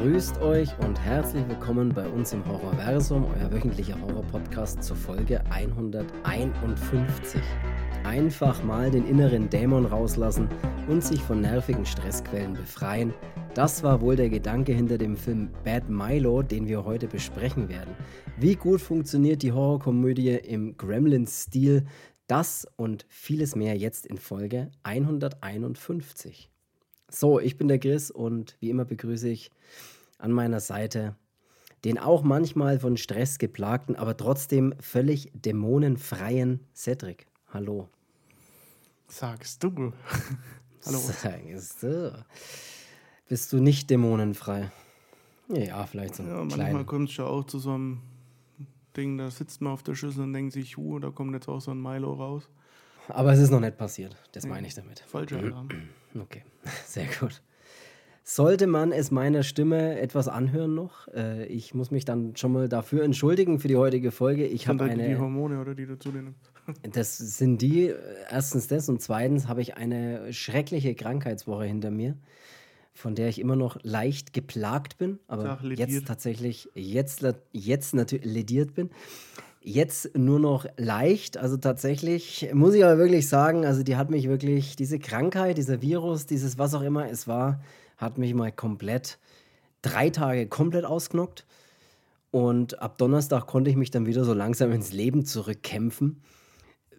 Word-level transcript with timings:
Grüßt 0.00 0.40
euch 0.40 0.70
und 0.78 0.98
herzlich 0.98 1.46
willkommen 1.46 1.90
bei 1.90 2.08
uns 2.08 2.32
im 2.32 2.42
Horrorversum, 2.46 3.26
euer 3.26 3.52
wöchentlicher 3.52 4.00
Horror-Podcast 4.00 4.82
zur 4.82 4.96
Folge 4.96 5.44
151. 5.50 7.42
Einfach 8.02 8.64
mal 8.64 8.90
den 8.90 9.06
inneren 9.06 9.50
Dämon 9.50 9.84
rauslassen 9.84 10.48
und 10.88 11.04
sich 11.04 11.20
von 11.20 11.42
nervigen 11.42 11.84
Stressquellen 11.84 12.54
befreien. 12.54 13.12
Das 13.52 13.82
war 13.82 14.00
wohl 14.00 14.16
der 14.16 14.30
Gedanke 14.30 14.72
hinter 14.72 14.96
dem 14.96 15.18
Film 15.18 15.50
Bad 15.64 15.90
Milo, 15.90 16.40
den 16.40 16.66
wir 16.66 16.86
heute 16.86 17.06
besprechen 17.06 17.68
werden. 17.68 17.94
Wie 18.38 18.54
gut 18.56 18.80
funktioniert 18.80 19.42
die 19.42 19.52
Horrorkomödie 19.52 20.30
im 20.30 20.78
Gremlins-Stil? 20.78 21.84
Das 22.26 22.66
und 22.76 23.04
vieles 23.10 23.54
mehr 23.54 23.76
jetzt 23.76 24.06
in 24.06 24.16
Folge 24.16 24.70
151. 24.82 26.50
So, 27.10 27.40
ich 27.40 27.56
bin 27.56 27.68
der 27.68 27.78
Chris 27.78 28.10
und 28.10 28.56
wie 28.60 28.70
immer 28.70 28.84
begrüße 28.84 29.28
ich 29.28 29.50
an 30.18 30.32
meiner 30.32 30.60
Seite 30.60 31.16
den 31.84 31.98
auch 31.98 32.22
manchmal 32.22 32.78
von 32.78 32.96
Stress 32.96 33.38
geplagten, 33.38 33.96
aber 33.96 34.16
trotzdem 34.16 34.74
völlig 34.80 35.30
dämonenfreien 35.34 36.60
Cedric. 36.74 37.26
Hallo. 37.52 37.88
Sagst 39.08 39.64
du. 39.64 39.92
Hallo. 40.84 40.98
Sagst 40.98 41.82
du. 41.82 42.24
Bist 43.28 43.52
du 43.52 43.58
nicht 43.58 43.88
dämonenfrei? 43.90 44.70
Ja, 45.48 45.86
vielleicht 45.86 46.16
so. 46.16 46.22
Ja, 46.22 46.44
manchmal 46.44 46.84
kommt 46.84 47.08
es 47.08 47.14
schon 47.14 47.26
auch 47.26 47.44
zu 47.44 47.58
so 47.58 47.72
einem 47.72 48.02
Ding, 48.96 49.18
da 49.18 49.30
sitzt 49.30 49.60
man 49.60 49.72
auf 49.72 49.82
der 49.82 49.94
Schüssel 49.94 50.24
und 50.24 50.32
denkt 50.32 50.52
sich, 50.52 50.76
hu, 50.76 50.98
da 50.98 51.10
kommt 51.10 51.32
jetzt 51.34 51.48
auch 51.48 51.60
so 51.60 51.70
ein 51.70 51.80
Milo 51.80 52.12
raus. 52.12 52.48
Aber 53.08 53.32
es 53.32 53.40
ist 53.40 53.50
noch 53.50 53.60
nicht 53.60 53.76
passiert, 53.76 54.16
das 54.32 54.44
nee, 54.44 54.50
meine 54.50 54.66
ich 54.66 54.74
damit. 54.74 55.00
Falscher 55.00 55.38
Alarm. 55.38 55.68
Okay, 56.18 56.42
sehr 56.86 57.06
gut. 57.20 57.42
Sollte 58.22 58.68
man 58.68 58.92
es 58.92 59.10
meiner 59.10 59.42
Stimme 59.42 59.98
etwas 59.98 60.28
anhören 60.28 60.74
noch? 60.74 61.08
Äh, 61.08 61.46
ich 61.46 61.74
muss 61.74 61.90
mich 61.90 62.04
dann 62.04 62.36
schon 62.36 62.52
mal 62.52 62.68
dafür 62.68 63.02
entschuldigen 63.02 63.58
für 63.58 63.66
die 63.66 63.76
heutige 63.76 64.12
Folge. 64.12 64.46
Ich 64.46 64.68
habe 64.68 64.84
eine. 64.84 65.08
Die 65.08 65.16
Hormone 65.16 65.60
oder 65.60 65.74
die 65.74 65.86
du 65.86 65.98
zu 65.98 66.12
dir 66.12 66.22
nimmst? 66.22 66.52
Das 66.92 67.18
sind 67.18 67.60
die. 67.60 67.88
Äh, 67.88 67.96
erstens 68.30 68.68
das 68.68 68.88
und 68.88 69.02
zweitens 69.02 69.48
habe 69.48 69.62
ich 69.62 69.76
eine 69.76 70.32
schreckliche 70.32 70.94
Krankheitswoche 70.94 71.64
hinter 71.64 71.90
mir, 71.90 72.16
von 72.92 73.16
der 73.16 73.28
ich 73.28 73.40
immer 73.40 73.56
noch 73.56 73.78
leicht 73.82 74.32
geplagt 74.32 74.96
bin, 74.98 75.18
aber 75.26 75.58
Ach, 75.58 75.64
jetzt 75.64 76.06
tatsächlich 76.06 76.68
jetzt 76.74 77.26
jetzt 77.50 77.94
natürlich 77.94 78.24
lediert 78.24 78.74
bin. 78.74 78.90
Jetzt 79.62 80.16
nur 80.16 80.40
noch 80.40 80.64
leicht, 80.78 81.36
also 81.36 81.58
tatsächlich 81.58 82.48
muss 82.54 82.72
ich 82.72 82.82
aber 82.82 82.96
wirklich 82.96 83.28
sagen, 83.28 83.66
also 83.66 83.82
die 83.82 83.96
hat 83.96 84.10
mich 84.10 84.26
wirklich, 84.26 84.74
diese 84.74 84.98
Krankheit, 84.98 85.58
dieser 85.58 85.82
Virus, 85.82 86.24
dieses 86.24 86.58
was 86.58 86.72
auch 86.72 86.80
immer 86.80 87.10
es 87.10 87.28
war, 87.28 87.60
hat 87.98 88.16
mich 88.16 88.32
mal 88.32 88.50
komplett, 88.52 89.18
drei 89.82 90.08
Tage 90.08 90.46
komplett 90.46 90.86
ausgenockt. 90.86 91.44
Und 92.30 92.80
ab 92.80 92.96
Donnerstag 92.96 93.46
konnte 93.46 93.68
ich 93.68 93.76
mich 93.76 93.90
dann 93.90 94.06
wieder 94.06 94.24
so 94.24 94.32
langsam 94.32 94.72
ins 94.72 94.92
Leben 94.92 95.26
zurückkämpfen. 95.26 96.22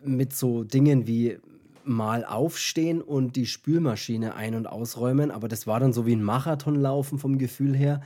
Mit 0.04 0.36
so 0.36 0.64
Dingen 0.64 1.08
wie 1.08 1.39
mal 1.84 2.23
aufstehen 2.26 3.02
und 3.02 3.38
die 3.38 3.48
Spülmaschine 3.48 4.36
ein- 4.36 4.56
und 4.56 4.67
ausräumen. 4.67 5.32
Aber 5.32 5.48
das 5.48 5.66
war 5.66 5.80
dann 5.80 5.94
so 5.94 6.06
wie 6.06 6.16
ein 6.16 6.22
Marathonlaufen 6.23 7.17
vom 7.17 7.39
Gefühl 7.39 7.76
her. 7.76 8.02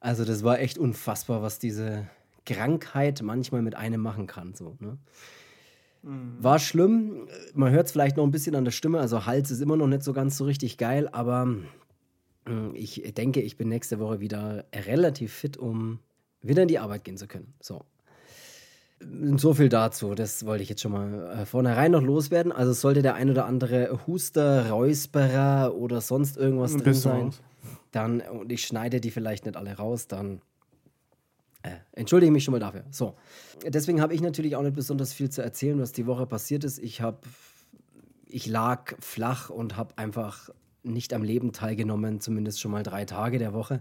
Also 0.00 0.24
das 0.24 0.42
war 0.42 0.58
echt 0.58 0.78
unfassbar, 0.78 1.42
was 1.42 1.60
diese 1.60 2.08
Krankheit 2.46 3.22
manchmal 3.22 3.62
mit 3.62 3.74
einem 3.74 4.00
machen 4.00 4.26
kann. 4.26 4.54
So, 4.54 4.76
ne? 4.80 4.98
mhm. 6.02 6.36
War 6.40 6.58
schlimm. 6.58 7.28
Man 7.54 7.72
hört 7.72 7.86
es 7.86 7.92
vielleicht 7.92 8.16
noch 8.16 8.24
ein 8.24 8.30
bisschen 8.30 8.54
an 8.54 8.64
der 8.64 8.72
Stimme. 8.72 9.00
Also 9.00 9.26
Hals 9.26 9.50
ist 9.50 9.60
immer 9.60 9.76
noch 9.76 9.86
nicht 9.86 10.02
so 10.02 10.12
ganz 10.12 10.36
so 10.36 10.44
richtig 10.44 10.78
geil, 10.78 11.08
aber 11.10 11.48
äh, 12.46 12.76
ich 12.76 13.14
denke, 13.16 13.40
ich 13.40 13.56
bin 13.56 13.68
nächste 13.68 13.98
Woche 13.98 14.20
wieder 14.20 14.64
relativ 14.74 15.32
fit, 15.32 15.56
um 15.56 16.00
wieder 16.42 16.62
in 16.62 16.68
die 16.68 16.78
Arbeit 16.78 17.04
gehen 17.04 17.16
zu 17.16 17.26
können. 17.26 17.54
So. 17.60 17.84
So 19.36 19.52
viel 19.52 19.68
dazu, 19.68 20.14
das 20.14 20.46
wollte 20.46 20.62
ich 20.62 20.68
jetzt 20.68 20.80
schon 20.80 20.92
mal 20.92 21.38
äh, 21.40 21.46
vornherein 21.46 21.90
noch 21.90 22.02
loswerden. 22.02 22.52
Also 22.52 22.72
sollte 22.72 23.02
der 23.02 23.14
ein 23.14 23.28
oder 23.28 23.44
andere 23.44 24.06
Huster, 24.06 24.70
Räusperer 24.70 25.74
oder 25.74 26.00
sonst 26.00 26.36
irgendwas 26.38 26.76
drin 26.76 26.94
sein, 26.94 27.30
dann, 27.90 28.20
und 28.20 28.50
ich 28.50 28.64
schneide 28.64 29.00
die 29.00 29.10
vielleicht 29.10 29.44
nicht 29.44 29.56
alle 29.56 29.76
raus, 29.76 30.06
dann 30.06 30.40
äh, 31.64 31.78
entschuldige 31.92 32.30
mich 32.30 32.44
schon 32.44 32.52
mal 32.52 32.60
dafür. 32.60 32.84
So. 32.90 33.14
Deswegen 33.66 34.00
habe 34.00 34.14
ich 34.14 34.20
natürlich 34.20 34.54
auch 34.54 34.62
nicht 34.62 34.76
besonders 34.76 35.14
viel 35.14 35.30
zu 35.30 35.42
erzählen, 35.42 35.80
was 35.80 35.92
die 35.92 36.06
Woche 36.06 36.26
passiert 36.26 36.62
ist. 36.62 36.78
Ich 36.78 37.00
habe, 37.00 37.18
ich 38.26 38.46
lag 38.46 38.94
flach 39.00 39.48
und 39.48 39.76
habe 39.76 39.96
einfach 39.96 40.50
nicht 40.82 41.14
am 41.14 41.22
Leben 41.22 41.52
teilgenommen, 41.52 42.20
zumindest 42.20 42.60
schon 42.60 42.70
mal 42.70 42.82
drei 42.82 43.06
Tage 43.06 43.38
der 43.38 43.54
Woche. 43.54 43.80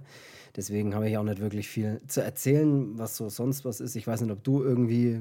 Deswegen 0.55 0.95
habe 0.95 1.09
ich 1.09 1.17
auch 1.17 1.23
nicht 1.23 1.41
wirklich 1.41 1.67
viel 1.67 1.99
zu 2.07 2.23
erzählen, 2.23 2.97
was 2.97 3.17
so 3.17 3.27
sonst 3.27 3.65
was 3.65 3.81
ist. 3.81 3.97
Ich 3.97 4.07
weiß 4.07 4.21
nicht, 4.21 4.31
ob 4.31 4.43
du 4.45 4.63
irgendwie 4.63 5.19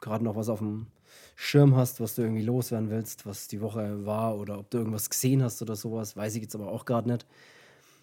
gerade 0.00 0.22
noch 0.22 0.36
was 0.36 0.48
auf 0.48 0.60
dem 0.60 0.86
Schirm 1.34 1.74
hast, 1.74 2.00
was 2.00 2.14
du 2.14 2.22
irgendwie 2.22 2.42
loswerden 2.42 2.90
willst, 2.90 3.26
was 3.26 3.48
die 3.48 3.60
Woche 3.60 4.06
war 4.06 4.38
oder 4.38 4.60
ob 4.60 4.70
du 4.70 4.78
irgendwas 4.78 5.10
gesehen 5.10 5.42
hast 5.42 5.60
oder 5.62 5.74
sowas. 5.74 6.16
Weiß 6.16 6.36
ich 6.36 6.42
jetzt 6.42 6.54
aber 6.54 6.68
auch 6.68 6.84
gerade 6.84 7.10
nicht. 7.10 7.26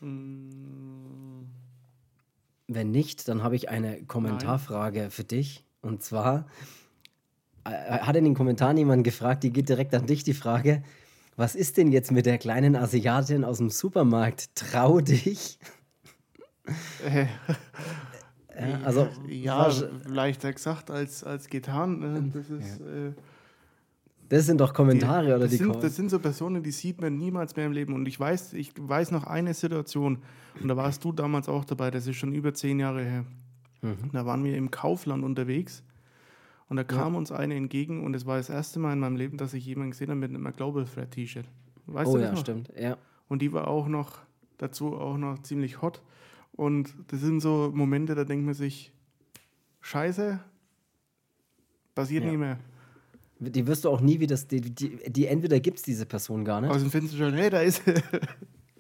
Mm. 0.02 1.46
Wenn 2.68 2.92
nicht, 2.92 3.28
dann 3.28 3.44
habe 3.44 3.56
ich 3.56 3.70
eine 3.70 4.04
Kommentarfrage 4.04 5.02
Nein. 5.02 5.12
für 5.12 5.24
dich. 5.24 5.66
Und 5.82 6.02
zwar 6.02 6.48
äh, 7.64 7.70
hat 7.70 8.16
in 8.16 8.24
den 8.24 8.34
Kommentaren 8.34 8.78
jemand 8.78 9.04
gefragt, 9.04 9.44
die 9.44 9.52
geht 9.52 9.70
direkt 9.70 9.94
an 9.94 10.06
dich, 10.06 10.24
die 10.24 10.34
Frage, 10.34 10.84
was 11.36 11.56
ist 11.56 11.78
denn 11.78 11.92
jetzt 11.92 12.12
mit 12.12 12.26
der 12.26 12.38
kleinen 12.38 12.76
Asiatin 12.76 13.44
aus 13.44 13.58
dem 13.58 13.70
Supermarkt? 13.70 14.56
Trau 14.56 15.02
dich. 15.02 15.60
Äh, 18.58 18.74
also, 18.86 19.10
ja, 19.28 19.70
leichter 20.08 20.54
gesagt 20.54 20.90
als, 20.90 21.26
als 21.26 21.50
getan. 21.50 22.00
Ne? 22.00 22.32
Das 22.34 22.50
ist. 22.50 22.80
Ja. 22.80 23.14
Das 24.30 24.46
sind 24.46 24.60
doch 24.60 24.74
Kommentare 24.74 25.28
die, 25.28 25.34
oder 25.34 25.48
die 25.48 25.56
sind, 25.58 25.84
Das 25.84 25.96
sind 25.96 26.10
so 26.10 26.20
Personen, 26.20 26.64
die 26.64 26.72
sieht 26.72 27.00
man 27.00 27.16
niemals 27.16 27.56
mehr 27.56 27.66
im 27.66 27.72
Leben. 27.72 27.94
Und 27.94 28.08
ich 28.08 28.20
weiß, 28.20 28.54
ich 28.54 28.74
weiß 28.78 29.12
noch 29.12 29.26
eine 29.26 29.54
Situation, 29.54 30.20
und 30.62 30.68
da 30.68 30.78
warst 30.78 31.04
du 31.04 31.12
damals 31.12 31.50
auch 31.50 31.66
dabei, 31.66 31.92
das 31.92 32.08
ist 32.08 32.16
schon 32.16 32.34
über 32.34 32.54
zehn 32.54 32.80
Jahre 32.80 33.04
her. 33.04 33.26
Mhm. 33.82 34.12
Da 34.14 34.26
waren 34.26 34.44
wir 34.44 34.56
im 34.58 34.72
Kaufland 34.72 35.24
unterwegs 35.24 35.84
und 36.70 36.78
da 36.78 36.84
kam 36.84 37.14
ja. 37.14 37.20
uns 37.20 37.32
eine 37.32 37.56
entgegen 37.56 38.04
und 38.04 38.16
es 38.16 38.26
war 38.26 38.38
das 38.38 38.50
erste 38.50 38.80
Mal 38.80 38.94
in 38.94 39.00
meinem 39.00 39.16
Leben, 39.16 39.38
dass 39.38 39.54
ich 39.54 39.66
jemanden 39.66 39.92
gesehen 39.92 40.10
habe 40.10 40.20
mit 40.20 40.32
einem 40.32 40.56
Global 40.56 40.86
Threat 40.86 41.12
T-Shirt. 41.12 41.46
Weißt 41.86 42.10
oh 42.10 42.14
du 42.14 42.20
das 42.20 42.28
ja, 42.28 42.34
noch? 42.34 42.40
stimmt, 42.40 42.72
ja. 42.78 42.98
Und 43.28 43.42
die 43.42 43.54
war 43.54 43.68
auch 43.68 43.88
noch 43.88 44.20
dazu 44.58 44.96
auch 44.96 45.18
noch 45.18 45.40
ziemlich 45.44 45.82
hot. 45.82 46.02
Und 46.54 46.96
das 47.08 47.20
sind 47.20 47.42
so 47.42 47.72
Momente, 47.74 48.16
da 48.16 48.24
denkt 48.24 48.46
man 48.46 48.54
sich, 48.56 48.92
scheiße, 49.82 50.40
passiert 51.94 52.24
ja. 52.24 52.32
nie 52.32 52.38
mehr. 52.38 52.60
Die 53.52 53.68
wirst 53.68 53.86
du 53.86 53.90
auch 53.90 54.02
nie 54.02 54.20
wieder, 54.20 54.36
die, 54.36 54.62
die, 54.62 54.98
die 55.08 55.28
entweder 55.28 55.60
gibt 55.60 55.78
es 55.78 55.84
diese 55.84 56.06
Person 56.06 56.46
gar 56.46 56.62
nicht. 56.62 56.72
Also 56.72 56.90
findest 56.90 57.14
du 57.14 57.18
schon, 57.18 57.34
hey, 57.34 57.50
da 57.50 57.62
ist 57.62 57.82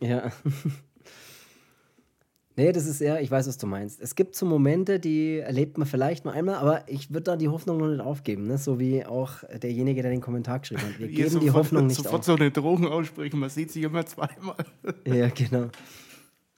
Ja. 0.01 0.31
nee, 2.55 2.71
das 2.71 2.85
ist 2.85 3.01
eher, 3.01 3.21
ich 3.21 3.31
weiß, 3.31 3.47
was 3.47 3.57
du 3.57 3.67
meinst. 3.67 4.01
Es 4.01 4.15
gibt 4.15 4.35
so 4.35 4.45
Momente, 4.45 4.99
die 4.99 5.39
erlebt 5.39 5.77
man 5.77 5.87
vielleicht 5.87 6.25
mal 6.25 6.31
einmal, 6.31 6.55
aber 6.55 6.83
ich 6.87 7.11
würde 7.11 7.23
da 7.23 7.35
die 7.35 7.49
Hoffnung 7.49 7.77
noch 7.77 7.87
nicht 7.87 8.01
aufgeben, 8.01 8.47
ne? 8.47 8.57
so 8.57 8.79
wie 8.79 9.05
auch 9.05 9.43
derjenige, 9.61 10.01
der 10.01 10.11
den 10.11 10.21
Kommentar 10.21 10.59
geschrieben 10.59 10.81
hat. 10.81 10.99
Wir 10.99 11.07
geben 11.07 11.29
sofort, 11.29 11.43
die 11.43 11.51
Hoffnung 11.51 11.87
nicht 11.87 11.97
sofort 11.97 12.19
auf. 12.19 12.25
Sofort 12.25 12.39
so 12.39 12.43
eine 12.43 12.51
Drogen 12.51 12.87
aussprechen, 12.87 13.39
man 13.39 13.49
sieht 13.49 13.71
sich 13.71 13.83
immer 13.83 14.05
zweimal. 14.05 14.57
ja, 15.05 15.29
genau. 15.29 15.69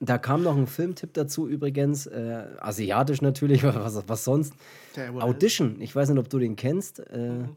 Da 0.00 0.16
kam 0.16 0.44
noch 0.44 0.56
ein 0.56 0.68
Filmtipp 0.68 1.12
dazu 1.14 1.48
übrigens, 1.48 2.06
äh, 2.06 2.44
asiatisch 2.60 3.20
natürlich, 3.20 3.64
was, 3.64 4.00
was 4.06 4.22
sonst. 4.22 4.52
Audition, 5.18 5.80
ich 5.80 5.94
weiß 5.94 6.10
nicht, 6.10 6.18
ob 6.18 6.28
du 6.28 6.38
den 6.38 6.54
kennst. 6.54 7.00
Äh, 7.00 7.30
mhm. 7.30 7.56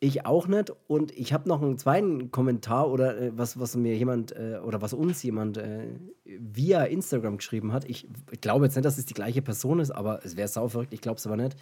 Ich 0.00 0.26
auch 0.26 0.46
nicht. 0.46 0.72
Und 0.86 1.16
ich 1.16 1.32
habe 1.32 1.48
noch 1.48 1.60
einen 1.60 1.78
zweiten 1.78 2.30
Kommentar 2.30 2.90
oder 2.90 3.20
äh, 3.20 3.32
was, 3.36 3.58
was 3.58 3.76
mir 3.76 3.96
jemand 3.96 4.32
äh, 4.32 4.60
oder 4.64 4.80
was 4.80 4.92
uns 4.92 5.22
jemand 5.22 5.58
äh, 5.58 5.88
via 6.24 6.84
Instagram 6.84 7.38
geschrieben 7.38 7.72
hat. 7.72 7.84
Ich, 7.84 8.06
ich, 8.30 8.40
glaube 8.40 8.66
jetzt 8.66 8.76
nicht, 8.76 8.84
dass 8.84 8.98
es 8.98 9.06
die 9.06 9.14
gleiche 9.14 9.42
Person 9.42 9.80
ist, 9.80 9.90
aber 9.90 10.24
es 10.24 10.36
wäre 10.36 10.48
sauverrückt. 10.48 10.94
Ich 10.94 11.00
glaube 11.00 11.18
es 11.18 11.26
aber 11.26 11.36
nicht. 11.36 11.56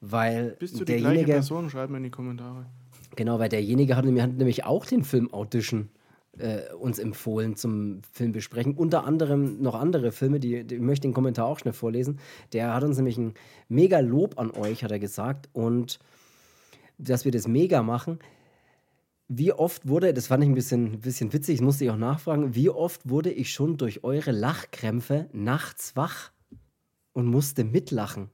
Weil 0.00 0.56
Bist 0.58 0.78
du 0.78 0.84
die 0.84 0.96
gleiche 0.96 1.24
Person? 1.24 1.68
Schreib 1.70 1.90
mir 1.90 1.96
in 1.96 2.04
die 2.04 2.10
Kommentare. 2.10 2.66
Genau, 3.16 3.38
weil 3.38 3.48
derjenige 3.48 3.96
hat, 3.96 4.04
hat 4.04 4.34
nämlich 4.34 4.64
auch 4.64 4.86
den 4.86 5.04
Film 5.04 5.32
Audition 5.32 5.88
äh, 6.38 6.72
uns 6.74 6.98
empfohlen 6.98 7.56
zum 7.56 8.02
Film 8.12 8.32
besprechen. 8.32 8.74
Unter 8.74 9.04
anderem 9.04 9.60
noch 9.62 9.74
andere 9.74 10.12
Filme, 10.12 10.40
die, 10.40 10.64
die 10.64 10.78
möchte 10.78 11.08
den 11.08 11.14
Kommentar 11.14 11.46
auch 11.46 11.58
schnell 11.58 11.74
vorlesen. 11.74 12.18
Der 12.52 12.74
hat 12.74 12.84
uns 12.84 12.96
nämlich 12.96 13.18
ein 13.18 13.34
mega 13.68 14.00
Lob 14.00 14.38
an 14.38 14.50
euch, 14.50 14.84
hat 14.84 14.90
er 14.90 14.98
gesagt. 14.98 15.48
Und 15.52 15.98
dass 16.98 17.24
wir 17.24 17.32
das 17.32 17.48
mega 17.48 17.82
machen. 17.82 18.18
Wie 19.28 19.52
oft 19.52 19.88
wurde, 19.88 20.12
das 20.12 20.26
fand 20.26 20.44
ich 20.44 20.50
ein 20.50 20.54
bisschen, 20.54 21.00
bisschen 21.00 21.32
witzig, 21.32 21.58
das 21.58 21.64
musste 21.64 21.84
ich 21.84 21.90
auch 21.90 21.96
nachfragen, 21.96 22.54
wie 22.54 22.68
oft 22.68 23.08
wurde 23.08 23.30
ich 23.30 23.52
schon 23.52 23.76
durch 23.76 24.04
eure 24.04 24.32
Lachkrämpfe 24.32 25.28
nachts 25.32 25.96
wach 25.96 26.30
und 27.12 27.26
musste 27.26 27.64
mitlachen? 27.64 28.30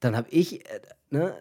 Dann 0.00 0.16
habe 0.16 0.30
ich, 0.30 0.66
äh, 0.66 0.80
ne, 1.10 1.34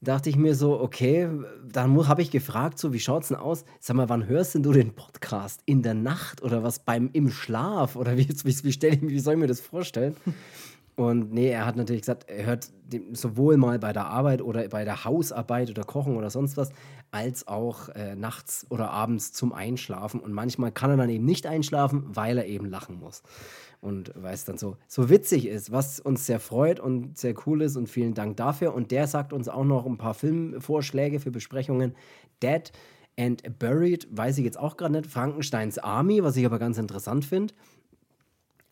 dachte 0.00 0.30
ich 0.30 0.36
mir 0.36 0.54
so, 0.54 0.80
okay, 0.80 1.28
dann 1.64 2.08
habe 2.08 2.22
ich 2.22 2.30
gefragt, 2.30 2.78
so, 2.78 2.92
wie 2.92 3.00
schaut 3.00 3.22
es 3.22 3.28
denn 3.28 3.36
aus? 3.36 3.64
Sag 3.80 3.96
mal, 3.96 4.08
wann 4.08 4.26
hörst 4.26 4.54
denn 4.54 4.62
du 4.62 4.72
den 4.72 4.94
Podcast? 4.94 5.62
In 5.64 5.82
der 5.82 5.94
Nacht 5.94 6.42
oder 6.42 6.62
was 6.62 6.80
beim 6.80 7.10
im 7.12 7.30
Schlaf? 7.30 7.96
Oder 7.96 8.16
wie, 8.16 8.28
wie, 8.28 8.64
wie, 8.64 8.72
stell 8.72 8.94
ich, 8.94 9.02
wie 9.02 9.18
soll 9.18 9.34
ich 9.34 9.40
mir 9.40 9.46
das 9.46 9.60
vorstellen? 9.60 10.16
Und 10.96 11.30
nee, 11.30 11.50
er 11.50 11.66
hat 11.66 11.76
natürlich 11.76 12.02
gesagt, 12.02 12.28
er 12.28 12.46
hört 12.46 12.70
sowohl 13.12 13.58
mal 13.58 13.78
bei 13.78 13.92
der 13.92 14.06
Arbeit 14.06 14.40
oder 14.40 14.66
bei 14.68 14.84
der 14.84 15.04
Hausarbeit 15.04 15.68
oder 15.68 15.84
Kochen 15.84 16.16
oder 16.16 16.30
sonst 16.30 16.56
was, 16.56 16.70
als 17.10 17.46
auch 17.46 17.90
äh, 17.90 18.16
nachts 18.16 18.66
oder 18.70 18.90
abends 18.90 19.32
zum 19.34 19.52
Einschlafen. 19.52 20.20
Und 20.20 20.32
manchmal 20.32 20.72
kann 20.72 20.90
er 20.90 20.96
dann 20.96 21.10
eben 21.10 21.26
nicht 21.26 21.46
einschlafen, 21.46 22.04
weil 22.08 22.38
er 22.38 22.46
eben 22.46 22.70
lachen 22.70 22.98
muss. 22.98 23.22
Und 23.82 24.10
weil 24.16 24.32
es 24.32 24.46
dann 24.46 24.56
so, 24.56 24.78
so 24.88 25.10
witzig 25.10 25.46
ist, 25.46 25.70
was 25.70 26.00
uns 26.00 26.24
sehr 26.24 26.40
freut 26.40 26.80
und 26.80 27.18
sehr 27.18 27.34
cool 27.46 27.60
ist. 27.60 27.76
Und 27.76 27.90
vielen 27.90 28.14
Dank 28.14 28.38
dafür. 28.38 28.72
Und 28.72 28.90
der 28.90 29.06
sagt 29.06 29.34
uns 29.34 29.50
auch 29.50 29.64
noch 29.64 29.84
ein 29.84 29.98
paar 29.98 30.14
Filmvorschläge 30.14 31.20
für 31.20 31.30
Besprechungen. 31.30 31.94
Dead 32.42 32.72
and 33.18 33.58
Buried, 33.58 34.08
weiß 34.10 34.38
ich 34.38 34.44
jetzt 34.46 34.58
auch 34.58 34.78
gerade 34.78 34.94
nicht. 34.94 35.10
Frankensteins 35.10 35.76
Army, 35.76 36.22
was 36.22 36.36
ich 36.38 36.46
aber 36.46 36.58
ganz 36.58 36.78
interessant 36.78 37.26
finde 37.26 37.52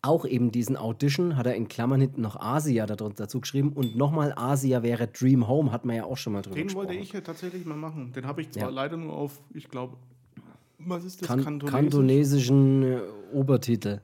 auch 0.05 0.25
eben 0.25 0.51
diesen 0.51 0.77
Audition, 0.77 1.37
hat 1.37 1.45
er 1.45 1.55
in 1.55 1.67
Klammern 1.67 2.01
hinten 2.01 2.21
noch 2.21 2.35
Asia 2.35 2.85
dazu 2.85 3.41
geschrieben 3.41 3.73
und 3.73 3.95
nochmal 3.95 4.33
Asia 4.35 4.83
wäre 4.83 5.07
Dream 5.07 5.47
Home, 5.47 5.71
hat 5.71 5.85
man 5.85 5.95
ja 5.95 6.03
auch 6.05 6.17
schon 6.17 6.33
mal 6.33 6.41
drüber 6.41 6.55
Den 6.55 6.67
gesprochen. 6.67 6.87
wollte 6.87 6.99
ich 6.99 7.11
ja 7.11 7.21
tatsächlich 7.21 7.65
mal 7.65 7.77
machen. 7.77 8.13
Den 8.13 8.25
habe 8.25 8.41
ich 8.41 8.51
zwar 8.51 8.63
ja. 8.63 8.69
leider 8.69 8.97
nur 8.97 9.13
auf, 9.13 9.41
ich 9.53 9.69
glaube, 9.69 9.97
was 10.79 11.03
ist 11.03 11.21
das? 11.21 11.27
Kan 11.27 11.43
Kantonesisch? 11.43 11.71
kantonesischen 11.71 12.83
äh, 12.83 12.99
Obertitel. 13.33 14.01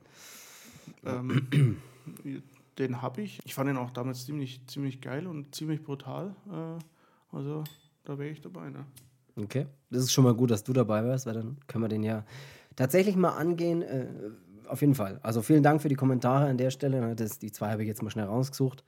Ähm, 1.05 1.47
den 2.77 3.01
habe 3.01 3.21
ich. 3.21 3.39
Ich 3.43 3.53
fand 3.53 3.69
ihn 3.69 3.77
auch 3.77 3.91
damals 3.91 4.25
ziemlich, 4.25 4.61
ziemlich 4.67 5.01
geil 5.01 5.27
und 5.27 5.53
ziemlich 5.53 5.83
brutal. 5.83 6.35
Äh, 6.49 7.35
also 7.35 7.63
da 8.03 8.17
wäre 8.17 8.29
ich 8.29 8.41
dabei. 8.41 8.69
Ne? 8.69 8.85
Okay, 9.35 9.67
das 9.89 10.03
ist 10.03 10.11
schon 10.11 10.23
mal 10.23 10.33
gut, 10.33 10.51
dass 10.51 10.63
du 10.63 10.73
dabei 10.73 11.03
warst, 11.05 11.25
weil 11.25 11.33
dann 11.33 11.57
können 11.67 11.83
wir 11.83 11.89
den 11.89 12.03
ja 12.03 12.25
tatsächlich 12.75 13.15
mal 13.15 13.31
angehen. 13.31 13.81
Äh, 13.81 14.07
auf 14.71 14.81
jeden 14.81 14.95
Fall. 14.95 15.19
Also 15.21 15.41
vielen 15.41 15.63
Dank 15.63 15.81
für 15.81 15.89
die 15.89 15.95
Kommentare 15.95 16.45
an 16.45 16.57
der 16.57 16.71
Stelle. 16.71 17.15
Das, 17.15 17.39
die 17.39 17.51
zwei 17.51 17.71
habe 17.71 17.83
ich 17.83 17.87
jetzt 17.87 18.01
mal 18.01 18.09
schnell 18.09 18.25
rausgesucht. 18.25 18.83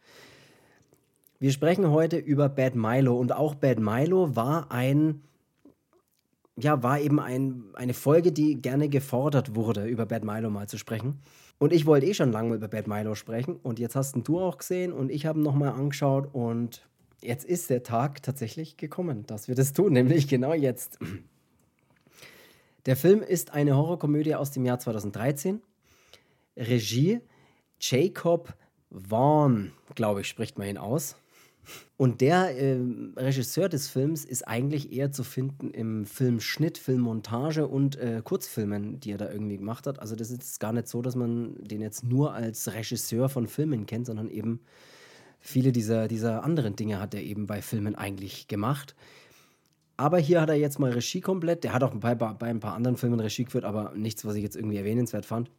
Wir 1.39 1.51
sprechen 1.51 1.89
heute 1.89 2.17
über 2.17 2.47
Bad 2.47 2.75
Milo 2.75 3.17
und 3.17 3.33
auch 3.33 3.55
Bad 3.55 3.79
Milo 3.79 4.35
war 4.35 4.71
ein, 4.71 5.21
ja, 6.55 6.81
war 6.83 7.01
eben 7.01 7.19
ein, 7.19 7.65
eine 7.73 7.93
Folge, 7.93 8.31
die 8.31 8.61
gerne 8.61 8.87
gefordert 8.87 9.55
wurde, 9.55 9.85
über 9.85 10.05
Bad 10.05 10.23
Milo 10.23 10.49
mal 10.49 10.69
zu 10.69 10.77
sprechen. 10.77 11.19
Und 11.59 11.73
ich 11.73 11.85
wollte 11.85 12.05
eh 12.05 12.13
schon 12.13 12.31
lange 12.31 12.55
über 12.55 12.69
Bad 12.69 12.87
Milo 12.87 13.13
sprechen 13.13 13.57
und 13.61 13.77
jetzt 13.77 13.95
hast 13.95 14.15
du 14.23 14.39
auch 14.39 14.57
gesehen 14.57 14.93
und 14.93 15.11
ich 15.11 15.25
habe 15.25 15.39
ihn 15.39 15.43
nochmal 15.43 15.73
angeschaut 15.73 16.29
und 16.33 16.87
jetzt 17.21 17.43
ist 17.43 17.69
der 17.69 17.83
Tag 17.83 18.23
tatsächlich 18.23 18.77
gekommen, 18.77 19.25
dass 19.27 19.49
wir 19.49 19.55
das 19.55 19.73
tun, 19.73 19.91
nämlich 19.93 20.29
genau 20.29 20.53
jetzt. 20.53 20.97
Der 22.85 22.95
Film 22.97 23.21
ist 23.21 23.53
eine 23.53 23.75
Horrorkomödie 23.75 24.35
aus 24.35 24.51
dem 24.51 24.65
Jahr 24.65 24.79
2013 24.79 25.61
Regie 26.57 27.21
Jacob 27.79 28.55
Vaughn, 28.91 29.73
glaube 29.95 30.21
ich, 30.21 30.27
spricht 30.27 30.57
man 30.57 30.67
ihn 30.67 30.77
aus. 30.77 31.15
Und 31.95 32.21
der 32.21 32.57
äh, 32.57 32.77
Regisseur 33.15 33.69
des 33.69 33.87
Films 33.87 34.25
ist 34.25 34.47
eigentlich 34.47 34.91
eher 34.91 35.11
zu 35.11 35.23
finden 35.23 35.71
im 35.71 36.05
Filmschnitt, 36.05 36.77
Filmmontage 36.77 37.67
und 37.67 37.95
äh, 37.95 38.21
Kurzfilmen, 38.23 38.99
die 38.99 39.11
er 39.11 39.17
da 39.17 39.31
irgendwie 39.31 39.57
gemacht 39.57 39.87
hat. 39.87 39.99
Also 39.99 40.15
das 40.15 40.29
ist 40.29 40.59
gar 40.59 40.73
nicht 40.73 40.87
so, 40.87 41.01
dass 41.01 41.15
man 41.15 41.55
den 41.63 41.81
jetzt 41.81 42.03
nur 42.03 42.33
als 42.33 42.73
Regisseur 42.73 43.29
von 43.29 43.47
Filmen 43.47 43.85
kennt, 43.85 44.07
sondern 44.07 44.29
eben 44.29 44.59
viele 45.39 45.71
dieser, 45.71 46.07
dieser 46.07 46.43
anderen 46.43 46.75
Dinge 46.75 46.99
hat 46.99 47.13
er 47.13 47.21
eben 47.21 47.47
bei 47.47 47.61
Filmen 47.61 47.95
eigentlich 47.95 48.47
gemacht. 48.47 48.95
Aber 49.95 50.17
hier 50.17 50.41
hat 50.41 50.49
er 50.49 50.55
jetzt 50.55 50.79
mal 50.79 50.91
Regie 50.91 51.21
komplett. 51.21 51.63
Der 51.63 51.73
hat 51.73 51.83
auch 51.83 51.93
bei, 51.95 52.15
bei 52.15 52.47
ein 52.47 52.59
paar 52.59 52.73
anderen 52.73 52.97
Filmen 52.97 53.19
Regie 53.19 53.45
geführt, 53.45 53.63
aber 53.63 53.93
nichts, 53.95 54.25
was 54.25 54.35
ich 54.35 54.43
jetzt 54.43 54.57
irgendwie 54.57 54.77
erwähnenswert 54.77 55.25
fand 55.25 55.49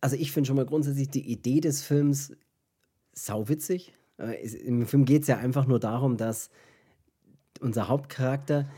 also 0.00 0.16
ich 0.16 0.32
finde 0.32 0.48
schon 0.48 0.56
mal 0.56 0.66
grundsätzlich 0.66 1.08
die 1.10 1.30
Idee 1.30 1.60
des 1.60 1.82
Films 1.82 2.32
sauwitzig. 3.12 3.94
Äh, 4.18 4.46
Im 4.58 4.86
Film 4.86 5.04
geht 5.04 5.22
es 5.22 5.28
ja 5.28 5.38
einfach 5.38 5.66
nur 5.66 5.80
darum, 5.80 6.16
dass 6.16 6.50
unser 7.60 7.88
Hauptcharakter 7.88 8.68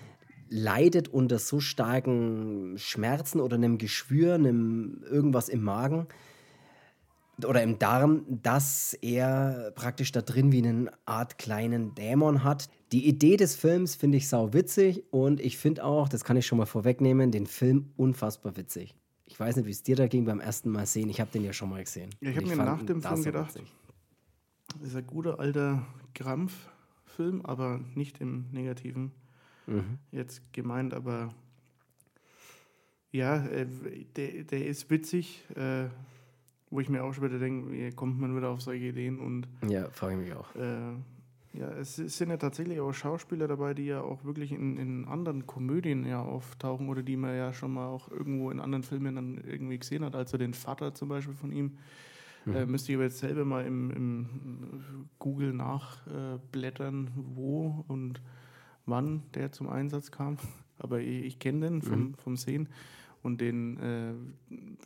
leidet 0.49 1.09
unter 1.09 1.39
so 1.39 1.61
starken 1.61 2.75
Schmerzen 2.77 3.41
oder 3.41 3.57
einem 3.57 3.79
Geschwür, 3.79 4.35
einem 4.35 5.03
irgendwas 5.11 5.49
im 5.49 5.63
Magen 5.63 6.09
oder 7.47 7.63
im 7.63 7.79
Darm, 7.79 8.25
dass 8.29 8.95
er 9.01 9.73
praktisch 9.75 10.13
da 10.13 10.21
drin 10.21 10.53
wie 10.53 10.59
eine 10.59 10.93
Art 11.07 11.39
kleinen 11.39 11.95
Dämon 11.95 12.45
hat. 12.45 12.69
Die 12.93 13.09
Idee 13.09 13.37
des 13.37 13.57
Films 13.57 13.95
finde 13.95 14.19
ich 14.19 14.29
sau 14.29 14.53
witzig 14.53 15.05
und 15.11 15.41
ich 15.41 15.57
finde 15.57 15.85
auch, 15.85 16.09
das 16.09 16.25
kann 16.25 16.37
ich 16.37 16.47
schon 16.47 16.59
mal 16.59 16.67
vorwegnehmen, 16.67 17.31
den 17.31 17.47
Film 17.47 17.93
unfassbar 17.97 18.57
witzig. 18.57 18.95
Ich 19.33 19.41
weiß 19.41 19.57
nicht, 19.57 19.65
wie 19.65 19.71
es 19.71 19.83
dir 19.83 19.97
da 19.97 20.09
ging 20.09 20.27
beim 20.27 20.41
ersten 20.41 20.69
Mal 20.69 20.85
sehen. 20.85 21.09
Ich 21.09 21.19
habe 21.19 21.31
den 21.31 21.43
ja 21.43 21.55
schon 21.55 21.71
mal 21.71 21.83
gesehen. 21.83 22.11
Ja, 22.21 22.29
ich 22.29 22.37
habe 22.37 22.47
mir 22.49 22.57
nach 22.57 22.83
dem 22.83 23.01
Film 23.01 23.25
gedacht, 23.25 23.55
das 23.57 24.89
ist 24.89 24.95
ein 24.95 25.07
guter 25.07 25.41
alter 25.41 25.87
Krampf-Film, 26.13 27.41
aber 27.47 27.81
nicht 27.95 28.21
im 28.21 28.51
Negativen 28.53 29.11
mhm. 29.67 29.99
jetzt 30.11 30.53
gemeint, 30.53 30.93
aber 30.93 31.35
ja, 33.11 33.47
äh, 33.47 33.67
der, 34.17 34.45
der 34.45 34.67
ist 34.67 34.91
witzig, 34.91 35.43
äh, 35.57 35.89
wo 36.69 36.81
ich 36.81 36.91
mir 36.91 37.03
auch 37.03 37.15
später 37.15 37.39
denke, 37.39 37.73
wie 37.73 37.91
kommt 37.91 38.21
man 38.21 38.37
wieder 38.37 38.51
auf 38.51 38.61
solche 38.61 38.85
Ideen 38.85 39.19
und 39.19 39.49
ja, 39.67 39.89
frage 39.93 40.21
ich 40.21 40.29
mich 40.29 40.35
auch. 40.35 40.55
Äh, 40.57 40.93
ja, 41.55 41.69
es 41.73 41.97
sind 41.97 42.31
ja 42.31 42.39
tatsächlich 42.39 42.81
auch 42.81 42.93
Schauspieler 42.93 43.47
dabei, 43.47 43.75
die 43.75 43.85
ja 43.85 44.01
auch 44.01 44.25
wirklich 44.25 44.53
in, 44.53 44.79
in 44.79 45.05
anderen 45.05 45.47
Komödien 45.47 46.07
ja 46.07 46.23
auftauchen 46.23 46.89
oder 46.89 47.03
die 47.03 47.17
man 47.17 47.37
ja 47.37 47.53
schon 47.53 47.75
mal 47.75 47.89
auch 47.89 48.11
irgendwo 48.11 48.51
in 48.51 48.59
anderen 48.59 48.85
Filmen 48.85 49.17
dann 49.17 49.39
irgendwie 49.39 49.79
gesehen 49.79 50.05
hat. 50.05 50.15
Also 50.15 50.39
den 50.39 50.55
Vater 50.55 50.95
zum 50.95 51.11
Beispiel 51.11 51.35
von 51.35 51.53
ihm. 51.53 51.73
Mhm. 52.47 52.57
Äh, 52.57 52.67
müsste 52.67 52.93
ich 52.93 52.97
aber 52.97 53.05
jetzt 53.05 53.19
selber 53.19 53.45
mal 53.45 53.67
im, 53.67 53.91
im 53.91 54.27
Google 55.19 55.53
nachblättern, 55.53 57.07
äh, 57.07 57.11
wo 57.15 57.85
und 57.87 58.23
wann 58.87 59.23
der 59.35 59.53
zum 59.53 59.69
Einsatz 59.69 60.11
kam. 60.11 60.39
Aber 60.79 61.01
ich, 61.01 61.25
ich 61.25 61.39
kenne 61.39 61.69
den 61.69 61.83
vom, 61.83 62.01
mhm. 62.01 62.15
vom 62.15 62.37
Sehen 62.37 62.69
und 63.23 63.43
den, 63.43 63.79
äh, 63.79 64.15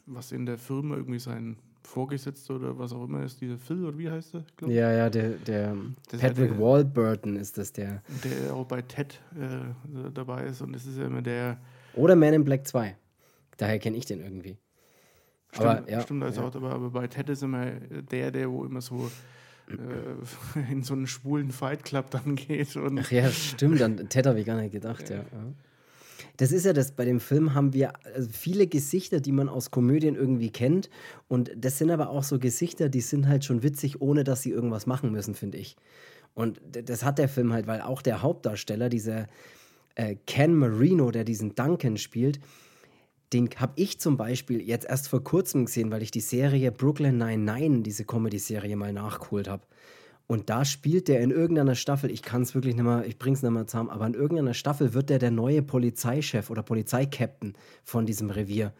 was 0.05 0.33
in 0.33 0.47
der 0.47 0.59
Firma 0.59 0.97
irgendwie 0.97 1.21
sein 1.21 1.57
Vorgesetzter 1.87 2.57
oder 2.57 2.79
was 2.79 2.93
auch 2.93 3.05
immer 3.05 3.23
ist, 3.23 3.41
dieser 3.41 3.57
Phil 3.57 3.85
oder 3.85 3.97
wie 3.97 4.11
heißt 4.11 4.35
er? 4.35 4.69
Ja, 4.69 4.93
ja, 4.93 5.11
der, 5.11 5.31
der 5.31 5.77
Patrick 6.11 6.51
der, 6.51 6.59
Warburton 6.59 7.37
ist 7.37 7.57
das 7.57 7.73
der. 7.73 8.03
Der 8.25 8.55
auch 8.55 8.67
bei 8.67 8.83
Ted 8.83 9.21
äh, 9.35 10.11
dabei 10.13 10.45
ist 10.45 10.61
und 10.61 10.73
das 10.73 10.85
ist 10.87 10.99
ja 10.99 11.07
immer 11.07 11.23
der. 11.23 11.59
Oder 11.95 12.17
Man 12.17 12.35
in 12.35 12.45
Black 12.45 12.67
2. 12.67 12.97
Daher 13.57 13.79
kenne 13.79 13.97
ich 13.97 14.05
den 14.05 14.21
irgendwie. 14.21 14.59
Stimmt, 15.53 15.69
aber, 15.69 15.91
ja, 15.91 16.01
stimmt, 16.03 16.25
also 16.25 16.41
ja. 16.43 16.47
auch 16.47 16.51
dabei, 16.51 16.71
aber 16.71 16.91
bei 16.91 17.07
Ted 17.07 17.29
ist 17.31 17.43
immer 17.43 17.71
der, 17.71 18.31
der 18.31 18.51
wo 18.51 18.65
immer 18.65 18.81
so 18.81 19.11
äh, 19.69 20.71
in 20.71 20.83
so 20.83 20.95
einen 20.95 21.07
schwulen 21.07 21.51
Fight 21.51 21.85
Club 21.85 22.11
dann 22.11 22.37
geht. 22.37 22.77
Und 22.77 22.99
Ach 22.99 23.11
ja, 23.11 23.31
stimmt, 23.31 23.81
an 23.81 24.09
Ted 24.09 24.27
habe 24.27 24.41
ich 24.41 24.47
gar 24.47 24.61
nicht 24.61 24.73
gedacht, 24.73 25.09
ja. 25.09 25.17
ja. 25.17 25.25
Das 26.37 26.53
ist 26.53 26.67
ja 26.67 26.73
das, 26.73 26.93
bei 26.93 27.05
dem 27.05 27.21
Film 27.21 27.55
haben 27.55 27.73
wir 27.73 27.93
also 28.05 28.29
viele 28.31 28.67
Gesichter, 28.67 29.21
die 29.21 29.33
man 29.33 29.49
aus 29.49 29.71
Komödien 29.71 30.15
irgendwie 30.15 30.51
kennt. 30.51 30.91
Und 31.29 31.51
das 31.57 31.79
sind 31.79 31.91
aber 31.91 32.11
auch 32.11 32.25
so 32.25 32.39
Gesichter, 32.39 32.89
die 32.89 33.01
sind 33.01 33.27
halt 33.27 33.45
schon 33.45 33.63
witzig, 33.63 34.01
ohne 34.01 34.25
dass 34.25 34.43
sie 34.43 34.51
irgendwas 34.51 34.87
machen 34.87 35.13
müssen, 35.13 35.35
finde 35.35 35.59
ich. 35.59 35.77
Und 36.35 36.61
das 36.71 37.03
hat 37.03 37.19
der 37.19 37.29
Film 37.29 37.53
halt, 37.53 37.67
weil 37.67 37.81
auch 37.81 38.03
der 38.03 38.21
Hauptdarsteller, 38.21 38.91
dieser 38.91 39.27
äh, 39.95 40.17
Ken 40.27 40.55
Marino, 40.55 41.11
der 41.11 41.25
diesen 41.25 41.55
Duncan 41.55 41.97
spielt, 41.97 42.41
den 43.33 43.49
habe 43.57 43.73
ich 43.77 43.99
zum 43.99 44.17
Beispiel 44.17 44.61
jetzt 44.61 44.87
erst 44.87 45.09
vor 45.09 45.25
kurzem 45.25 45.65
gesehen, 45.65 45.91
weil 45.91 46.03
ich 46.03 46.11
die 46.11 46.21
Serie 46.21 46.71
Brooklyn 46.71 47.17
99, 47.17 47.83
diese 47.83 48.05
Comedy-Serie, 48.05 48.77
mal 48.77 48.93
nachgeholt 48.93 49.49
habe. 49.49 49.63
Und 50.29 50.51
da 50.51 50.65
spielt 50.65 51.07
der 51.09 51.21
in 51.21 51.31
irgendeiner 51.31 51.77
Staffel, 51.77 52.11
ich 52.11 52.23
kann 52.23 52.43
es 52.43 52.55
wirklich 52.55 52.75
nicht 52.75 52.85
mehr, 52.85 53.05
ich 53.07 53.19
bring's 53.19 53.43
nicht 53.43 53.53
mehr 53.53 53.67
zusammen, 53.67 53.91
aber 53.91 54.07
in 54.07 54.15
irgendeiner 54.15 54.55
Staffel 54.55 54.93
wird 54.93 55.09
der 55.09 55.21
der 55.21 55.31
neue 55.31 55.63
Polizeichef 55.63 56.51
oder 56.51 56.63
Polizeikapitän 56.63 57.55
von 57.85 58.07
diesem 58.07 58.31
Revier. 58.31 58.73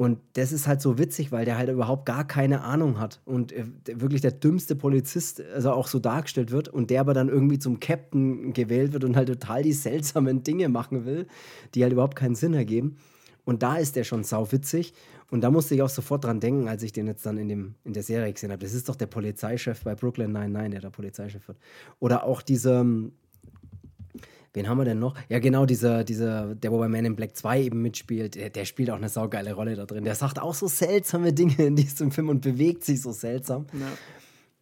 Und 0.00 0.18
das 0.32 0.50
ist 0.50 0.66
halt 0.66 0.80
so 0.80 0.96
witzig, 0.96 1.30
weil 1.30 1.44
der 1.44 1.58
halt 1.58 1.68
überhaupt 1.68 2.06
gar 2.06 2.26
keine 2.26 2.62
Ahnung 2.62 2.98
hat 2.98 3.20
und 3.26 3.52
äh, 3.52 3.66
wirklich 3.84 4.22
der 4.22 4.30
dümmste 4.30 4.74
Polizist, 4.74 5.42
also 5.54 5.72
auch 5.72 5.88
so 5.88 5.98
dargestellt 5.98 6.52
wird 6.52 6.68
und 6.68 6.88
der 6.88 7.02
aber 7.02 7.12
dann 7.12 7.28
irgendwie 7.28 7.58
zum 7.58 7.80
Captain 7.80 8.54
gewählt 8.54 8.94
wird 8.94 9.04
und 9.04 9.14
halt 9.14 9.28
total 9.28 9.62
die 9.62 9.74
seltsamen 9.74 10.42
Dinge 10.42 10.70
machen 10.70 11.04
will, 11.04 11.26
die 11.74 11.82
halt 11.82 11.92
überhaupt 11.92 12.16
keinen 12.16 12.34
Sinn 12.34 12.54
ergeben. 12.54 12.96
Und 13.44 13.62
da 13.62 13.76
ist 13.76 13.94
der 13.94 14.04
schon 14.04 14.24
sauwitzig. 14.24 14.94
Und 15.30 15.42
da 15.42 15.50
musste 15.50 15.74
ich 15.74 15.82
auch 15.82 15.88
sofort 15.88 16.24
dran 16.24 16.40
denken, 16.40 16.68
als 16.68 16.82
ich 16.82 16.92
den 16.92 17.06
jetzt 17.06 17.24
dann 17.24 17.38
in, 17.38 17.48
dem, 17.48 17.74
in 17.84 17.92
der 17.92 18.02
Serie 18.02 18.32
gesehen 18.32 18.50
habe. 18.50 18.62
Das 18.62 18.74
ist 18.74 18.88
doch 18.88 18.96
der 18.96 19.06
Polizeichef 19.06 19.84
bei 19.84 19.94
Brooklyn 19.94 20.32
99, 20.32 20.72
der 20.72 20.80
da 20.80 20.90
Polizeichef 20.90 21.46
wird. 21.46 21.58
Oder 22.00 22.24
auch 22.24 22.42
dieser, 22.42 22.84
wen 22.84 24.68
haben 24.68 24.78
wir 24.78 24.84
denn 24.84 24.98
noch? 24.98 25.16
Ja, 25.28 25.38
genau, 25.38 25.66
dieser, 25.66 26.02
dieser, 26.02 26.54
der, 26.56 26.72
wo 26.72 26.78
bei 26.78 26.88
Man 26.88 27.04
in 27.04 27.14
Black 27.14 27.36
2 27.36 27.62
eben 27.62 27.80
mitspielt, 27.80 28.34
der, 28.34 28.50
der, 28.50 28.64
spielt 28.64 28.90
auch 28.90 28.96
eine 28.96 29.08
saugeile 29.08 29.52
Rolle 29.52 29.76
da 29.76 29.86
drin. 29.86 30.02
Der 30.02 30.16
sagt 30.16 30.40
auch 30.40 30.54
so 30.54 30.66
seltsame 30.66 31.32
Dinge 31.32 31.64
in 31.64 31.76
diesem 31.76 32.10
Film 32.10 32.28
und 32.28 32.40
bewegt 32.40 32.84
sich 32.84 33.00
so 33.00 33.12
seltsam. 33.12 33.66
Ja. 33.72 33.92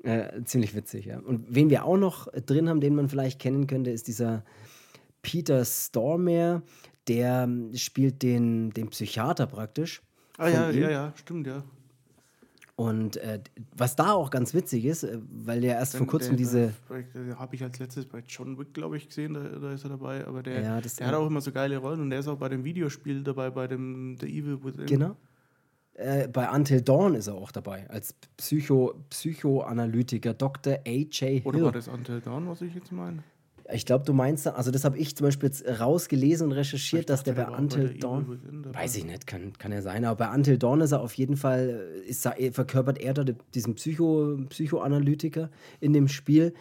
Äh, 0.03 0.45
ziemlich 0.45 0.75
witzig, 0.77 1.07
ja. 1.07 1.19
Und 1.19 1.47
wen 1.49 1.71
wir 1.71 1.85
auch 1.85 1.97
noch 1.97 2.29
drin 2.47 2.69
haben, 2.69 2.81
den 2.81 2.95
man 2.95 3.09
vielleicht 3.09 3.41
kennen 3.41 3.67
könnte, 3.67 3.91
ist 3.91 4.07
dieser 4.07 4.45
Peter 5.23 5.65
Stormare. 5.65 6.63
Der 7.09 7.45
ähm, 7.45 7.75
spielt 7.75 8.23
den, 8.23 8.71
den 8.71 8.91
Psychiater 8.91 9.47
praktisch. 9.47 10.03
Ah 10.39 10.49
ja, 10.49 10.71
ihm. 10.71 10.81
ja, 10.81 10.91
ja, 10.91 11.13
stimmt, 11.17 11.47
ja. 11.47 11.63
Und 12.77 13.17
äh, 13.17 13.41
was 13.77 13.97
da 13.97 14.13
auch 14.13 14.31
ganz 14.31 14.55
witzig 14.55 14.85
ist, 14.85 15.03
äh, 15.03 15.19
weil 15.29 15.61
der 15.61 15.75
erst 15.75 15.95
der, 15.95 15.99
vor 15.99 16.07
kurzem 16.07 16.37
der, 16.37 16.37
diese. 16.37 16.73
Habe 17.37 17.57
ich 17.57 17.63
als 17.65 17.81
letztes 17.81 18.07
bei 18.07 18.23
John 18.27 18.57
Wick, 18.57 18.73
glaube 18.73 18.97
ich, 18.97 19.09
gesehen, 19.09 19.35
da, 19.35 19.41
da, 19.41 19.73
ist 19.73 19.83
er 19.83 19.91
dabei. 19.91 20.25
Aber 20.25 20.45
der, 20.45 20.63
ja, 20.63 20.81
der 20.81 21.07
hat 21.09 21.15
auch 21.15 21.27
immer 21.27 21.41
so 21.41 21.51
geile 21.51 21.77
Rollen 21.79 22.01
und 22.01 22.11
der 22.11 22.21
ist 22.21 22.29
auch 22.29 22.39
bei 22.39 22.49
dem 22.49 22.63
Videospiel 22.63 23.25
dabei, 23.25 23.51
bei 23.51 23.67
dem 23.67 24.17
The 24.21 24.27
Evil 24.27 24.63
Within. 24.63 24.87
Genau. 24.87 25.17
Äh, 25.95 26.29
bei 26.29 26.49
Until 26.49 26.81
Dawn 26.81 27.17
ist 27.17 27.27
er 27.27 27.35
auch 27.35 27.51
dabei, 27.51 27.91
als 27.91 28.15
Psycho, 28.37 28.95
Psychoanalytiker, 29.11 30.35
Dr. 30.35 30.75
A.J. 30.87 31.19
Hill. 31.21 31.43
Oder 31.47 31.63
war 31.63 31.73
das 31.73 31.89
Until 31.89 32.21
Dawn, 32.21 32.47
was 32.49 32.63
ich 32.63 32.73
jetzt 32.73 32.93
meine? 32.93 33.25
Ich 33.71 33.85
glaube, 33.85 34.05
du 34.05 34.15
meinst, 34.15 34.47
also 34.47 34.71
das 34.71 34.85
habe 34.85 34.97
ich 34.97 35.15
zum 35.15 35.27
Beispiel 35.27 35.51
jetzt 35.51 35.65
rausgelesen 35.67 36.47
und 36.47 36.53
recherchiert, 36.53 37.11
dass 37.11 37.23
der 37.23 37.35
bei 37.35 37.47
Until 37.49 37.89
bei 37.89 37.99
Dawn, 37.99 38.41
weiß 38.73 38.97
ich 38.97 39.05
nicht, 39.05 39.27
kann, 39.27 39.53
kann 39.59 39.73
ja 39.73 39.83
sein, 39.83 40.07
aber 40.07 40.27
bei 40.27 40.35
Until 40.35 40.57
Dawn 40.57 40.81
ist 40.81 40.93
er 40.93 41.01
auf 41.01 41.13
jeden 41.15 41.37
Fall, 41.37 41.87
ist, 42.07 42.27
verkörpert 42.53 42.99
er 42.99 43.13
da 43.13 43.25
diesen 43.55 43.75
Psycho, 43.75 44.39
Psychoanalytiker 44.49 45.51
in 45.81 45.93
dem 45.93 46.09
Spiel 46.09 46.55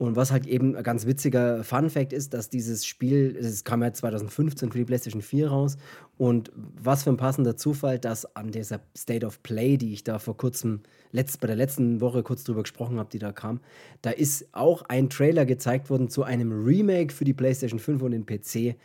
und 0.00 0.16
was 0.16 0.32
halt 0.32 0.46
eben 0.46 0.76
ein 0.76 0.82
ganz 0.82 1.04
witziger 1.04 1.62
Fun-Fact 1.62 2.14
ist, 2.14 2.32
dass 2.32 2.48
dieses 2.48 2.86
Spiel, 2.86 3.36
es 3.38 3.64
kam 3.64 3.82
ja 3.82 3.92
2015 3.92 4.72
für 4.72 4.78
die 4.78 4.86
PlayStation 4.86 5.20
4 5.20 5.50
raus. 5.50 5.76
Und 6.16 6.50
was 6.54 7.04
für 7.04 7.10
ein 7.10 7.18
passender 7.18 7.54
Zufall, 7.58 7.98
dass 7.98 8.34
an 8.34 8.50
dieser 8.50 8.80
State 8.96 9.26
of 9.26 9.42
Play, 9.42 9.76
die 9.76 9.92
ich 9.92 10.02
da 10.02 10.18
vor 10.18 10.38
kurzem, 10.38 10.80
letzt, 11.12 11.42
bei 11.42 11.48
der 11.48 11.56
letzten 11.56 12.00
Woche 12.00 12.22
kurz 12.22 12.44
drüber 12.44 12.62
gesprochen 12.62 12.98
habe, 12.98 13.10
die 13.10 13.18
da 13.18 13.32
kam, 13.32 13.60
da 14.00 14.08
ist 14.08 14.48
auch 14.52 14.84
ein 14.88 15.10
Trailer 15.10 15.44
gezeigt 15.44 15.90
worden 15.90 16.08
zu 16.08 16.22
einem 16.22 16.64
Remake 16.64 17.12
für 17.12 17.26
die 17.26 17.34
PlayStation 17.34 17.78
5 17.78 18.00
und 18.00 18.12
den 18.12 18.24
PC 18.24 18.76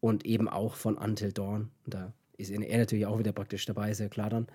und 0.00 0.26
eben 0.26 0.48
auch 0.48 0.74
von 0.74 0.98
Until 0.98 1.30
Dawn. 1.30 1.70
Da 1.86 2.12
ist 2.36 2.50
er 2.50 2.58
natürlich 2.58 3.06
auch 3.06 3.20
wieder 3.20 3.32
praktisch 3.32 3.64
dabei, 3.64 3.92
ist 3.92 4.00
ja 4.00 4.08
klar 4.08 4.28
dann. 4.28 4.48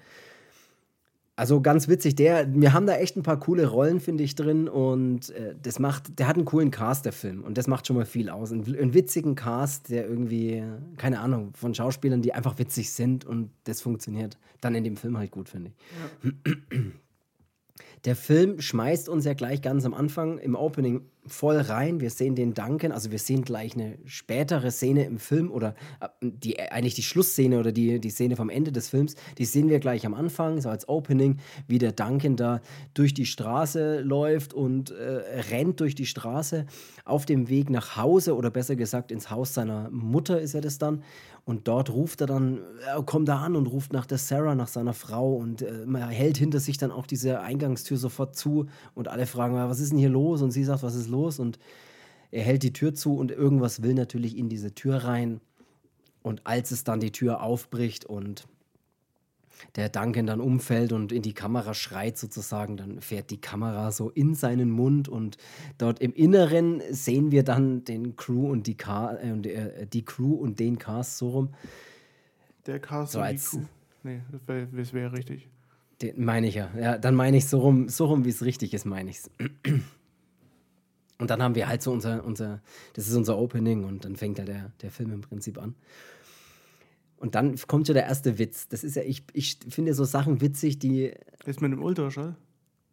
Also 1.39 1.61
ganz 1.61 1.87
witzig, 1.87 2.15
der, 2.15 2.53
wir 2.53 2.73
haben 2.73 2.85
da 2.85 2.97
echt 2.97 3.15
ein 3.15 3.23
paar 3.23 3.39
coole 3.39 3.65
Rollen, 3.65 4.01
finde 4.01 4.25
ich, 4.25 4.35
drin 4.35 4.67
und 4.67 5.29
äh, 5.29 5.55
das 5.63 5.79
macht, 5.79 6.19
der 6.19 6.27
hat 6.27 6.35
einen 6.35 6.43
coolen 6.43 6.69
Cast, 6.69 7.05
der 7.05 7.13
Film 7.13 7.45
und 7.45 7.57
das 7.57 7.65
macht 7.65 7.87
schon 7.87 7.95
mal 7.95 8.05
viel 8.05 8.29
aus. 8.29 8.51
Ein, 8.51 8.65
einen 8.65 8.93
witzigen 8.93 9.35
Cast, 9.35 9.89
der 9.89 10.05
irgendwie, 10.05 10.61
keine 10.97 11.21
Ahnung, 11.21 11.53
von 11.53 11.73
Schauspielern, 11.73 12.21
die 12.21 12.33
einfach 12.33 12.59
witzig 12.59 12.91
sind 12.91 13.23
und 13.23 13.51
das 13.63 13.79
funktioniert 13.79 14.37
dann 14.59 14.75
in 14.75 14.83
dem 14.83 14.97
Film 14.97 15.17
halt 15.17 15.31
gut, 15.31 15.47
finde 15.47 15.71
ich. 15.71 16.33
Ja. 16.33 16.81
Der 18.03 18.17
Film 18.17 18.59
schmeißt 18.59 19.07
uns 19.07 19.23
ja 19.23 19.33
gleich 19.33 19.61
ganz 19.61 19.85
am 19.85 19.93
Anfang 19.93 20.39
im 20.39 20.55
Opening 20.55 21.05
voll 21.33 21.57
rein. 21.57 21.99
Wir 21.99 22.09
sehen 22.09 22.35
den 22.35 22.53
Duncan, 22.53 22.91
also 22.91 23.11
wir 23.11 23.19
sehen 23.19 23.43
gleich 23.43 23.75
eine 23.75 23.97
spätere 24.05 24.71
Szene 24.71 25.05
im 25.05 25.19
Film 25.19 25.51
oder 25.51 25.75
äh, 25.99 26.07
die, 26.21 26.59
eigentlich 26.59 26.95
die 26.95 27.03
Schlussszene 27.03 27.59
oder 27.59 27.71
die, 27.71 27.99
die 27.99 28.09
Szene 28.09 28.35
vom 28.35 28.49
Ende 28.49 28.71
des 28.71 28.89
Films, 28.89 29.15
die 29.37 29.45
sehen 29.45 29.69
wir 29.69 29.79
gleich 29.79 30.05
am 30.05 30.13
Anfang, 30.13 30.61
so 30.61 30.69
als 30.69 30.87
Opening, 30.89 31.37
wie 31.67 31.77
der 31.77 31.91
Duncan 31.91 32.35
da 32.35 32.61
durch 32.93 33.13
die 33.13 33.25
Straße 33.25 34.01
läuft 34.01 34.53
und 34.53 34.91
äh, 34.91 35.41
rennt 35.51 35.79
durch 35.79 35.95
die 35.95 36.05
Straße 36.05 36.65
auf 37.05 37.25
dem 37.25 37.49
Weg 37.49 37.69
nach 37.69 37.95
Hause 37.95 38.35
oder 38.35 38.49
besser 38.51 38.75
gesagt 38.75 39.11
ins 39.11 39.29
Haus 39.29 39.53
seiner 39.53 39.89
Mutter 39.89 40.39
ist 40.39 40.53
er 40.53 40.61
das 40.61 40.77
dann 40.77 41.03
und 41.49 41.67
dort 41.67 41.89
ruft 41.89 42.21
er 42.21 42.27
dann, 42.27 42.59
er 42.85 43.01
kommt 43.01 43.27
da 43.27 43.39
an 43.39 43.55
und 43.55 43.65
ruft 43.65 43.91
nach 43.91 44.05
der 44.05 44.19
Sarah, 44.19 44.53
nach 44.53 44.67
seiner 44.67 44.93
Frau 44.93 45.33
und 45.33 45.63
äh, 45.63 45.83
er 45.91 46.05
hält 46.05 46.37
hinter 46.37 46.59
sich 46.59 46.77
dann 46.77 46.91
auch 46.91 47.07
diese 47.07 47.41
Eingangstür 47.41 47.97
sofort 47.97 48.35
zu 48.35 48.67
und 48.93 49.07
alle 49.07 49.25
fragen, 49.25 49.55
was 49.55 49.79
ist 49.79 49.91
denn 49.91 49.97
hier 49.97 50.09
los? 50.09 50.43
Und 50.43 50.51
sie 50.51 50.63
sagt, 50.63 50.83
was 50.83 50.93
ist 50.93 51.09
los? 51.09 51.18
Und 51.39 51.59
er 52.31 52.43
hält 52.43 52.63
die 52.63 52.73
Tür 52.73 52.93
zu 52.93 53.15
und 53.15 53.31
irgendwas 53.31 53.81
will 53.81 53.93
natürlich 53.93 54.37
in 54.37 54.49
diese 54.49 54.73
Tür 54.73 54.97
rein. 54.97 55.41
Und 56.21 56.45
als 56.45 56.71
es 56.71 56.83
dann 56.83 56.99
die 56.99 57.11
Tür 57.11 57.41
aufbricht 57.41 58.05
und 58.05 58.47
der 59.75 59.89
Duncan 59.89 60.25
dann 60.25 60.39
umfällt 60.39 60.93
und 60.93 61.11
in 61.11 61.21
die 61.21 61.33
Kamera 61.33 61.73
schreit 61.73 62.17
sozusagen, 62.17 62.77
dann 62.77 63.01
fährt 63.01 63.29
die 63.29 63.41
Kamera 63.41 63.91
so 63.91 64.09
in 64.09 64.35
seinen 64.35 64.69
Mund 64.69 65.07
und 65.07 65.37
dort 65.77 65.99
im 65.99 66.13
Inneren 66.13 66.81
sehen 66.91 67.31
wir 67.31 67.43
dann 67.43 67.83
den 67.83 68.15
Crew 68.15 68.49
und 68.49 68.67
die, 68.67 68.75
Car 68.75 69.19
äh, 69.21 69.31
äh, 69.31 69.85
die 69.85 70.05
Crew 70.05 70.33
und 70.35 70.59
den 70.59 70.77
Cast 70.77 71.17
so 71.17 71.29
rum. 71.29 71.49
Der 72.65 72.79
Cast 72.79 73.13
so 73.13 73.19
und 73.19 73.25
als, 73.25 73.51
die 73.51 73.57
Crew. 73.57 73.65
Nee, 74.03 74.21
das 74.31 74.47
wäre 74.47 74.93
wär 74.93 75.13
richtig. 75.13 75.49
Meine 76.15 76.47
ich 76.47 76.55
ja. 76.55 76.69
Ja, 76.79 76.97
dann 76.97 77.15
meine 77.15 77.35
ich 77.35 77.47
so 77.47 77.59
rum, 77.59 77.89
so 77.89 78.05
rum 78.05 78.23
wie 78.23 78.29
es 78.29 78.43
richtig 78.43 78.73
ist, 78.73 78.85
meine 78.85 79.09
ich 79.09 79.17
es. 79.17 79.31
Und 81.19 81.29
dann 81.29 81.43
haben 81.43 81.53
wir 81.53 81.67
halt 81.67 81.81
so 81.81 81.91
unser, 81.91 82.23
unser, 82.23 82.61
das 82.93 83.07
ist 83.07 83.15
unser 83.15 83.37
Opening 83.37 83.83
und 83.83 84.05
dann 84.05 84.15
fängt 84.15 84.39
ja 84.39 84.45
der, 84.45 84.71
der 84.81 84.89
Film 84.89 85.11
im 85.11 85.21
Prinzip 85.21 85.61
an. 85.61 85.75
Und 87.17 87.35
dann 87.35 87.57
kommt 87.67 87.87
schon 87.87 87.95
der 87.95 88.05
erste 88.05 88.39
Witz. 88.39 88.69
Das 88.69 88.85
ist 88.85 88.95
ja, 88.95 89.03
ich, 89.03 89.23
ich 89.33 89.59
finde 89.69 89.93
so 89.93 90.05
Sachen 90.05 90.39
witzig, 90.39 90.79
die. 90.79 91.11
Ist 91.45 91.61
mit 91.61 91.73
dem 91.73 91.83
Ultraschall? 91.83 92.35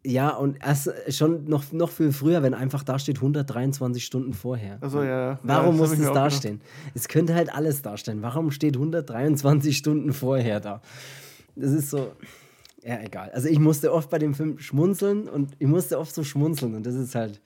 Ja, 0.05 0.29
und 0.29 0.57
erst 0.61 0.89
schon 1.09 1.45
noch, 1.45 1.71
noch 1.71 1.89
viel 1.89 2.11
früher, 2.11 2.43
wenn 2.43 2.53
einfach 2.53 2.83
da 2.83 2.99
steht 2.99 3.17
123 3.17 4.05
Stunden 4.05 4.33
vorher. 4.33 4.77
Also 4.81 5.03
ja. 5.03 5.39
Warum 5.43 5.75
ja, 5.75 5.81
muss 5.81 5.91
es 5.91 6.11
da 6.11 6.29
stehen? 6.29 6.61
Es 6.93 7.07
könnte 7.07 7.33
halt 7.33 7.53
alles 7.53 7.81
darstellen. 7.81 8.21
Warum 8.21 8.51
steht 8.51 8.75
123 8.75 9.75
Stunden 9.75 10.13
vorher 10.13 10.59
da? 10.59 10.81
Das 11.55 11.71
ist 11.71 11.89
so. 11.89 12.11
Ja, 12.83 13.01
egal. 13.01 13.31
Also 13.31 13.47
ich 13.47 13.59
musste 13.59 13.91
oft 13.91 14.09
bei 14.09 14.19
dem 14.19 14.33
Film 14.33 14.59
schmunzeln 14.59 15.27
und 15.27 15.53
ich 15.59 15.67
musste 15.67 15.97
oft 15.97 16.13
so 16.13 16.23
schmunzeln 16.23 16.75
und 16.75 16.85
das 16.85 16.95
ist 16.95 17.15
halt 17.15 17.41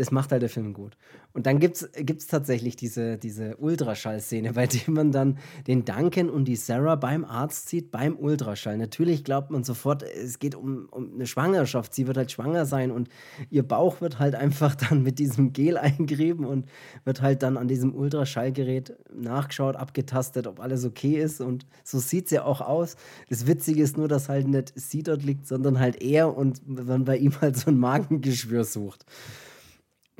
das 0.00 0.10
macht 0.10 0.32
halt 0.32 0.40
der 0.40 0.48
Film 0.48 0.72
gut. 0.72 0.96
Und 1.34 1.44
dann 1.44 1.60
gibt 1.60 1.76
es 1.82 2.26
tatsächlich 2.26 2.74
diese, 2.74 3.18
diese 3.18 3.58
Ultraschall-Szene, 3.58 4.54
bei 4.54 4.66
der 4.66 4.80
man 4.86 5.12
dann 5.12 5.36
den 5.66 5.84
Duncan 5.84 6.30
und 6.30 6.46
die 6.46 6.56
Sarah 6.56 6.96
beim 6.96 7.22
Arzt 7.22 7.68
sieht, 7.68 7.90
beim 7.90 8.16
Ultraschall. 8.16 8.78
Natürlich 8.78 9.24
glaubt 9.24 9.50
man 9.50 9.62
sofort, 9.62 10.02
es 10.02 10.38
geht 10.38 10.54
um, 10.54 10.88
um 10.90 11.12
eine 11.12 11.26
Schwangerschaft. 11.26 11.94
Sie 11.94 12.06
wird 12.06 12.16
halt 12.16 12.32
schwanger 12.32 12.64
sein 12.64 12.92
und 12.92 13.10
ihr 13.50 13.62
Bauch 13.62 14.00
wird 14.00 14.18
halt 14.18 14.34
einfach 14.34 14.74
dann 14.74 15.02
mit 15.02 15.18
diesem 15.18 15.52
Gel 15.52 15.76
eingerieben 15.76 16.46
und 16.46 16.64
wird 17.04 17.20
halt 17.20 17.42
dann 17.42 17.58
an 17.58 17.68
diesem 17.68 17.94
Ultraschallgerät 17.94 18.96
nachgeschaut, 19.14 19.76
abgetastet, 19.76 20.46
ob 20.46 20.60
alles 20.60 20.86
okay 20.86 21.20
ist. 21.20 21.42
Und 21.42 21.66
so 21.84 21.98
sieht 21.98 22.24
es 22.24 22.30
ja 22.30 22.44
auch 22.44 22.62
aus. 22.62 22.96
Das 23.28 23.46
Witzige 23.46 23.82
ist 23.82 23.98
nur, 23.98 24.08
dass 24.08 24.30
halt 24.30 24.48
nicht 24.48 24.72
sie 24.76 25.02
dort 25.02 25.22
liegt, 25.24 25.46
sondern 25.46 25.78
halt 25.78 26.02
er 26.02 26.34
und 26.34 26.66
man 26.66 27.04
bei 27.04 27.18
ihm 27.18 27.38
halt 27.42 27.58
so 27.58 27.70
ein 27.70 27.78
Magengeschwür 27.78 28.64
sucht. 28.64 29.04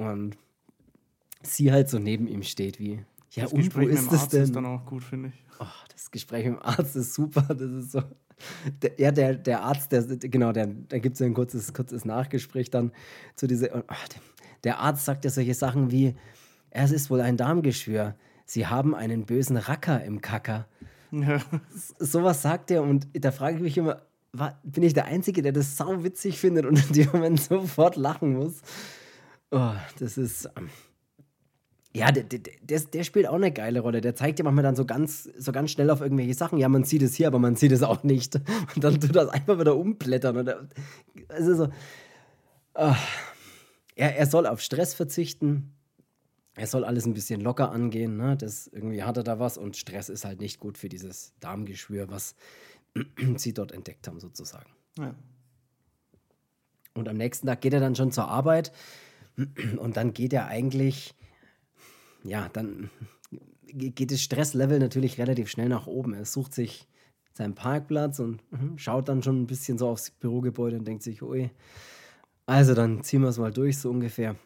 Und 0.00 0.36
sie 1.42 1.72
halt 1.72 1.88
so 1.88 1.98
neben 1.98 2.26
ihm 2.26 2.42
steht, 2.42 2.78
wie, 2.78 3.04
ja, 3.30 3.44
das 3.44 3.52
und 3.52 3.58
Gespräch 3.60 3.88
wo 3.88 3.90
ist 3.90 4.02
mit 4.02 4.10
dem 4.10 4.18
Arzt 4.18 4.32
denn? 4.32 4.42
ist 4.42 4.56
dann 4.56 4.66
auch 4.66 4.84
gut, 4.84 5.04
finde 5.04 5.28
ich. 5.28 5.44
Oh, 5.58 5.66
das 5.92 6.10
Gespräch 6.10 6.46
mit 6.46 6.54
dem 6.54 6.62
Arzt 6.62 6.96
ist 6.96 7.14
super. 7.14 7.42
Das 7.42 7.70
ist 7.70 7.92
so. 7.92 8.02
Der, 8.82 8.92
ja, 8.98 9.10
der, 9.10 9.34
der 9.34 9.62
Arzt, 9.62 9.92
der, 9.92 10.02
genau, 10.02 10.52
der, 10.52 10.66
da 10.66 10.98
gibt 10.98 11.14
es 11.14 11.20
ja 11.20 11.26
ein 11.26 11.34
kurzes, 11.34 11.74
kurzes 11.74 12.06
Nachgespräch 12.06 12.70
dann 12.70 12.92
zu 13.36 13.46
dieser. 13.46 13.74
Oh, 13.76 13.82
der 14.64 14.78
Arzt 14.78 15.04
sagt 15.04 15.24
ja 15.24 15.30
solche 15.30 15.54
Sachen 15.54 15.90
wie: 15.90 16.14
Es 16.70 16.90
ist 16.90 17.10
wohl 17.10 17.20
ein 17.20 17.36
Darmgeschwür. 17.36 18.14
Sie 18.46 18.66
haben 18.66 18.94
einen 18.94 19.26
bösen 19.26 19.56
Racker 19.56 20.02
im 20.02 20.20
Kacker. 20.20 20.66
Ja. 21.12 21.40
Sowas 21.98 22.42
sagt 22.42 22.70
er 22.70 22.82
und 22.82 23.08
da 23.12 23.30
frage 23.30 23.56
ich 23.56 23.62
mich 23.62 23.78
immer, 23.78 24.02
war, 24.32 24.60
bin 24.62 24.82
ich 24.82 24.94
der 24.94 25.06
Einzige, 25.06 25.42
der 25.42 25.52
das 25.52 25.76
sau 25.76 26.04
witzig 26.04 26.38
findet 26.38 26.66
und 26.66 26.84
in 26.88 26.92
dem 26.92 27.10
Moment 27.12 27.40
sofort 27.42 27.96
lachen 27.96 28.34
muss? 28.34 28.62
Oh, 29.50 29.72
das 29.98 30.16
ist. 30.16 30.48
Ähm, 30.56 30.70
ja, 31.92 32.12
der, 32.12 32.22
der, 32.22 32.38
der, 32.38 32.80
der, 32.80 33.04
spielt 33.04 33.26
auch 33.26 33.34
eine 33.34 33.50
geile 33.50 33.80
Rolle. 33.80 34.00
Der 34.00 34.14
zeigt 34.14 34.38
ja 34.38 34.44
manchmal 34.44 34.62
dann 34.62 34.76
so 34.76 34.84
ganz, 34.84 35.24
so 35.36 35.50
ganz 35.50 35.72
schnell 35.72 35.90
auf 35.90 36.00
irgendwelche 36.00 36.34
Sachen. 36.34 36.58
Ja, 36.58 36.68
man 36.68 36.84
sieht 36.84 37.02
es 37.02 37.14
hier, 37.14 37.26
aber 37.26 37.40
man 37.40 37.56
sieht 37.56 37.72
es 37.72 37.82
auch 37.82 38.04
nicht. 38.04 38.36
Und 38.74 38.84
dann 38.84 39.00
tut 39.00 39.16
das 39.16 39.28
einfach 39.28 39.58
wieder 39.58 39.76
umblättern. 39.76 40.36
Oder, 40.36 40.68
also 41.28 41.54
so. 41.54 41.68
Oh. 42.74 42.94
Er, 43.96 44.16
er 44.16 44.26
soll 44.26 44.46
auf 44.46 44.60
Stress 44.60 44.94
verzichten. 44.94 45.74
Er 46.54 46.68
soll 46.68 46.84
alles 46.84 47.06
ein 47.06 47.14
bisschen 47.14 47.40
locker 47.40 47.72
angehen. 47.72 48.16
Ne? 48.16 48.36
Das, 48.36 48.68
irgendwie 48.68 49.02
hat 49.02 49.16
er 49.16 49.24
da 49.24 49.40
was. 49.40 49.58
Und 49.58 49.76
Stress 49.76 50.08
ist 50.08 50.24
halt 50.24 50.40
nicht 50.40 50.60
gut 50.60 50.78
für 50.78 50.88
dieses 50.88 51.34
Darmgeschwür, 51.40 52.08
was 52.08 52.36
sie 53.36 53.52
dort 53.52 53.72
entdeckt 53.72 54.06
haben, 54.06 54.20
sozusagen. 54.20 54.70
Ja. 54.96 55.14
Und 56.94 57.08
am 57.08 57.16
nächsten 57.16 57.48
Tag 57.48 57.62
geht 57.62 57.72
er 57.72 57.80
dann 57.80 57.96
schon 57.96 58.12
zur 58.12 58.28
Arbeit 58.28 58.72
und 59.78 59.96
dann 59.96 60.12
geht 60.12 60.32
er 60.32 60.46
eigentlich, 60.46 61.14
ja, 62.22 62.48
dann 62.52 62.90
geht 63.72 64.10
das 64.10 64.22
Stresslevel 64.22 64.78
natürlich 64.78 65.18
relativ 65.18 65.48
schnell 65.48 65.68
nach 65.68 65.86
oben. 65.86 66.14
Er 66.14 66.24
sucht 66.24 66.54
sich 66.54 66.88
seinen 67.32 67.54
Parkplatz 67.54 68.18
und 68.18 68.42
mhm, 68.50 68.76
schaut 68.78 69.08
dann 69.08 69.22
schon 69.22 69.42
ein 69.42 69.46
bisschen 69.46 69.78
so 69.78 69.88
aufs 69.88 70.10
Bürogebäude 70.10 70.78
und 70.78 70.86
denkt 70.86 71.02
sich, 71.02 71.22
ui, 71.22 71.50
also 72.46 72.74
dann 72.74 73.04
ziehen 73.04 73.22
wir 73.22 73.28
es 73.28 73.38
mal 73.38 73.52
durch, 73.52 73.78
so 73.78 73.90
ungefähr. 73.90 74.36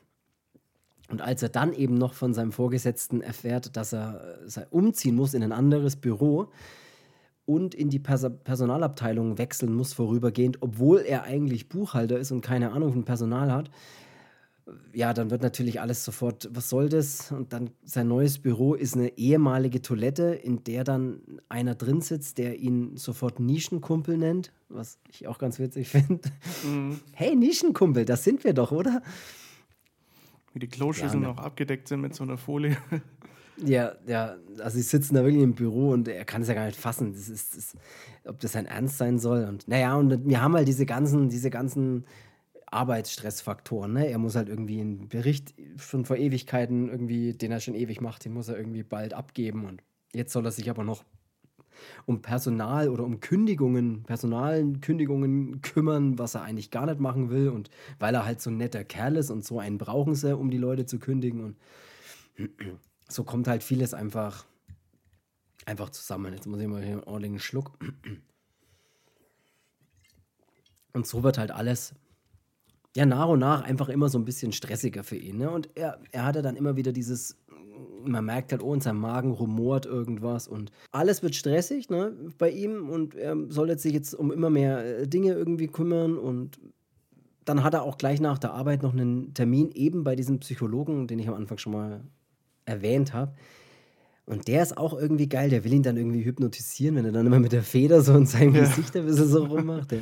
Und 1.09 1.21
als 1.21 1.43
er 1.43 1.49
dann 1.49 1.73
eben 1.73 1.95
noch 1.95 2.15
von 2.15 2.35
seinem 2.35 2.53
Vorgesetzten 2.53 3.21
erfährt, 3.21 3.77
dass 3.77 3.93
er, 3.93 4.39
umziehen 4.71 5.15
muss 5.15 5.35
in 5.35 5.43
ein 5.43 5.53
anderes 5.53 5.97
Büro, 5.97 6.51
und 7.47 7.75
in 7.75 7.91
die 7.91 7.99
Pers 7.99 8.27
Personalabteilung 8.45 9.39
wechseln 9.39 9.75
muss 9.75 9.93
vorübergehend, 9.93 10.63
obwohl 10.63 11.01
er 11.01 11.25
eigentlich 11.25 11.69
Buchhalter 11.69 12.19
ist 12.19 12.31
und 12.31 12.41
keine 12.41 12.73
Ahnung 12.73 12.93
von 12.93 13.05
Personal 13.05 13.53
hat, 13.53 13.71
ja, 14.93 15.13
dann 15.13 15.31
wird 15.31 15.43
natürlich 15.43 15.81
alles 15.81 16.05
sofort, 16.05 16.49
was 16.53 16.69
soll 16.69 16.89
das? 16.89 17.31
Und 17.33 17.53
dann 17.53 17.71
sein 17.85 18.09
neues 18.09 18.39
Büro 18.39 18.75
ist 18.75 18.95
eine 18.95 19.17
ehemalige 19.19 19.83
Toilette, 19.83 20.35
in 20.35 20.65
der 20.65 20.85
dann 20.85 21.21
einer 21.49 21.75
drin 21.75 22.01
sitzt, 22.01 22.39
der 22.39 22.59
ihn 22.59 22.97
sofort 22.97 23.41
Nischenkumpel 23.41 24.17
nennt, 24.17 24.53
was 24.69 24.99
ich 25.11 25.27
auch 25.27 25.39
ganz 25.39 25.59
witzig 25.59 25.89
finde. 25.91 26.21
Mhm. 26.65 27.01
Hey, 27.13 27.37
Nischenkumpel, 27.37 28.05
das 28.05 28.25
sind 28.25 28.45
wir 28.45 28.55
doch, 28.55 28.73
oder? 28.73 29.03
Wie 30.55 30.61
die 30.61 30.69
Kloschüsseln 30.69 31.23
ja, 31.23 31.29
ne. 31.29 31.35
auch 31.35 31.43
abgedeckt 31.43 31.89
sind 31.89 32.01
mit 32.01 32.15
so 32.15 32.25
einer 32.25 32.39
Folie. 32.39 32.77
Ja, 33.65 33.93
ja, 34.09 34.35
also 34.59 34.77
sie 34.77 34.83
sitzen 34.83 35.15
da 35.15 35.23
wirklich 35.23 35.45
im 35.45 35.55
Büro 35.55 35.91
und 35.91 36.09
er 36.09 36.25
kann 36.25 36.43
es 36.43 36.49
ja 36.49 36.55
gar 36.55 36.67
nicht 36.67 36.77
fassen, 36.77 37.13
das 37.13 37.29
ist, 37.29 37.57
das, 37.57 37.77
ob 38.25 38.41
das 38.41 38.57
ein 38.57 38.67
Ernst 38.67 38.99
sein 38.99 39.21
soll. 39.21 39.45
Und 39.45 39.69
naja, 39.69 39.95
und 39.95 40.27
wir 40.27 40.43
haben 40.43 40.55
halt 40.55 40.67
diese 40.67 40.87
ganzen, 40.87 41.29
diese 41.29 41.51
ganzen 41.51 42.05
Arbeitsstressfaktoren. 42.75 43.93
Ne? 43.93 44.09
Er 44.09 44.19
muss 44.19 44.37
halt 44.37 44.49
irgendwie 44.49 44.81
einen 44.81 45.09
Bericht 45.09 45.55
schon 45.79 46.05
vor 46.05 46.17
Ewigkeiten 46.17 46.89
irgendwie, 46.89 47.33
den 47.33 47.53
er 47.53 47.61
schon 47.61 47.75
ewig 47.75 48.01
macht, 48.01 48.25
den 48.25 48.35
muss 48.35 48.49
er 48.49 48.59
irgendwie 48.59 48.83
bald 48.83 49.15
abgeben. 49.15 49.65
Und 49.65 49.83
jetzt 50.13 50.33
soll 50.33 50.45
er 50.45 50.53
sich 50.53 50.69
aber 50.69 50.85
noch 50.85 51.05
um 52.07 52.23
Personal 52.23 52.89
oder 52.89 53.05
um 53.05 53.21
Kündigungen, 53.21 54.03
Personalkündigungen 54.05 55.61
kümmern, 55.63 56.19
was 56.19 56.35
er 56.35 56.43
eigentlich 56.43 56.71
gar 56.71 56.87
nicht 56.87 57.01
machen 57.01 57.31
will. 57.31 57.49
Und 57.49 57.71
weil 57.99 58.15
er 58.15 58.25
halt 58.25 58.41
so 58.41 58.51
ein 58.51 58.57
netter 58.57 58.85
Kerl 58.85 59.17
ist 59.17 59.31
und 59.31 59.45
so 59.45 59.59
einen 59.59 59.79
brauchen 59.79 60.15
sie, 60.15 60.37
um 60.37 60.51
die 60.51 60.59
Leute 60.59 60.87
zu 60.87 60.99
kündigen. 60.99 61.41
Und 61.43 61.57
so 63.09 63.25
kommt 63.25 63.49
halt 63.49 63.63
vieles 63.63 63.95
einfach, 63.95 64.45
einfach 65.65 65.91
zusammen. 65.91 66.35
Jetzt 66.35 66.47
muss 66.47 66.61
ich 66.61 66.67
mal 66.67 66.83
hier 66.83 66.93
einen 66.93 67.05
ordentlichen 67.05 67.39
Schluck. 67.39 67.79
Und 70.93 71.07
so 71.07 71.23
wird 71.23 71.39
halt 71.39 71.51
alles 71.51 71.95
ja 72.97 73.07
nach 73.07 73.29
und 73.29 73.41
nach 73.41 73.63
einfach 73.63 73.89
immer 73.89 74.09
so 74.09 74.19
ein 74.19 74.25
bisschen 74.25 74.53
stressiger 74.53 75.05
für 75.05 75.17
ihn. 75.17 75.39
Ne? 75.39 75.51
Und 75.51 75.69
er, 75.75 75.99
er 76.13 76.25
hatte 76.25 76.43
dann 76.43 76.57
immer 76.57 76.77
wieder 76.77 76.93
dieses, 76.93 77.37
man 78.05 78.25
merkt 78.25 78.53
halt, 78.53 78.63
oh, 78.63 78.73
in 78.75 78.81
seinem 78.81 79.01
Magen 79.01 79.33
rumort 79.33 79.87
irgendwas 79.87 80.47
und 80.47 80.71
alles 80.93 81.23
wird 81.23 81.35
stressig 81.35 81.91
ne, 81.91 82.13
bei 82.39 82.51
ihm 82.51 82.89
und 82.89 83.15
er 83.15 83.37
soll 83.49 83.69
jetzt 83.69 83.83
sich 83.83 83.93
jetzt 83.93 84.15
um 84.15 84.31
immer 84.31 84.51
mehr 84.51 85.01
äh, 85.01 85.09
Dinge 85.09 85.33
irgendwie 85.33 85.67
kümmern 85.67 86.19
und 86.19 86.61
dann 87.45 87.63
hat 87.63 87.75
er 87.75 87.83
auch 87.83 87.99
gleich 87.99 88.21
nach 88.21 88.39
der 88.39 88.55
Arbeit 88.55 88.83
noch 88.83 88.93
einen 88.93 89.35
Termin 89.35 89.71
eben 89.73 90.05
bei 90.05 90.17
diesem 90.17 90.39
Psychologen, 90.41 91.07
den 91.07 91.19
ich 91.19 91.29
am 91.29 91.35
Anfang 91.35 91.59
schon 91.59 91.73
mal 91.73 92.01
erwähnt 92.65 93.13
habe. 93.13 93.35
Und 94.27 94.49
der 94.49 94.63
ist 94.63 94.79
auch 94.79 94.99
irgendwie 94.99 95.29
geil, 95.29 95.51
der 95.51 95.65
will 95.65 95.75
ihn 95.75 95.83
dann 95.83 95.99
irgendwie 95.99 96.25
hypnotisieren, 96.25 96.97
wenn 96.97 97.05
er 97.05 97.13
dann 97.13 97.27
immer 97.27 97.41
mit 97.41 97.53
der 97.53 97.63
Feder 97.63 98.01
so 98.01 98.17
in 98.17 98.25
seinem 98.25 98.55
ja. 98.55 98.63
Gesicht 98.63 98.97
ein 98.97 99.05
bisschen 99.05 99.29
so 99.29 99.45
rummacht. 99.45 99.91
Der, 99.91 100.01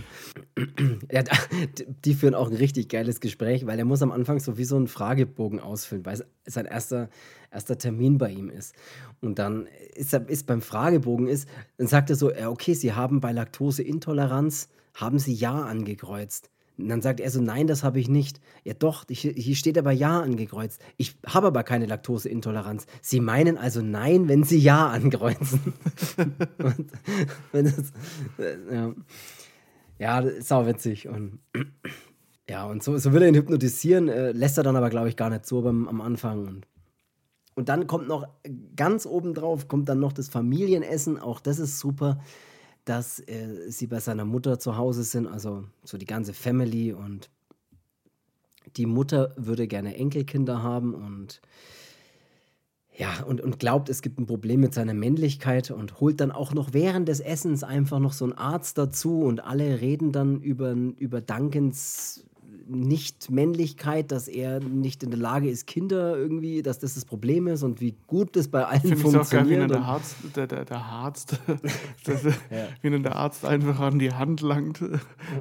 ja, 1.10 1.24
die 2.04 2.14
führen 2.14 2.36
auch 2.36 2.48
ein 2.48 2.56
richtig 2.56 2.88
geiles 2.88 3.18
Gespräch, 3.18 3.66
weil 3.66 3.80
er 3.80 3.84
muss 3.84 4.00
am 4.00 4.12
Anfang 4.12 4.38
so 4.38 4.58
wie 4.58 4.64
so 4.64 4.76
einen 4.76 4.86
Fragebogen 4.86 5.58
ausfüllen, 5.58 6.06
weil 6.06 6.14
es 6.14 6.24
sein 6.54 6.66
erster, 6.66 7.08
erster 7.50 7.76
Termin 7.78 8.18
bei 8.18 8.30
ihm 8.30 8.48
ist. 8.48 8.76
Und 9.20 9.40
dann 9.40 9.66
ist 9.94 10.12
er 10.12 10.28
ist 10.28 10.46
beim 10.46 10.62
Fragebogen 10.62 11.26
ist, 11.26 11.48
dann 11.78 11.88
sagt 11.88 12.08
er 12.10 12.16
so, 12.16 12.30
okay, 12.46 12.74
Sie 12.74 12.92
haben 12.92 13.20
bei 13.20 13.32
Laktoseintoleranz, 13.32 14.68
haben 14.94 15.18
Sie 15.18 15.34
Ja 15.34 15.62
angekreuzt. 15.62 16.48
Und 16.82 16.88
dann 16.88 17.00
sagt 17.00 17.20
er 17.20 17.30
so, 17.30 17.40
nein, 17.40 17.68
das 17.68 17.84
habe 17.84 18.00
ich 18.00 18.08
nicht. 18.08 18.40
Ja 18.64 18.74
doch, 18.74 19.04
hier, 19.08 19.32
hier 19.32 19.54
steht 19.54 19.78
aber 19.78 19.92
Ja 19.92 20.20
angekreuzt. 20.20 20.80
Ich 20.96 21.16
habe 21.26 21.46
aber 21.46 21.62
keine 21.62 21.86
Laktoseintoleranz. 21.86 22.86
Sie 23.00 23.20
meinen 23.20 23.56
also 23.56 23.80
Nein, 23.80 24.28
wenn 24.28 24.42
Sie 24.42 24.58
Ja 24.58 24.88
ankreuzen. 24.88 25.60
und, 26.58 26.90
das, 27.52 27.92
äh, 28.38 28.74
ja. 28.74 28.94
ja, 29.98 30.40
sau 30.40 30.66
witzig. 30.66 31.08
Und 31.08 31.38
ja, 32.48 32.66
und 32.66 32.82
so, 32.82 32.98
so 32.98 33.12
will 33.12 33.22
er 33.22 33.28
ihn 33.28 33.36
hypnotisieren, 33.36 34.08
äh, 34.08 34.32
lässt 34.32 34.58
er 34.58 34.64
dann 34.64 34.76
aber, 34.76 34.90
glaube 34.90 35.08
ich, 35.08 35.16
gar 35.16 35.30
nicht 35.30 35.46
so 35.46 35.62
beim, 35.62 35.86
am 35.86 36.00
Anfang. 36.00 36.48
Und, 36.48 36.66
und 37.54 37.68
dann 37.68 37.86
kommt 37.86 38.08
noch 38.08 38.26
ganz 38.74 39.06
obendrauf, 39.06 39.68
kommt 39.68 39.88
dann 39.88 40.00
noch 40.00 40.12
das 40.12 40.28
Familienessen. 40.28 41.18
Auch 41.18 41.38
das 41.38 41.60
ist 41.60 41.78
super 41.78 42.18
dass 42.84 43.20
äh, 43.20 43.70
sie 43.70 43.86
bei 43.86 44.00
seiner 44.00 44.24
Mutter 44.24 44.59
zu 44.59 44.76
Hause 44.76 45.04
sind, 45.04 45.26
also 45.26 45.64
so 45.85 45.98
die 45.98 46.07
ganze 46.07 46.35
Family. 46.35 46.92
Und 46.92 47.30
die 48.76 48.87
Mutter 48.87 49.35
würde 49.37 49.66
gerne 49.68 49.96
Enkelkinder 49.96 50.62
haben 50.62 50.94
und 50.94 51.40
ja, 52.94 53.22
und, 53.22 53.40
und 53.40 53.59
glaubt, 53.59 53.88
es 53.88 54.02
gibt 54.02 54.18
ein 54.18 54.26
Problem 54.26 54.61
mit 54.61 54.74
seiner 54.74 54.92
Männlichkeit 54.92 55.70
und 55.70 56.00
holt 56.00 56.20
dann 56.20 56.30
auch 56.30 56.52
noch 56.52 56.74
während 56.74 57.09
des 57.09 57.20
Essens 57.20 57.64
einfach 57.64 57.98
noch 58.00 58.12
so 58.12 58.26
einen 58.26 58.35
Arzt 58.35 58.76
dazu. 58.76 59.22
Und 59.22 59.42
alle 59.42 59.80
reden 59.80 60.12
dann 60.12 60.40
über, 60.40 60.72
über 60.72 61.22
Duncans 61.22 62.26
nicht-Männlichkeit, 62.68 64.12
dass 64.12 64.29
er 64.29 64.61
nicht 64.61 65.03
in 65.03 65.11
der 65.11 65.18
Lage 65.18 65.48
ist, 65.48 65.66
Kinder 65.66 66.16
irgendwie, 66.16 66.62
dass 66.62 66.79
das 66.79 66.94
das 66.94 67.05
Problem 67.05 67.46
ist 67.46 67.62
und 67.62 67.81
wie 67.81 67.94
gut 68.07 68.37
das 68.37 68.48
bei 68.48 68.64
allen 68.64 68.81
Find 68.81 69.01
funktioniert. 69.01 69.31
Ich 69.33 69.37
auch 69.37 69.48
geil, 69.48 69.64
wie 69.64 69.68
der 69.68 69.83
Arzt, 69.83 70.16
der, 70.37 70.46
der, 70.46 70.64
der 70.64 70.79
Arzt, 70.79 71.38
das, 72.05 72.25
ja. 72.25 72.33
wie 72.81 73.03
der 73.03 73.16
Arzt 73.16 73.44
einfach 73.44 73.81
an 73.81 73.98
die 73.98 74.12
Hand 74.12 74.40
langt 74.40 74.83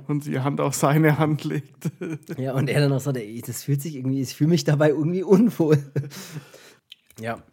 und 0.08 0.26
die 0.26 0.40
Hand 0.40 0.62
auf 0.62 0.76
seine 0.76 1.18
Hand 1.18 1.44
legt. 1.44 1.92
Ja, 2.38 2.54
und 2.54 2.70
er 2.70 2.82
dann 2.82 2.94
auch 2.94 3.00
sagt, 3.00 3.18
ey, 3.18 3.42
das 3.46 3.64
fühlt 3.64 3.82
sich 3.82 3.96
irgendwie, 3.96 4.22
ich 4.22 4.36
fühle 4.36 4.50
mich 4.50 4.64
dabei 4.64 4.90
irgendwie 4.90 5.24
unwohl. 5.24 5.78
Ja, 7.20 7.44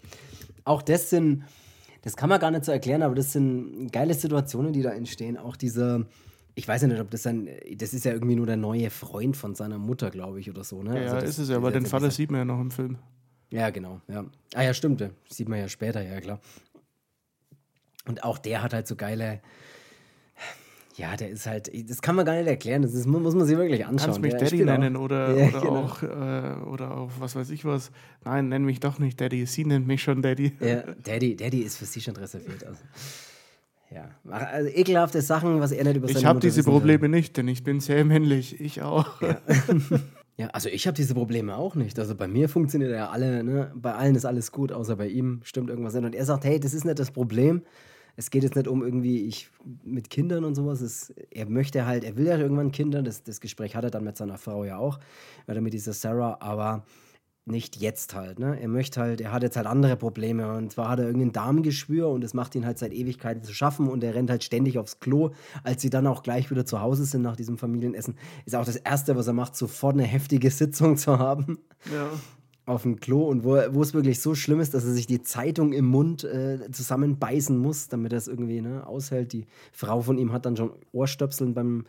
auch 0.65 0.81
das 0.81 1.11
sind, 1.11 1.45
das 2.03 2.17
kann 2.17 2.31
man 2.31 2.41
gar 2.41 2.51
nicht 2.51 2.65
so 2.65 2.73
erklären, 2.73 3.03
aber 3.03 3.15
das 3.15 3.33
sind 3.33 3.93
geile 3.93 4.15
Situationen, 4.15 4.73
die 4.73 4.81
da 4.81 4.91
entstehen. 4.91 5.37
Auch 5.37 5.57
dieser, 5.57 6.07
ich 6.59 6.67
weiß 6.67 6.83
ja 6.83 6.89
nicht, 6.89 7.01
ob 7.01 7.09
das 7.13 7.23
dann, 7.23 7.49
das 7.77 7.95
ist 7.95 8.05
ja 8.05 8.13
irgendwie 8.13 8.35
nur 8.35 8.47
der 8.47 8.57
neue 8.57 8.91
Freund 8.91 9.37
von 9.37 9.55
seiner 9.55 9.79
Mutter, 9.79 10.11
glaube 10.11 10.41
ich, 10.41 10.51
oder 10.51 10.65
so, 10.65 10.83
ne? 10.83 10.97
Ja, 10.97 11.13
also 11.13 11.15
das, 11.21 11.31
ist 11.31 11.39
es 11.39 11.49
ja, 11.51 11.57
aber 11.57 11.71
den 11.71 11.87
Vater 11.87 12.11
sieht 12.11 12.33
man 12.33 12.41
ja 12.41 12.45
noch 12.45 12.61
im 12.61 12.73
Film. 12.73 12.99
Ja, 13.51 13.71
genau, 13.71 14.01
ja. 14.09 14.25
Ah 14.55 14.63
ja, 14.63 14.75
stimmt, 14.75 15.09
sieht 15.29 15.49
man 15.49 15.61
ja 15.61 15.69
später, 15.69 16.03
ja 16.03 16.21
klar. 16.21 16.41
Und 18.07 18.25
auch 18.25 18.39
der 18.39 18.61
hat 18.61 18.75
halt 18.75 18.89
so 18.89 18.97
geile, 18.97 19.41
ja, 20.97 21.17
der 21.17 21.31
ist 21.31 21.47
halt, 21.47 21.71
das 21.89 22.03
kann 22.03 22.17
man 22.17 22.27
gar 22.27 22.35
nicht 22.35 22.49
erklären, 22.49 22.83
das 22.83 22.93
ist, 22.93 23.07
muss 23.07 23.37
man 23.37 23.47
sich 23.47 23.57
wirklich 23.57 23.87
anschauen. 23.87 24.07
Kannst 24.07 24.21
mich 24.21 24.33
der 24.33 24.41
Daddy 24.41 24.65
nennen 24.65 24.97
auch, 24.97 25.03
oder, 25.03 25.35
ja, 25.39 25.47
oder, 25.47 25.61
genau. 25.61 25.77
auch, 25.77 26.03
äh, 26.03 26.69
oder 26.69 26.97
auch 26.97 27.13
was 27.21 27.37
weiß 27.37 27.51
ich 27.51 27.65
was. 27.65 27.93
Nein, 28.25 28.49
nenn 28.49 28.65
mich 28.65 28.81
doch 28.81 28.99
nicht 28.99 29.21
Daddy, 29.21 29.47
sie 29.47 29.65
nennt 29.65 29.87
mich 29.87 30.03
schon 30.03 30.23
Daddy. 30.23 30.55
Ja, 30.59 30.83
Daddy, 31.05 31.37
Daddy 31.37 31.61
ist 31.61 31.77
für 31.77 31.85
sie 31.85 32.01
schon 32.01 32.17
reserviert. 32.17 32.67
Also. 32.67 32.81
Ja, 33.91 34.11
also 34.31 34.69
ekelhafte 34.69 35.23
Sachen, 35.23 35.61
was 35.61 35.73
er 35.73 35.85
nicht 35.85 35.97
über 35.97 36.09
seine 36.09 36.19
Ich 36.19 36.27
habe 36.27 36.41
diese 36.41 36.63
Probleme 36.63 37.03
will. 37.03 37.09
nicht, 37.09 37.37
denn 37.37 37.49
ich 37.49 37.65
bin 37.65 37.81
sehr 37.81 38.05
männlich. 38.05 38.61
Ich 38.61 38.83
auch. 38.83 39.21
Ja, 39.23 39.41
ja 40.37 40.47
also 40.49 40.69
ich 40.69 40.87
habe 40.87 40.95
diese 40.95 41.15
Probleme 41.15 41.57
auch 41.57 41.75
nicht. 41.75 41.99
Also 41.99 42.15
bei 42.15 42.29
mir 42.29 42.51
funktioniert 42.51 42.93
ja 42.93 43.09
alle, 43.09 43.43
ne? 43.43 43.73
bei 43.75 43.95
allen 43.95 44.15
ist 44.15 44.27
alles 44.27 44.53
gut, 44.53 44.73
außer 44.73 44.97
bei 44.97 45.09
ihm 45.09 45.41
stimmt 45.43 45.71
irgendwas 45.71 45.95
nicht. 45.95 46.05
Und 46.05 46.15
er 46.15 46.27
sagt, 46.27 46.45
hey, 46.45 46.61
das 46.61 46.75
ist 46.75 46.85
nicht 46.85 46.99
das 46.99 47.11
Problem. 47.11 47.63
Es 48.17 48.31
geht 48.31 48.43
jetzt 48.43 48.57
nicht 48.57 48.69
um 48.69 48.83
irgendwie 48.83 49.27
ich 49.27 49.49
mit 49.85 50.11
Kindern 50.11 50.45
und 50.45 50.55
sowas. 50.55 50.83
Es, 50.83 51.15
er 51.31 51.47
möchte 51.47 51.87
halt, 51.87 52.05
er 52.05 52.17
will 52.17 52.27
ja 52.27 52.37
irgendwann 52.37 52.73
Kinder. 52.73 53.03
Das, 53.03 53.23
das 53.23 53.41
Gespräch 53.41 53.75
hat 53.75 53.85
er 53.85 53.91
dann 53.91 54.05
mit 54.05 54.19
seiner 54.19 54.37
Frau 54.37 54.65
ja 54.65 54.77
auch, 54.77 54.99
oder 55.47 55.63
mit 55.63 55.73
dieser 55.73 55.95
Sarah. 55.95 56.37
Aber 56.41 56.85
nicht 57.51 57.77
jetzt 57.77 58.15
halt. 58.15 58.39
Ne? 58.39 58.61
Er 58.61 58.69
möchte 58.69 59.01
halt, 59.01 59.21
er 59.21 59.33
hat 59.33 59.43
jetzt 59.43 59.57
halt 59.57 59.67
andere 59.67 59.97
Probleme. 59.97 60.55
Und 60.55 60.73
zwar 60.73 60.91
hat 60.91 60.99
er 60.99 61.07
irgendein 61.07 61.33
Darmgeschwür 61.33 62.09
und 62.09 62.25
es 62.25 62.35
macht 62.35 62.55
ihn 62.55 62.67
halt 62.67 62.79
seit 62.79 62.93
Ewigkeiten 62.93 63.43
zu 63.43 63.53
schaffen 63.53 63.89
und 63.89 64.05
er 64.05 64.15
rennt 64.15 64.31
halt 64.31 64.45
ständig 64.45 64.79
aufs 64.79 65.01
Klo. 65.01 65.31
Als 65.65 65.83
sie 65.83 65.91
dann 65.91 66.07
auch 66.07 66.23
gleich 66.23 66.51
wieder 66.51 66.67
zu 66.67 66.81
Hause 66.81 67.05
sind 67.05 67.23
nach 67.23 67.37
diesem 67.37 67.59
Familienessen, 67.59 68.17
ist 68.47 68.55
auch 68.55 68.65
das 68.65 68.77
Erste, 68.77 69.17
was 69.17 69.27
er 69.27 69.33
macht, 69.33 69.57
sofort 69.57 69.95
eine 69.95 70.05
heftige 70.05 70.51
Sitzung 70.51 70.97
zu 70.97 71.19
haben. 71.19 71.59
Ja. 71.93 72.11
Auf 72.67 72.83
dem 72.83 73.01
Klo 73.01 73.27
und 73.27 73.45
wo, 73.45 73.57
wo 73.71 73.83
es 73.83 73.95
wirklich 73.95 74.21
so 74.21 74.35
schlimm 74.35 74.61
ist, 74.61 74.75
dass 74.75 74.85
er 74.85 74.93
sich 74.93 75.07
die 75.07 75.23
Zeitung 75.23 75.73
im 75.73 75.87
Mund 75.87 76.25
äh, 76.25 76.71
zusammenbeißen 76.71 77.57
muss, 77.57 77.89
damit 77.89 78.13
er 78.13 78.19
es 78.19 78.29
irgendwie 78.29 78.61
ne, 78.61 78.87
aushält. 78.87 79.33
Die 79.33 79.47
Frau 79.73 80.03
von 80.03 80.19
ihm 80.19 80.33
hat 80.33 80.45
dann 80.45 80.57
schon 80.57 80.73
Ohrstöpseln 80.93 81.55
beim 81.55 81.87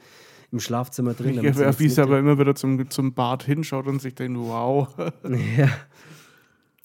im 0.52 0.60
Schlafzimmer 0.60 1.14
drin. 1.14 1.36
Ja, 1.36 1.80
wie 1.80 1.86
es 1.86 2.00
aber 2.00 2.20
immer 2.20 2.40
wieder 2.40 2.56
zum, 2.56 2.90
zum 2.90 3.14
Bad 3.14 3.44
hinschaut 3.44 3.88
und 3.88 4.02
sich 4.02 4.16
denkt, 4.16 4.40
wow. 4.40 4.88
ja. 5.58 5.70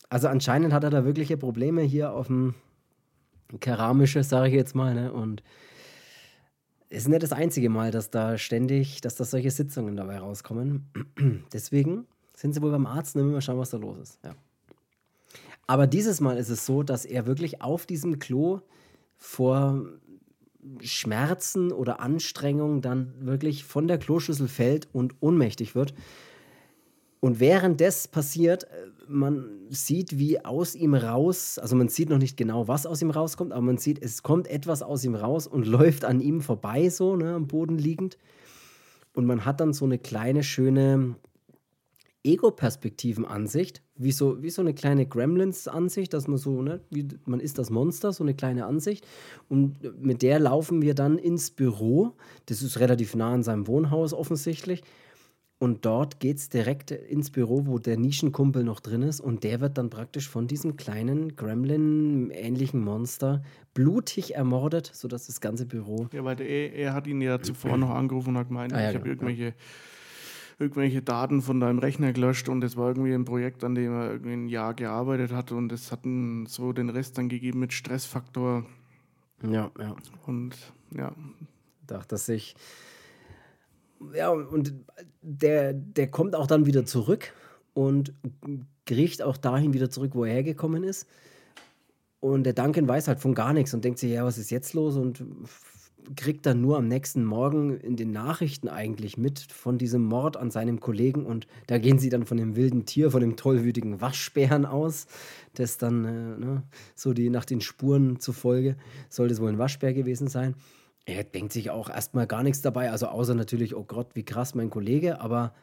Also 0.09 0.29
anscheinend 0.29 0.73
hat 0.73 0.85
er 0.85 0.91
da 0.91 1.05
wirkliche 1.05 1.37
Probleme 1.37 1.83
hier 1.83 2.13
auf 2.13 2.27
dem 2.29 2.55
keramische, 3.61 4.23
sage 4.23 4.49
ich 4.49 4.55
jetzt 4.55 4.75
mal. 4.75 4.95
Ne? 4.95 5.13
Und 5.13 5.43
es 6.89 6.99
ist 6.99 7.09
nicht 7.09 7.23
das 7.23 7.33
einzige 7.33 7.71
Mal, 7.71 7.91
dass 7.91 8.11
da 8.11 8.39
ständig, 8.39 9.01
dass 9.01 9.17
da 9.17 9.25
solche 9.25 9.51
Sitzungen 9.51 9.97
dabei 9.97 10.19
rauskommen. 10.19 10.87
Deswegen 11.53 12.07
sind 12.35 12.53
sie 12.53 12.63
wohl 12.63 12.71
beim 12.71 12.87
Arzt 12.87 13.17
und 13.17 13.33
mal 13.33 13.41
schauen, 13.41 13.59
was 13.59 13.71
da 13.71 13.79
los 13.79 13.99
ist. 13.99 14.19
Ja. 14.25 14.35
Aber 15.67 15.87
dieses 15.87 16.21
Mal 16.21 16.37
ist 16.37 16.51
es 16.51 16.67
so, 16.67 16.83
dass 16.83 17.05
er 17.05 17.27
wirklich 17.27 17.63
auf 17.63 17.87
diesem 17.87 18.19
Klo 18.19 18.61
vor 19.17 19.87
Schmerzen 20.81 21.73
oder 21.73 22.01
Anstrengung 22.01 22.81
dann 22.81 23.15
wirklich 23.21 23.65
von 23.65 23.87
der 23.87 23.99
Kloschüssel 23.99 24.49
fällt 24.49 24.89
und 24.93 25.15
ohnmächtig 25.21 25.75
wird. 25.75 25.95
Und 27.21 27.41
während 27.41 27.81
das 27.81 28.07
passiert, 28.07 28.65
äh, 28.65 28.89
man 29.09 29.47
sieht, 29.71 30.19
wie 30.19 30.45
aus 30.45 30.75
ihm 30.75 30.95
raus, 30.95 31.59
also 31.59 31.75
man 31.75 31.89
sieht 31.89 32.11
noch 32.11 32.19
nicht 32.19 32.37
genau, 32.37 32.69
was 32.69 32.85
aus 32.85 33.01
ihm 33.01 33.11
rauskommt, 33.11 33.53
aber 33.53 33.63
man 33.63 33.79
sieht, 33.79 34.03
es 34.03 34.23
kommt 34.23 34.47
etwas 34.47 34.83
aus 34.83 35.05
ihm 35.05 35.15
raus 35.15 35.47
und 35.47 35.67
läuft 35.67 36.05
an 36.05 36.21
ihm 36.21 36.43
vorbei, 36.43 36.91
so 36.91 37.17
ne, 37.17 37.35
am 37.35 37.47
Boden 37.47 37.79
liegend. 37.79 38.19
Und 39.15 39.25
man 39.25 39.45
hat 39.45 39.61
dann 39.61 39.73
so 39.73 39.85
eine 39.85 39.99
kleine, 39.99 40.43
schöne 40.43 41.17
Ego-Perspektiven-Ansicht, 42.25 43.83
wie 43.97 44.13
so, 44.13 44.43
wie 44.43 44.51
so 44.51 44.61
eine 44.61 44.75
kleine 44.75 45.07
Gremlins-Ansicht, 45.07 46.13
dass 46.13 46.27
man 46.27 46.39
so, 46.39 46.63
ne, 46.63 46.81
wie, 46.91 47.07
man 47.27 47.41
ist 47.41 47.59
das 47.59 47.71
Monster, 47.71 48.13
so 48.13 48.25
eine 48.25 48.35
kleine 48.35 48.67
Ansicht. 48.67 49.07
Und 49.49 50.03
mit 50.03 50.23
der 50.23 50.41
laufen 50.41 50.83
wir 50.83 50.95
dann 50.95 51.19
ins 51.19 51.51
Büro. 51.51 52.13
Das 52.47 52.63
ist 52.63 52.81
relativ 52.81 53.15
nah 53.15 53.33
an 53.33 53.43
seinem 53.43 53.67
Wohnhaus 53.67 54.13
offensichtlich. 54.13 54.83
Und 55.61 55.85
dort 55.87 56.19
geht 56.19 56.39
es 56.39 56.49
direkt 56.49 56.91
ins 56.91 57.31
Büro, 57.31 57.67
wo 57.67 57.79
der 57.79 57.97
Nischenkumpel 57.97 58.65
noch 58.65 58.81
drin 58.81 59.03
ist. 59.03 59.21
Und 59.21 59.45
der 59.45 59.61
wird 59.61 59.79
dann 59.79 59.89
praktisch 59.89 60.29
von 60.29 60.49
diesem 60.49 60.77
kleinen 60.77 61.37
Gremlin-ähnlichen 61.37 62.81
Monster 62.81 63.43
blutig 63.73 64.35
ermordet, 64.35 64.91
sodass 64.93 65.27
das 65.27 65.41
ganze 65.41 65.67
Büro. 65.67 66.09
Ja, 66.13 66.25
weil 66.25 66.41
er, 66.41 66.73
er 66.75 66.93
hat 66.93 67.07
ihn 67.07 67.21
ja 67.21 67.41
zuvor 67.41 67.77
noch 67.77 67.91
angerufen 67.91 68.31
und 68.31 68.39
hat 68.39 68.49
gemeint, 68.49 68.73
ah, 68.73 68.83
ja, 68.83 68.91
ich 68.91 68.97
habe 68.97 69.05
genau, 69.05 69.23
irgendwelche. 69.23 69.45
Ja 69.45 69.55
irgendwelche 70.59 71.03
Daten 71.03 71.43
von 71.43 71.61
deinem 71.61 71.79
Rechner 71.79 72.13
gelöscht 72.13 72.49
und 72.49 72.63
es 72.63 72.77
war 72.77 72.89
irgendwie 72.89 73.13
ein 73.13 73.25
Projekt, 73.25 73.65
an 73.65 73.75
dem 73.75 73.93
er 73.93 74.13
irgendwie 74.13 74.33
ein 74.35 74.49
Jahr 74.49 74.75
gearbeitet 74.75 75.33
hat 75.33 75.53
und 75.53 75.73
es 75.73 75.91
hat 75.91 76.01
so 76.47 76.73
den 76.73 76.91
Rest 76.91 77.19
dann 77.19 77.29
gegeben 77.29 77.61
mit 77.61 77.73
Stressfaktor. 77.73 78.65
Ja, 79.43 79.71
ja. 79.79 79.97
Und 80.27 80.57
ja. 80.97 81.13
Dachte 81.87 82.17
sich, 82.17 82.55
ja, 84.15 84.31
und 84.31 84.73
der, 85.23 85.73
der 85.73 86.11
kommt 86.11 86.35
auch 86.35 86.47
dann 86.47 86.67
wieder 86.67 86.85
zurück 86.87 87.33
und 87.75 88.15
kriecht 88.87 89.23
auch 89.23 89.37
dahin 89.37 89.73
wieder 89.75 89.91
zurück, 89.91 90.13
wo 90.15 90.25
er 90.25 90.33
hergekommen 90.33 90.85
ist. 90.85 91.09
Und 92.21 92.45
der 92.45 92.55
Duncan 92.55 92.89
weiß 92.89 93.09
halt 93.09 93.21
von 93.21 93.35
gar 93.35 93.53
nichts 93.53 93.75
und 93.75 93.85
denkt 93.85 93.99
sich, 93.99 94.13
ja, 94.13 94.25
was 94.25 94.39
ist 94.39 94.51
jetzt 94.51 94.73
los? 94.73 94.97
Und 94.97 95.23
kriegt 96.17 96.47
dann 96.47 96.61
nur 96.61 96.77
am 96.77 96.89
nächsten 96.89 97.25
Morgen 97.25 97.79
in 97.79 97.97
den 97.97 98.13
Nachrichten 98.13 98.69
eigentlich 98.69 99.17
mit 99.17 99.41
von 99.41 99.79
diesem 99.79 100.05
Mord 100.05 100.37
an 100.37 100.51
seinem 100.51 100.81
Kollegen 100.81 101.25
und 101.25 101.47
da 101.67 101.79
gehen 101.79 101.99
sie 101.99 102.11
dann 102.11 102.27
von 102.27 102.37
dem 102.37 102.57
wilden 102.57 102.85
Tier, 102.85 103.11
von 103.11 103.21
dem 103.21 103.37
tollwütigen 103.37 104.01
Waschbären 104.01 104.67
aus, 104.67 105.07
das 105.55 105.79
dann 105.79 106.05
äh, 106.05 106.39
ne, 106.39 106.63
so 106.95 107.13
die 107.13 107.31
nach 107.31 107.45
den 107.45 107.61
Spuren 107.61 108.21
zufolge 108.21 108.77
soll 109.09 109.29
das 109.29 109.41
wohl 109.41 109.49
ein 109.49 109.59
Waschbär 109.59 109.95
gewesen 109.95 110.29
sein. 110.29 110.55
Er 111.07 111.25
denkt 111.25 111.53
sich 111.53 111.71
auch 111.71 111.91
erstmal 111.91 112.27
gar 112.27 112.43
nichts 112.43 112.63
dabei, 112.63 112.91
also 112.91 113.07
außer 113.07 113.35
natürlich, 113.35 113.75
oh 113.75 113.85
Gott, 113.85 114.15
wie 114.15 114.25
krass 114.25 114.55
mein 114.55 114.71
Kollege, 114.71 115.21
aber 115.21 115.55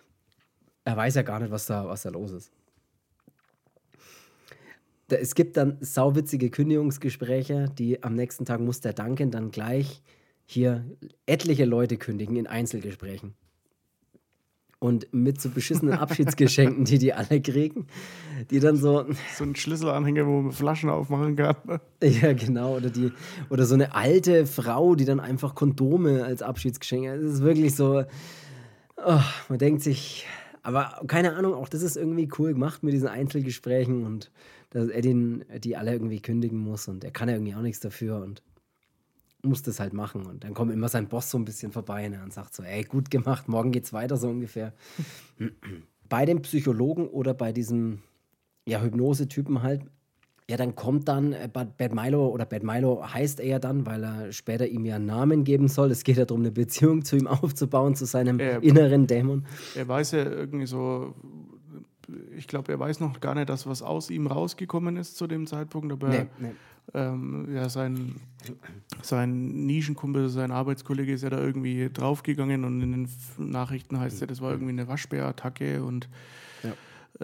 er 0.84 0.98
weiß 0.98 1.16
ja 1.16 1.22
gar 1.24 1.40
nicht, 1.40 1.52
was 1.52 1.66
da, 1.66 1.88
was 1.88 2.04
da 2.04 2.10
los 2.10 2.32
ist. 2.32 2.52
Es 5.10 5.36
gibt 5.36 5.58
dann 5.58 5.78
sauwitzige 5.82 6.50
Kündigungsgespräche, 6.50 7.66
die 7.78 8.02
am 8.02 8.16
nächsten 8.16 8.46
Tag 8.46 8.62
muss 8.62 8.80
der 8.80 8.94
Duncan 8.94 9.30
dann 9.30 9.52
gleich 9.52 10.02
hier 10.52 10.86
etliche 11.26 11.66
Leute 11.66 11.98
kündigen 11.98 12.36
in 12.36 12.48
Einzelgesprächen. 12.48 13.34
Und 14.80 15.14
mit 15.14 15.40
so 15.40 15.50
beschissenen 15.50 15.94
Abschiedsgeschenken, 16.00 16.86
die 16.86 16.98
die 16.98 17.14
alle 17.14 17.40
kriegen, 17.40 17.86
die 18.50 18.60
dann 18.60 18.78
so. 18.78 19.06
So 19.36 19.44
ein 19.44 19.56
Schlüsselanhänger, 19.56 20.26
wo 20.26 20.42
man 20.42 20.52
Flaschen 20.52 20.90
aufmachen 20.90 21.36
kann. 21.36 21.56
Ja, 22.04 22.34
genau. 22.34 22.78
Oder, 22.78 22.90
die, 22.90 23.12
oder 23.52 23.66
so 23.68 23.76
eine 23.76 23.94
alte 23.94 24.48
Frau, 24.48 24.96
die 24.96 25.06
dann 25.06 25.20
einfach 25.20 25.54
Kondome 25.54 26.24
als 26.26 26.42
Abschiedsgeschenk. 26.42 27.06
Es 27.06 27.22
ist 27.22 27.42
wirklich 27.44 27.76
so. 27.76 28.04
Oh, 28.98 29.20
man 29.50 29.60
denkt 29.60 29.84
sich, 29.84 30.26
aber 30.64 31.02
keine 31.08 31.36
Ahnung, 31.36 31.54
auch 31.54 31.70
das 31.70 31.82
ist 31.82 31.96
irgendwie 31.96 32.30
cool 32.38 32.54
gemacht 32.54 32.84
mit 32.84 32.94
diesen 32.94 33.08
Einzelgesprächen 33.08 34.06
und 34.06 34.32
dass 34.72 34.90
er 34.90 35.02
den, 35.02 35.44
die 35.60 35.76
alle 35.76 35.92
irgendwie 35.92 36.22
kündigen 36.22 36.60
muss 36.60 36.88
und 36.88 37.04
er 37.04 37.12
kann 37.12 37.30
ja 37.30 37.36
irgendwie 37.36 37.56
auch 37.56 37.62
nichts 37.62 37.80
dafür 37.80 38.22
und 38.22 38.42
muss 39.44 39.64
das 39.64 39.80
halt 39.80 39.94
machen. 39.94 40.26
Und 40.26 40.44
dann 40.44 40.54
kommt 40.54 40.72
immer 40.72 40.90
sein 40.90 41.08
Boss 41.08 41.30
so 41.30 41.38
ein 41.38 41.46
bisschen 41.46 41.72
vorbei 41.72 42.08
ne, 42.08 42.22
und 42.24 42.34
sagt 42.34 42.54
so, 42.54 42.64
ey, 42.64 42.84
gut 42.84 43.12
gemacht, 43.12 43.48
morgen 43.48 43.72
geht's 43.72 43.94
weiter, 43.94 44.18
so 44.18 44.30
ungefähr. 44.30 44.74
bei 46.10 46.26
dem 46.26 46.42
Psychologen 46.42 47.08
oder 47.08 47.34
bei 47.34 47.52
diesem 47.52 48.00
ja, 48.66 48.82
Hypnose-Typen 48.82 49.64
halt, 49.64 49.82
ja, 50.50 50.58
dann 50.58 50.76
kommt 50.76 51.08
dann 51.08 51.32
äh, 51.32 51.48
Bad 51.52 51.96
Milo 51.96 52.28
oder 52.28 52.46
Bad 52.46 52.64
Milo 52.64 53.02
heißt 53.02 53.40
er 53.40 53.46
ja 53.46 53.60
dann, 53.60 53.86
weil 53.86 54.04
er 54.04 54.32
später 54.34 54.68
ihm 54.68 54.86
ja 54.86 54.98
einen 54.98 55.06
Namen 55.06 55.46
geben 55.46 55.70
soll. 55.70 55.92
Es 55.92 56.04
geht 56.04 56.18
ja 56.18 56.26
darum, 56.26 56.42
eine 56.42 56.52
Beziehung 56.52 57.06
zu 57.06 57.16
ihm 57.16 57.28
aufzubauen, 57.28 57.96
zu 57.96 58.06
seinem 58.06 58.38
er, 58.40 58.62
inneren 58.62 59.08
Dämon. 59.08 59.46
Er 59.76 59.88
weiß 59.88 60.12
ja 60.12 60.26
irgendwie 60.26 60.66
so, 60.66 61.16
ich 62.38 62.48
glaube, 62.48 62.72
er 62.72 62.80
weiß 62.80 63.00
noch 63.00 63.20
gar 63.20 63.36
nicht, 63.36 63.50
dass 63.50 63.68
was 63.68 63.82
aus 63.82 64.10
ihm 64.10 64.28
rausgekommen 64.28 64.98
ist 64.98 65.18
zu 65.18 65.28
dem 65.28 65.48
Zeitpunkt, 65.48 65.92
aber 65.92 66.10
nee, 66.10 66.28
nee 66.40 66.52
ähm, 66.94 67.48
ja, 67.54 67.70
sein, 67.70 68.16
sein 69.02 69.66
Nischenkumpel, 69.66 70.30
sein 70.30 70.52
Arbeitskollege 70.52 71.14
ist 71.14 71.24
ja 71.24 71.30
da 71.30 71.40
irgendwie 71.40 71.90
draufgegangen 71.92 72.66
und 72.66 72.82
in 72.82 72.92
den 72.92 73.10
Nachrichten 73.38 74.00
heißt 74.00 74.16
es 74.16 74.22
ja, 74.22 74.28
das 74.28 74.42
war 74.42 74.52
irgendwie 74.52 74.72
eine 74.72 74.88
Waschbärattacke 74.88 75.84
und 75.84 76.10
ja. 76.64 76.72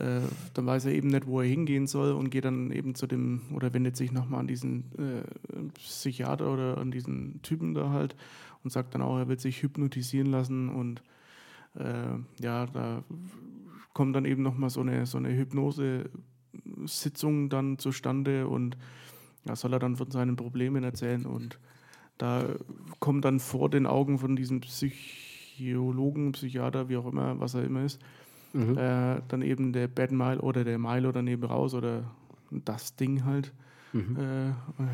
äh, 0.02 0.22
dann 0.54 0.66
weiß 0.66 0.86
er 0.86 0.94
eben 0.94 1.10
nicht, 1.10 1.28
wo 1.28 1.42
er 1.42 1.48
hingehen 1.48 1.88
soll 1.88 2.14
und 2.14 2.30
geht 2.30 2.46
dann 2.46 2.72
eben 2.72 2.96
zu 2.96 3.08
dem 3.08 3.42
oder 3.54 3.74
wendet 3.74 3.98
sich 3.98 4.12
nochmal 4.12 4.42
an 4.42 4.48
diesen 4.48 4.86
äh, 4.98 5.70
Psychiater 5.76 6.52
oder 6.52 6.78
an 6.78 6.92
diesen 6.92 7.42
Typen 7.42 7.74
da 7.74 7.90
halt 7.90 8.16
und 8.64 8.72
sagt 8.72 8.96
dann 8.96 9.02
auch, 9.02 9.18
er 9.18 9.28
will 9.28 9.40
sich 9.40 9.62
hypnotisieren 9.64 10.32
lassen 10.32 10.70
und 10.70 11.02
äh, 11.76 12.42
ja, 12.42 12.68
da 12.68 13.04
kommt 13.98 14.16
dann 14.16 14.24
eben 14.26 14.44
nochmal 14.44 14.70
so 14.70 14.82
eine, 14.82 15.08
so 15.08 15.18
eine 15.18 15.36
Hypnose-Sitzung 15.36 17.50
dann 17.50 17.80
zustande 17.80 18.48
und 18.48 18.78
da 19.44 19.56
soll 19.56 19.74
er 19.74 19.80
dann 19.80 19.96
von 19.96 20.12
seinen 20.12 20.36
Problemen 20.36 20.84
erzählen 20.84 21.26
und 21.26 21.58
da 22.20 22.46
kommt 23.00 23.26
dann 23.26 23.40
vor 23.40 23.72
den 23.72 23.88
Augen 23.88 24.20
von 24.20 24.36
diesem 24.36 24.60
Psychologen, 24.60 26.34
Psychiater, 26.34 26.90
wie 26.90 26.98
auch 26.98 27.08
immer, 27.08 27.40
was 27.40 27.56
er 27.56 27.64
immer 27.64 27.86
ist, 27.86 28.00
mhm. 28.54 28.78
äh, 28.78 29.20
dann 29.30 29.42
eben 29.42 29.74
der 29.74 29.88
Bad 29.88 30.12
Mile 30.12 30.42
oder 30.42 30.64
der 30.64 30.78
Milo 30.78 31.12
daneben 31.12 31.46
raus 31.46 31.74
oder 31.74 32.04
das 32.52 32.96
Ding 32.98 33.26
halt. 33.26 33.52
Mhm. 33.94 34.16
Äh, 34.16 34.52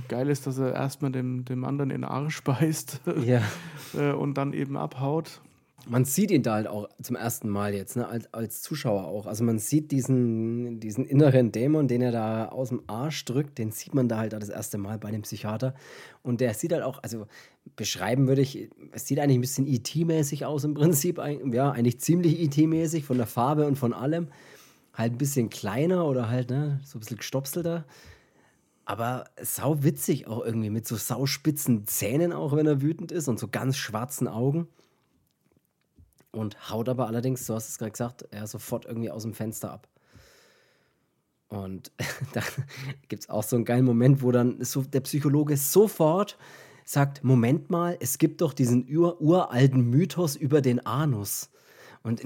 geil 0.08 0.30
ist, 0.30 0.48
dass 0.48 0.60
er 0.60 0.72
erstmal 0.72 1.12
dem, 1.12 1.44
dem 1.44 1.66
anderen 1.66 1.92
in 1.92 2.04
den 2.04 2.10
Arsch 2.10 2.42
beißt 2.46 3.02
ja. 3.26 3.42
äh, 3.96 4.14
und 4.14 4.36
dann 4.36 4.54
eben 4.54 4.78
abhaut 4.78 5.42
man 5.88 6.06
sieht 6.06 6.32
ihn 6.32 6.44
da 6.44 6.54
halt 6.54 6.68
auch 6.68 6.88
zum 7.02 7.16
ersten 7.16 7.50
Mal 7.50 7.74
jetzt, 7.74 7.96
ne, 7.96 8.08
als, 8.08 8.34
als 8.34 8.62
Zuschauer 8.62 9.06
auch. 9.06 9.26
Also 9.26 9.44
man 9.44 9.60
sieht 9.60 9.92
diesen, 9.92 10.80
diesen 10.80 11.06
inneren 11.06 11.52
Dämon, 11.52 11.88
den 11.88 12.02
er 12.02 12.12
da 12.12 12.48
aus 12.48 12.70
dem 12.70 12.84
Arsch 12.88 13.26
drückt, 13.26 13.58
den 13.58 13.72
sieht 13.72 13.94
man 13.94 14.08
da 14.08 14.18
halt 14.18 14.34
das 14.34 14.50
erste 14.50 14.78
Mal 14.78 14.98
bei 14.98 15.12
dem 15.12 15.24
Psychiater. 15.24 15.74
Und 16.22 16.42
der 16.42 16.54
sieht 16.54 16.72
halt 16.72 16.84
auch, 16.84 17.02
also 17.04 17.28
beschreiben 17.76 18.28
würde 18.28 18.42
ich, 18.42 18.70
es 18.92 19.08
sieht 19.08 19.20
eigentlich 19.20 19.38
ein 19.38 19.42
bisschen 19.42 19.68
IT-mäßig 19.68 20.46
aus 20.46 20.64
im 20.64 20.74
Prinzip. 20.74 21.20
Ja, 21.52 21.72
eigentlich 21.72 22.00
ziemlich 22.00 22.40
IT-mäßig 22.42 23.04
von 23.04 23.18
der 23.18 23.28
Farbe 23.28 23.68
und 23.68 23.78
von 23.78 23.94
allem. 23.94 24.28
Halt 24.94 25.14
ein 25.14 25.18
bisschen 25.18 25.50
kleiner 25.50 26.06
oder 26.06 26.30
halt, 26.30 26.50
ne, 26.50 26.80
so 26.84 26.98
ein 26.98 27.02
bisschen 27.02 27.18
gestopselter. 27.18 27.86
Aber 28.86 29.26
sau 29.42 29.84
witzig 29.84 30.28
auch 30.28 30.46
irgendwie, 30.46 30.70
mit 30.70 30.88
so 30.88 30.96
sauspitzen 30.96 31.88
Zähnen 31.88 32.32
auch, 32.32 32.56
wenn 32.56 32.68
er 32.68 32.82
wütend 32.82 33.12
ist 33.12 33.28
und 33.28 33.40
so 33.40 33.48
ganz 33.48 33.78
schwarzen 33.78 34.28
Augen 34.28 34.68
und 36.34 36.70
haut 36.70 36.90
aber 36.90 37.08
allerdings, 37.08 37.46
du 37.46 37.54
hast 37.54 37.70
es 37.70 37.78
gerade 37.78 37.92
gesagt, 37.92 38.28
er 38.32 38.48
sofort 38.48 38.86
irgendwie 38.86 39.12
aus 39.12 39.24
dem 39.24 39.34
Fenster 39.34 39.72
ab. 39.72 39.88
Und 41.48 41.92
da 42.34 42.42
gibt 43.08 43.24
es 43.24 43.30
auch 43.30 43.44
so 43.44 43.56
einen 43.56 43.66
geilen 43.66 43.86
Moment, 43.86 44.22
wo 44.22 44.32
dann 44.32 44.64
so 44.64 44.82
der 44.82 45.02
Psychologe 45.02 45.56
sofort 45.56 46.38
sagt: 46.86 47.24
Moment 47.24 47.70
mal, 47.70 47.98
es 48.00 48.18
gibt 48.18 48.42
doch 48.42 48.54
diesen 48.54 48.88
ur 48.90 49.22
uralten 49.22 49.90
Mythos 49.90 50.36
über 50.36 50.62
den 50.62 50.86
Anus. 50.86 51.50
Und 52.02 52.22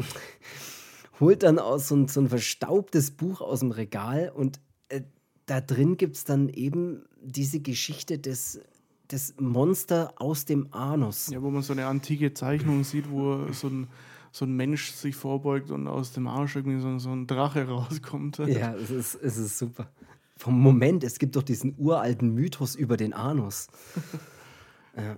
holt 1.19 1.43
dann 1.43 1.59
aus 1.59 1.89
so 1.89 1.95
ein, 1.95 2.07
so 2.07 2.21
ein 2.21 2.29
verstaubtes 2.29 3.11
Buch 3.11 3.41
aus 3.41 3.59
dem 3.59 3.71
Regal 3.71 4.31
und 4.33 4.59
äh, 4.89 5.01
da 5.45 5.61
drin 5.61 5.97
gibt 5.97 6.15
es 6.15 6.23
dann 6.23 6.49
eben 6.49 7.05
diese 7.21 7.59
Geschichte 7.59 8.19
des 8.19 8.61
das 9.07 9.35
Monster 9.39 10.13
aus 10.17 10.45
dem 10.45 10.73
Anus. 10.73 11.27
Ja, 11.27 11.41
wo 11.41 11.49
man 11.49 11.61
so 11.61 11.73
eine 11.73 11.85
antike 11.85 12.33
Zeichnung 12.33 12.83
sieht, 12.83 13.09
wo 13.09 13.51
so 13.51 13.67
ein, 13.67 13.87
so 14.31 14.45
ein 14.45 14.55
Mensch 14.55 14.91
sich 14.91 15.15
vorbeugt 15.15 15.71
und 15.71 15.87
aus 15.87 16.11
dem 16.11 16.27
Arsch 16.27 16.55
irgendwie 16.55 16.79
so, 16.79 16.99
so 16.99 17.11
ein 17.11 17.27
Drache 17.27 17.67
rauskommt. 17.67 18.37
Ja, 18.39 18.75
es 18.75 18.89
ist, 18.89 19.15
es 19.15 19.37
ist 19.37 19.57
super. 19.57 19.89
Vom 20.37 20.59
Moment, 20.59 21.03
es 21.03 21.17
gibt 21.17 21.35
doch 21.35 21.43
diesen 21.43 21.75
uralten 21.77 22.33
Mythos 22.33 22.75
über 22.75 22.95
den 22.97 23.13
Anus. 23.13 23.67
ja. 24.95 25.17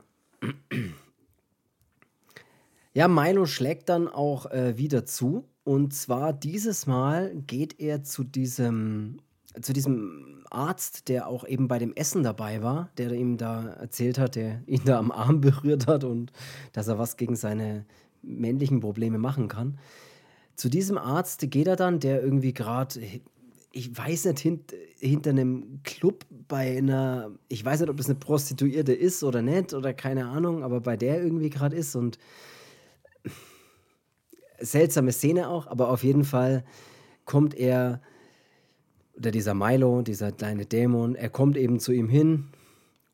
ja, 2.93 3.08
Milo 3.08 3.45
schlägt 3.45 3.89
dann 3.89 4.08
auch 4.08 4.45
äh, 4.52 4.78
wieder 4.78 5.06
zu. 5.06 5.45
Und 5.65 5.93
zwar 5.93 6.32
dieses 6.32 6.88
Mal 6.88 7.36
geht 7.45 7.80
er 7.80 8.04
zu 8.04 8.23
diesem 8.23 9.17
zu 9.62 9.73
diesem 9.73 10.43
Arzt, 10.49 11.09
der 11.09 11.27
auch 11.27 11.47
eben 11.47 11.67
bei 11.67 11.79
dem 11.79 11.93
Essen 11.93 12.23
dabei 12.23 12.62
war, 12.62 12.89
der 12.97 13.12
ihm 13.12 13.38
da 13.38 13.67
erzählt 13.67 14.17
hat, 14.17 14.35
der 14.35 14.62
ihn 14.67 14.81
da 14.85 14.97
am 14.97 15.12
Arm 15.12 15.41
berührt 15.41 15.88
hat 15.88 16.03
und 16.03 16.31
dass 16.73 16.88
er 16.88 16.99
was 16.99 17.17
gegen 17.17 17.35
seine 17.35 17.85
männlichen 18.21 18.79
Probleme 18.79 19.17
machen 19.17 19.47
kann. 19.47 19.79
zu 20.55 20.69
diesem 20.69 20.97
Arzt 20.97 21.49
geht 21.49 21.67
er 21.67 21.77
dann, 21.77 22.01
der 22.01 22.21
irgendwie 22.21 22.53
gerade, 22.53 22.99
ich 23.71 23.97
weiß 23.97 24.25
nicht, 24.25 24.39
hint, 24.39 24.73
hinter 24.99 25.29
einem 25.29 25.79
Club 25.83 26.25
bei 26.49 26.77
einer, 26.77 27.31
ich 27.47 27.63
weiß 27.63 27.79
nicht, 27.79 27.89
ob 27.89 27.95
das 27.95 28.07
eine 28.07 28.19
Prostituierte 28.19 28.93
ist 28.93 29.23
oder 29.23 29.41
nicht 29.41 29.73
oder 29.73 29.93
keine 29.93 30.27
Ahnung, 30.27 30.63
aber 30.63 30.81
bei 30.81 30.97
der 30.97 31.23
irgendwie 31.23 31.49
gerade 31.49 31.77
ist 31.77 31.95
und 31.95 32.17
seltsame 34.59 35.13
Szene 35.13 35.47
auch, 35.47 35.67
aber 35.67 35.89
auf 35.89 36.03
jeden 36.03 36.25
Fall 36.25 36.65
kommt 37.25 37.55
er, 37.55 38.01
oder 39.19 39.32
dieser 39.32 39.53
Milo, 39.53 40.01
dieser 40.01 40.32
kleine 40.32 40.65
Dämon, 40.65 41.15
er 41.15 41.29
kommt 41.29 41.58
eben 41.58 41.79
zu 41.79 41.91
ihm 41.91 42.08
hin 42.08 42.47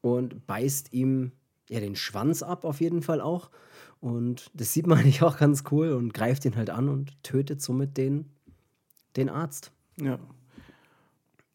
und 0.01 0.45
beißt 0.45 0.93
ihm 0.93 1.31
ja 1.67 1.79
den 1.79 1.95
Schwanz 1.95 2.43
ab, 2.43 2.63
auf 2.63 2.79
jeden 2.79 3.01
Fall 3.01 3.21
auch. 3.21 3.49
Und 3.99 4.51
das 4.53 4.71
sieht 4.71 4.85
man 4.85 4.97
eigentlich 4.99 5.23
auch 5.23 5.37
ganz 5.37 5.63
cool 5.71 5.91
und 5.91 6.13
greift 6.13 6.45
ihn 6.45 6.55
halt 6.55 6.69
an 6.69 6.89
und 6.89 7.21
tötet 7.23 7.61
somit 7.61 7.97
den, 7.97 8.25
den 9.15 9.29
Arzt. 9.29 9.71
Ja. 9.99 10.19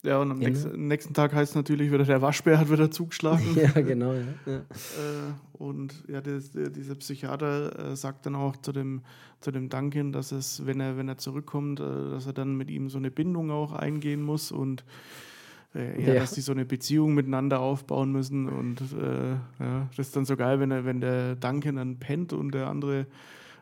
Ja, 0.03 0.19
und 0.19 0.31
am 0.31 0.39
nächsten, 0.39 0.89
nächsten, 0.89 1.13
Tag 1.13 1.35
heißt 1.35 1.53
es 1.53 1.57
natürlich 1.57 1.93
wieder, 1.93 2.05
der 2.05 2.23
Waschbär 2.23 2.59
hat 2.59 2.71
wieder 2.71 2.91
zugeschlagen. 2.91 3.45
ja, 3.55 3.81
genau. 3.83 4.15
Ja. 4.15 4.23
ja. 4.47 4.57
Äh, 4.57 5.33
und 5.53 6.05
ja, 6.09 6.23
der, 6.23 6.39
dieser 6.71 6.95
Psychiater 6.95 7.93
äh, 7.93 7.97
sagt 7.97 8.25
dann 8.25 8.35
auch 8.35 8.57
zu 8.57 8.73
dem, 8.73 9.03
zu 9.41 9.51
dem 9.51 9.69
Duncan, 9.69 10.13
dass 10.13 10.33
es, 10.33 10.65
wenn 10.65 10.81
er, 10.81 10.97
wenn 10.97 11.09
er 11.09 11.19
zurückkommt, 11.19 11.81
äh, 11.81 12.11
dass 12.11 12.27
er 12.27 12.33
dann 12.33 12.57
mit 12.57 12.71
ihm 12.71 12.89
so 12.89 12.97
eine 12.97 13.11
Bindung 13.11 13.51
auch 13.51 13.73
eingehen 13.73 14.23
muss 14.23 14.53
und 14.53 14.85
äh, 15.75 16.03
ja, 16.03 16.15
dass 16.15 16.33
die 16.33 16.41
so 16.41 16.53
eine 16.53 16.65
Beziehung 16.65 17.15
miteinander 17.15 17.61
aufbauen 17.61 18.11
müssen. 18.11 18.49
Und 18.49 18.81
äh, 18.81 19.33
ja, 19.63 19.89
das 19.97 20.09
ist 20.09 20.17
dann 20.17 20.25
so 20.25 20.37
geil, 20.37 20.61
wenn, 20.61 20.71
er, 20.71 20.87
wenn 20.87 21.03
der 21.03 21.37
Duncan 21.37 21.77
dann 21.77 21.99
pennt 21.99 22.33
und 22.33 22.53
der 22.53 22.69
andere, 22.69 23.07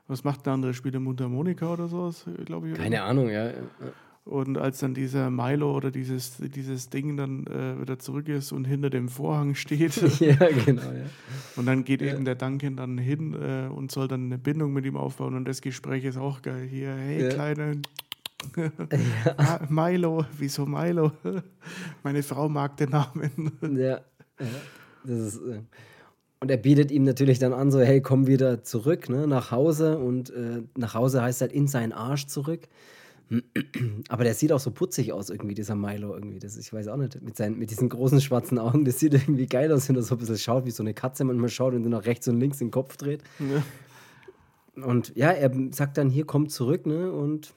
was 0.07 0.23
macht 0.23 0.47
der 0.47 0.53
andere? 0.53 0.73
Spielt 0.73 0.95
er 0.95 1.01
Mundharmonika 1.01 1.73
oder 1.73 1.89
sowas, 1.89 2.25
glaube 2.45 2.71
ich? 2.71 2.75
Keine 2.75 3.03
Ahnung, 3.03 3.29
ja. 3.29 3.51
Und 4.29 4.59
als 4.59 4.81
dann 4.81 4.93
dieser 4.93 5.31
Milo 5.31 5.75
oder 5.75 5.91
dieses, 5.91 6.37
dieses 6.37 6.91
Ding 6.91 7.17
dann 7.17 7.47
äh, 7.47 7.81
wieder 7.81 7.99
zurück 7.99 8.29
ist 8.29 8.53
und 8.53 8.67
hinter 8.67 8.91
dem 8.91 9.09
Vorhang 9.09 9.55
steht. 9.55 9.97
ja, 10.21 10.35
genau, 10.35 10.83
ja. 10.83 11.07
Und 11.57 11.65
dann 11.65 11.83
geht 11.83 12.03
ja. 12.03 12.13
eben 12.13 12.27
der 12.27 12.35
Duncan 12.35 12.77
dann 12.77 12.99
hin 12.99 13.33
äh, 13.33 13.69
und 13.73 13.91
soll 13.91 14.07
dann 14.07 14.27
eine 14.27 14.37
Bindung 14.37 14.75
mit 14.75 14.85
ihm 14.85 14.99
aufbauen. 14.99 15.35
Und 15.35 15.47
das 15.47 15.63
Gespräch 15.63 16.05
ist 16.05 16.19
auch 16.19 16.43
geil. 16.43 16.69
Hier, 16.71 16.93
hey, 16.93 17.23
ja. 17.23 17.29
Kleine. 17.31 17.81
ja. 18.57 19.61
Milo, 19.71 20.27
wieso 20.37 20.67
Milo? 20.67 21.13
Meine 22.03 22.23
Frau 22.23 22.51
mag 22.51 22.77
den 22.77 22.91
Namen. 22.91 23.53
ja, 23.79 24.01
das 25.05 25.19
ist. 25.19 25.37
Äh 25.39 25.63
und 26.41 26.51
er 26.51 26.57
bietet 26.57 26.91
ihm 26.93 27.03
natürlich 27.03 27.39
dann 27.39 27.53
an, 27.53 27.71
so, 27.71 27.81
hey, 27.81 28.01
komm 28.01 28.27
wieder 28.27 28.63
zurück, 28.63 29.09
ne, 29.09 29.27
nach 29.27 29.51
Hause. 29.51 29.99
Und 29.99 30.31
äh, 30.31 30.63
nach 30.77 30.95
Hause 30.95 31.23
heißt 31.23 31.41
halt 31.41 31.53
in 31.53 31.67
seinen 31.67 31.93
Arsch 31.93 32.27
zurück. 32.27 32.69
Aber 34.09 34.25
der 34.25 34.35
sieht 34.35 34.53
auch 34.53 34.61
so 34.61 34.71
putzig 34.71 35.13
aus, 35.13 35.29
irgendwie, 35.29 35.55
dieser 35.55 35.75
Milo 35.75 36.15
irgendwie. 36.15 36.39
Das, 36.39 36.57
ich 36.57 36.73
weiß 36.73 36.89
auch 36.89 36.97
nicht, 36.97 37.21
mit, 37.21 37.37
seinen, 37.37 37.59
mit 37.59 37.71
diesen 37.71 37.89
großen 37.89 38.21
schwarzen 38.21 38.59
Augen, 38.59 38.85
das 38.85 38.99
sieht 38.99 39.15
irgendwie 39.15 39.47
geil 39.47 39.71
aus, 39.73 39.89
wenn 39.89 39.97
er 39.97 40.03
so 40.03 40.15
ein 40.15 40.19
bisschen 40.19 40.39
schaut, 40.39 40.65
wie 40.65 40.71
so 40.71 40.83
eine 40.83 40.95
Katze 40.95 41.25
manchmal 41.25 41.51
schaut 41.51 41.75
und 41.75 41.83
dann 41.83 41.93
nach 41.93 42.07
rechts 42.07 42.27
und 42.29 42.41
links 42.41 42.59
den 42.59 42.71
Kopf 42.71 42.97
dreht. 42.97 43.23
Ja. 43.39 43.63
Und 44.83 45.15
ja, 45.17 45.31
er 45.31 45.51
sagt 45.73 45.99
dann, 45.99 46.09
hier, 46.09 46.25
kommt 46.25 46.53
zurück, 46.53 46.87
ne? 46.87 47.13
Und 47.13 47.53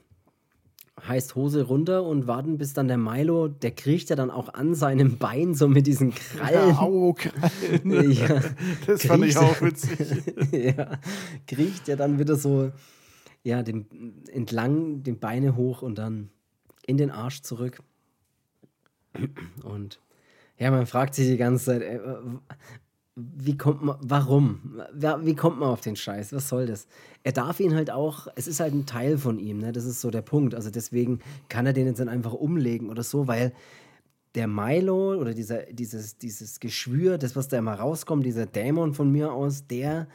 heißt 1.07 1.35
Hose 1.35 1.63
runter 1.63 2.03
und 2.03 2.27
warten, 2.27 2.57
bis 2.57 2.73
dann 2.73 2.87
der 2.87 2.97
Milo, 2.97 3.47
der 3.47 3.71
kriecht 3.71 4.09
ja 4.09 4.15
dann 4.15 4.29
auch 4.29 4.53
an 4.53 4.75
seinem 4.75 5.17
Bein 5.17 5.53
so 5.53 5.67
mit 5.67 5.87
diesen 5.87 6.13
Krallen. 6.13 6.69
Ja, 6.69 6.79
au, 6.79 7.13
Krallen. 7.13 8.11
ja, 8.11 8.41
das 8.85 9.05
fand 9.05 9.25
ich 9.25 9.37
auch 9.37 9.61
witzig. 9.61 9.99
ja, 10.51 10.99
kriecht 11.47 11.87
ja 11.87 11.95
dann 11.95 12.19
wieder 12.19 12.35
so 12.35 12.71
ja, 13.43 13.63
den, 13.63 14.23
entlang 14.31 15.03
den 15.03 15.19
Beine 15.19 15.55
hoch 15.55 15.81
und 15.81 15.97
dann 15.97 16.29
in 16.85 16.97
den 16.97 17.11
Arsch 17.11 17.41
zurück. 17.41 17.81
Und 19.63 19.99
ja, 20.57 20.71
man 20.71 20.85
fragt 20.85 21.15
sich 21.15 21.27
die 21.27 21.37
ganze 21.37 21.65
Zeit, 21.65 21.81
ey, 21.81 21.97
äh, 21.97 22.17
wie 23.15 23.57
kommt 23.57 23.83
man, 23.83 23.97
warum? 24.01 24.81
Wie 24.93 25.35
kommt 25.35 25.59
man 25.59 25.69
auf 25.69 25.81
den 25.81 25.95
Scheiß? 25.95 26.31
Was 26.33 26.47
soll 26.47 26.65
das? 26.65 26.87
Er 27.23 27.33
darf 27.33 27.59
ihn 27.59 27.75
halt 27.75 27.91
auch, 27.91 28.27
es 28.35 28.47
ist 28.47 28.59
halt 28.59 28.73
ein 28.73 28.85
Teil 28.85 29.17
von 29.17 29.37
ihm, 29.37 29.59
ne? 29.59 29.71
Das 29.73 29.85
ist 29.85 30.01
so 30.01 30.11
der 30.11 30.21
Punkt. 30.21 30.55
Also 30.55 30.69
deswegen 30.69 31.19
kann 31.49 31.65
er 31.65 31.73
den 31.73 31.87
jetzt 31.87 31.99
dann 31.99 32.09
einfach 32.09 32.33
umlegen 32.33 32.89
oder 32.89 33.03
so, 33.03 33.27
weil 33.27 33.53
der 34.35 34.47
Milo 34.47 35.15
oder 35.15 35.33
dieser, 35.33 35.63
dieses, 35.63 36.17
dieses 36.17 36.59
Geschwür, 36.61 37.17
das, 37.17 37.35
was 37.35 37.49
da 37.49 37.57
immer 37.57 37.73
rauskommt, 37.73 38.25
dieser 38.25 38.45
Dämon 38.45 38.93
von 38.93 39.11
mir 39.11 39.33
aus, 39.33 39.67
der 39.67 40.07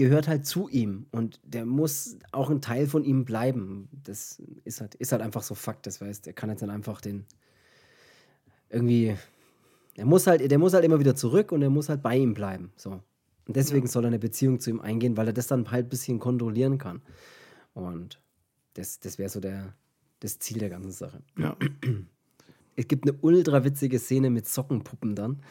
gehört 0.00 0.28
halt 0.28 0.46
zu 0.46 0.68
ihm 0.68 1.06
und 1.10 1.40
der 1.44 1.66
muss 1.66 2.16
auch 2.32 2.48
ein 2.48 2.62
Teil 2.62 2.86
von 2.86 3.04
ihm 3.04 3.26
bleiben. 3.26 3.88
Das 4.02 4.42
ist 4.64 4.80
halt, 4.80 4.94
ist 4.94 5.12
halt 5.12 5.20
einfach 5.20 5.42
so 5.42 5.54
Fakt, 5.54 5.86
das 5.86 6.00
heißt, 6.00 6.26
er 6.26 6.32
kann 6.32 6.48
jetzt 6.48 6.62
dann 6.62 6.70
einfach 6.70 7.02
den 7.02 7.26
irgendwie, 8.70 9.14
er 9.96 10.06
muss 10.06 10.26
halt, 10.26 10.48
der 10.50 10.58
muss 10.58 10.72
halt 10.72 10.84
immer 10.84 11.00
wieder 11.00 11.14
zurück 11.14 11.52
und 11.52 11.60
er 11.60 11.68
muss 11.68 11.90
halt 11.90 12.02
bei 12.02 12.16
ihm 12.16 12.32
bleiben. 12.32 12.72
So. 12.76 12.92
Und 13.46 13.56
deswegen 13.56 13.86
ja. 13.86 13.92
soll 13.92 14.04
er 14.04 14.08
eine 14.08 14.18
Beziehung 14.18 14.58
zu 14.58 14.70
ihm 14.70 14.80
eingehen, 14.80 15.18
weil 15.18 15.26
er 15.26 15.32
das 15.34 15.48
dann 15.48 15.70
halt 15.70 15.86
ein 15.86 15.90
bisschen 15.90 16.18
kontrollieren 16.18 16.78
kann. 16.78 17.02
Und 17.74 18.20
das, 18.74 19.00
das 19.00 19.18
wäre 19.18 19.28
so 19.28 19.40
der, 19.40 19.74
das 20.20 20.38
Ziel 20.38 20.58
der 20.58 20.70
ganzen 20.70 20.92
Sache. 20.92 21.20
Ja. 21.36 21.56
Es 22.76 22.88
gibt 22.88 23.04
eine 23.06 23.18
ultra 23.20 23.64
witzige 23.64 23.98
Szene 23.98 24.30
mit 24.30 24.48
Sockenpuppen 24.48 25.14
dann. 25.14 25.42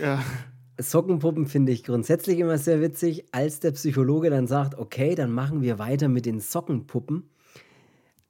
Ja. 0.00 0.24
Sockenpuppen 0.78 1.46
finde 1.46 1.72
ich 1.72 1.84
grundsätzlich 1.84 2.38
immer 2.38 2.58
sehr 2.58 2.80
witzig, 2.80 3.24
als 3.32 3.60
der 3.60 3.70
Psychologe 3.72 4.30
dann 4.30 4.46
sagt, 4.46 4.76
okay, 4.76 5.14
dann 5.14 5.32
machen 5.32 5.62
wir 5.62 5.78
weiter 5.78 6.08
mit 6.08 6.26
den 6.26 6.40
Sockenpuppen. 6.40 7.30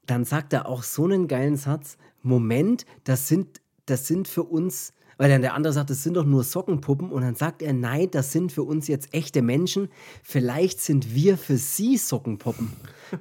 Dann 0.07 0.25
sagt 0.25 0.53
er 0.53 0.69
auch 0.69 0.85
so 0.85 1.05
einen 1.05 1.27
geilen 1.27 1.57
Satz, 1.57 1.97
Moment, 2.23 2.87
das 3.05 3.27
sind, 3.29 3.61
das 3.87 4.07
sind 4.07 4.29
für 4.29 4.45
uns, 4.45 4.93
weil 5.19 5.29
dann 5.29 5.43
der 5.43 5.55
andere 5.55 5.73
sagt, 5.73 5.91
das 5.91 6.03
sind 6.03 6.15
doch 6.15 6.25
nur 6.25 6.45
Sockenpuppen 6.45 7.11
und 7.11 7.23
dann 7.23 7.35
sagt 7.35 7.63
er, 7.63 7.73
nein, 7.73 8.09
das 8.11 8.31
sind 8.33 8.53
für 8.53 8.63
uns 8.63 8.87
jetzt 8.87 9.13
echte 9.15 9.43
Menschen, 9.43 9.89
vielleicht 10.23 10.81
sind 10.81 11.15
wir 11.15 11.37
für 11.39 11.57
sie 11.57 11.97
Sockenpuppen. 11.97 12.73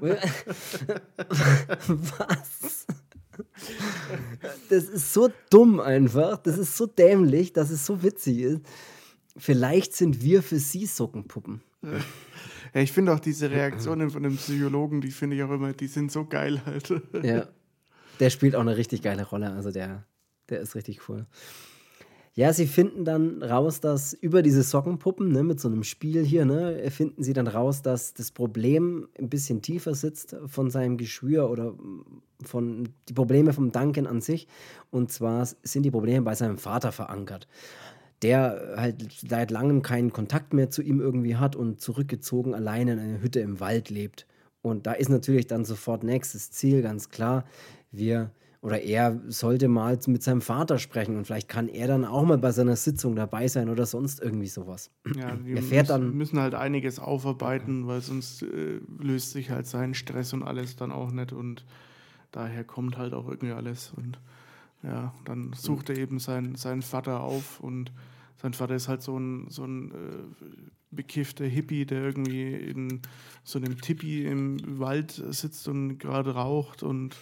Was? 1.89 2.85
Das 4.69 4.83
ist 4.83 5.13
so 5.13 5.29
dumm 5.49 5.79
einfach, 5.79 6.37
das 6.37 6.57
ist 6.57 6.77
so 6.77 6.85
dämlich, 6.85 7.53
dass 7.53 7.69
es 7.71 7.85
so 7.85 8.03
witzig 8.03 8.39
ist. 8.39 8.61
Vielleicht 9.37 9.93
sind 9.93 10.21
wir 10.21 10.41
für 10.41 10.59
sie 10.59 10.85
Sockenpuppen. 10.85 11.61
Ja, 12.73 12.81
ich 12.81 12.91
finde 12.91 13.13
auch 13.13 13.21
diese 13.21 13.49
Reaktionen 13.51 14.09
von 14.09 14.21
dem 14.21 14.35
Psychologen, 14.35 14.99
die 14.99 15.11
finde 15.11 15.37
ich 15.37 15.43
auch 15.43 15.51
immer, 15.51 15.71
die 15.71 15.87
sind 15.87 16.11
so 16.11 16.25
geil 16.25 16.61
halt. 16.65 16.89
Ja, 17.23 17.47
der 18.19 18.29
spielt 18.29 18.53
auch 18.53 18.61
eine 18.61 18.75
richtig 18.75 19.01
geile 19.01 19.23
Rolle, 19.23 19.51
also 19.51 19.71
der, 19.71 20.03
der 20.49 20.59
ist 20.59 20.75
richtig 20.75 21.07
cool. 21.07 21.25
Ja, 22.33 22.51
sie 22.51 22.67
finden 22.67 23.05
dann 23.05 23.41
raus, 23.41 23.79
dass 23.79 24.11
über 24.11 24.41
diese 24.41 24.61
Sockenpuppen, 24.61 25.31
ne, 25.31 25.43
mit 25.43 25.61
so 25.61 25.69
einem 25.69 25.85
Spiel 25.85 26.25
hier, 26.25 26.43
ne, 26.43 26.91
finden 26.91 27.23
sie 27.23 27.31
dann 27.31 27.47
raus, 27.47 27.81
dass 27.81 28.13
das 28.13 28.31
Problem 28.31 29.07
ein 29.17 29.29
bisschen 29.29 29.61
tiefer 29.61 29.95
sitzt 29.95 30.35
von 30.45 30.69
seinem 30.69 30.97
Geschwür 30.97 31.49
oder 31.49 31.75
von 32.43 32.89
die 33.07 33.13
Probleme 33.13 33.53
vom 33.53 33.71
Duncan 33.71 34.05
an 34.05 34.19
sich. 34.19 34.49
Und 34.91 35.13
zwar 35.13 35.47
sind 35.63 35.83
die 35.83 35.91
Probleme 35.91 36.23
bei 36.23 36.35
seinem 36.35 36.57
Vater 36.57 36.91
verankert 36.91 37.47
der 38.21 38.75
halt 38.77 39.11
seit 39.27 39.51
langem 39.51 39.81
keinen 39.81 40.11
Kontakt 40.11 40.53
mehr 40.53 40.69
zu 40.69 40.81
ihm 40.81 40.99
irgendwie 40.99 41.35
hat 41.35 41.55
und 41.55 41.81
zurückgezogen 41.81 42.53
alleine 42.53 42.93
in 42.93 42.99
einer 42.99 43.21
Hütte 43.21 43.39
im 43.39 43.59
Wald 43.59 43.89
lebt. 43.89 44.25
Und 44.61 44.87
da 44.87 44.93
ist 44.93 45.09
natürlich 45.09 45.47
dann 45.47 45.65
sofort 45.65 46.03
nächstes 46.03 46.51
Ziel, 46.51 46.81
ganz 46.81 47.09
klar. 47.09 47.45
Wir 47.91 48.31
oder 48.65 48.81
er 48.81 49.21
sollte 49.27 49.67
mal 49.67 49.99
mit 50.07 50.23
seinem 50.23 50.41
Vater 50.41 50.79
sprechen 50.79 51.17
und 51.17 51.25
vielleicht 51.25 51.47
kann 51.47 51.67
er 51.67 51.87
dann 51.87 52.03
auch 52.03 52.25
mal 52.25 52.39
bei 52.39 52.51
seiner 52.51 52.75
Sitzung 52.75 53.15
dabei 53.15 53.47
sein 53.47 53.69
oder 53.69 53.85
sonst 53.85 54.19
irgendwie 54.19 54.47
sowas. 54.47 54.89
Ja, 55.15 55.37
wir 55.43 55.57
er 55.57 55.61
fährt 55.61 55.91
dann 55.91 56.17
müssen 56.17 56.39
halt 56.39 56.55
einiges 56.55 56.97
aufarbeiten, 56.97 57.85
weil 57.85 58.01
sonst 58.01 58.41
äh, 58.41 58.79
löst 58.99 59.33
sich 59.33 59.51
halt 59.51 59.67
sein 59.67 59.93
Stress 59.93 60.33
und 60.33 60.41
alles 60.41 60.75
dann 60.75 60.91
auch 60.91 61.11
nicht 61.11 61.31
und 61.31 61.63
daher 62.31 62.63
kommt 62.63 62.97
halt 62.97 63.13
auch 63.13 63.29
irgendwie 63.29 63.53
alles 63.53 63.93
und 63.95 64.17
ja, 64.85 65.13
dann 65.25 65.53
sucht 65.53 65.89
er 65.89 65.97
eben 65.97 66.19
seinen, 66.19 66.55
seinen 66.55 66.81
Vater 66.81 67.21
auf 67.21 67.59
und 67.59 67.91
sein 68.41 68.53
Vater 68.53 68.75
ist 68.75 68.87
halt 68.87 69.01
so 69.01 69.17
ein, 69.17 69.47
so 69.49 69.63
ein 69.63 69.91
äh, 69.91 69.95
bekiffter 70.91 71.45
Hippie, 71.45 71.85
der 71.85 72.03
irgendwie 72.03 72.53
in 72.53 73.01
so 73.43 73.57
einem 73.59 73.81
Tipi 73.81 74.25
im 74.25 74.79
Wald 74.79 75.23
sitzt 75.29 75.67
und 75.67 75.97
gerade 75.97 76.35
raucht 76.35 76.83
und 76.83 77.15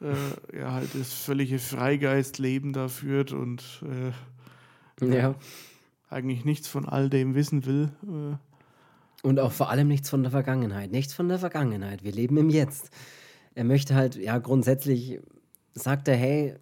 äh, 0.00 0.56
er 0.56 0.72
halt 0.72 0.94
das 0.94 1.12
völlige 1.12 1.58
Freigeistleben 1.58 2.72
da 2.72 2.88
führt 2.88 3.32
und 3.32 3.82
äh, 5.00 5.06
ja. 5.06 5.34
eigentlich 6.08 6.44
nichts 6.44 6.68
von 6.68 6.88
all 6.88 7.10
dem 7.10 7.34
wissen 7.34 7.66
will. 7.66 7.90
Äh. 8.02 9.26
Und 9.26 9.40
auch 9.40 9.52
vor 9.52 9.70
allem 9.70 9.88
nichts 9.88 10.10
von 10.10 10.22
der 10.22 10.30
Vergangenheit. 10.30 10.90
Nichts 10.90 11.14
von 11.14 11.28
der 11.28 11.38
Vergangenheit. 11.38 12.04
Wir 12.04 12.12
leben 12.12 12.36
im 12.36 12.50
Jetzt. 12.50 12.90
Er 13.54 13.64
möchte 13.64 13.94
halt, 13.94 14.16
ja, 14.16 14.36
grundsätzlich 14.38 15.20
sagt 15.72 16.08
er, 16.08 16.16
hey, 16.16 16.56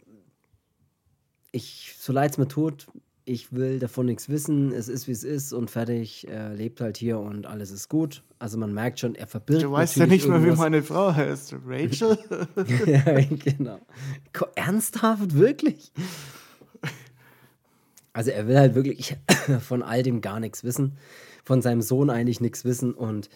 ich, 1.53 1.95
so 1.99 2.13
leid 2.13 2.33
es 2.33 2.39
mir 2.39 2.49
tut, 2.49 2.89
ich 3.25 3.53
will 3.53 3.79
davon 3.79 4.07
nichts 4.07 4.29
wissen, 4.29 4.73
es 4.73 4.89
ist 4.89 5.07
wie 5.07 5.13
es 5.13 5.23
ist 5.23 5.53
und 5.53 5.71
fertig, 5.71 6.27
er 6.29 6.55
lebt 6.55 6.81
halt 6.81 6.97
hier 6.97 7.21
und 7.21 7.47
alles 7.47 7.71
ist 7.71 7.89
gut. 7.89 8.25
Also 8.39 8.59
man 8.59 8.75
merkt 8.75 8.99
schon, 8.99 9.15
er 9.15 9.29
verbirgt. 9.29 9.63
Du 9.63 9.71
weißt 9.71 9.97
ja 9.97 10.07
nicht 10.07 10.27
mehr, 10.27 10.45
wie 10.45 10.51
meine 10.51 10.83
Frau 10.83 11.15
heißt. 11.15 11.55
Rachel? 11.65 12.19
ja, 12.87 13.21
genau. 13.45 13.79
Ernsthaft, 14.57 15.35
wirklich? 15.35 15.93
Also 18.13 18.31
er 18.31 18.49
will 18.49 18.59
halt 18.59 18.75
wirklich 18.75 19.17
von 19.61 19.83
all 19.83 20.03
dem 20.03 20.21
gar 20.21 20.41
nichts 20.41 20.65
wissen, 20.65 20.97
von 21.45 21.63
seinem 21.63 21.81
Sohn 21.83 22.11
eigentlich 22.11 22.41
nichts 22.41 22.65
wissen 22.65 22.93
und 22.93 23.29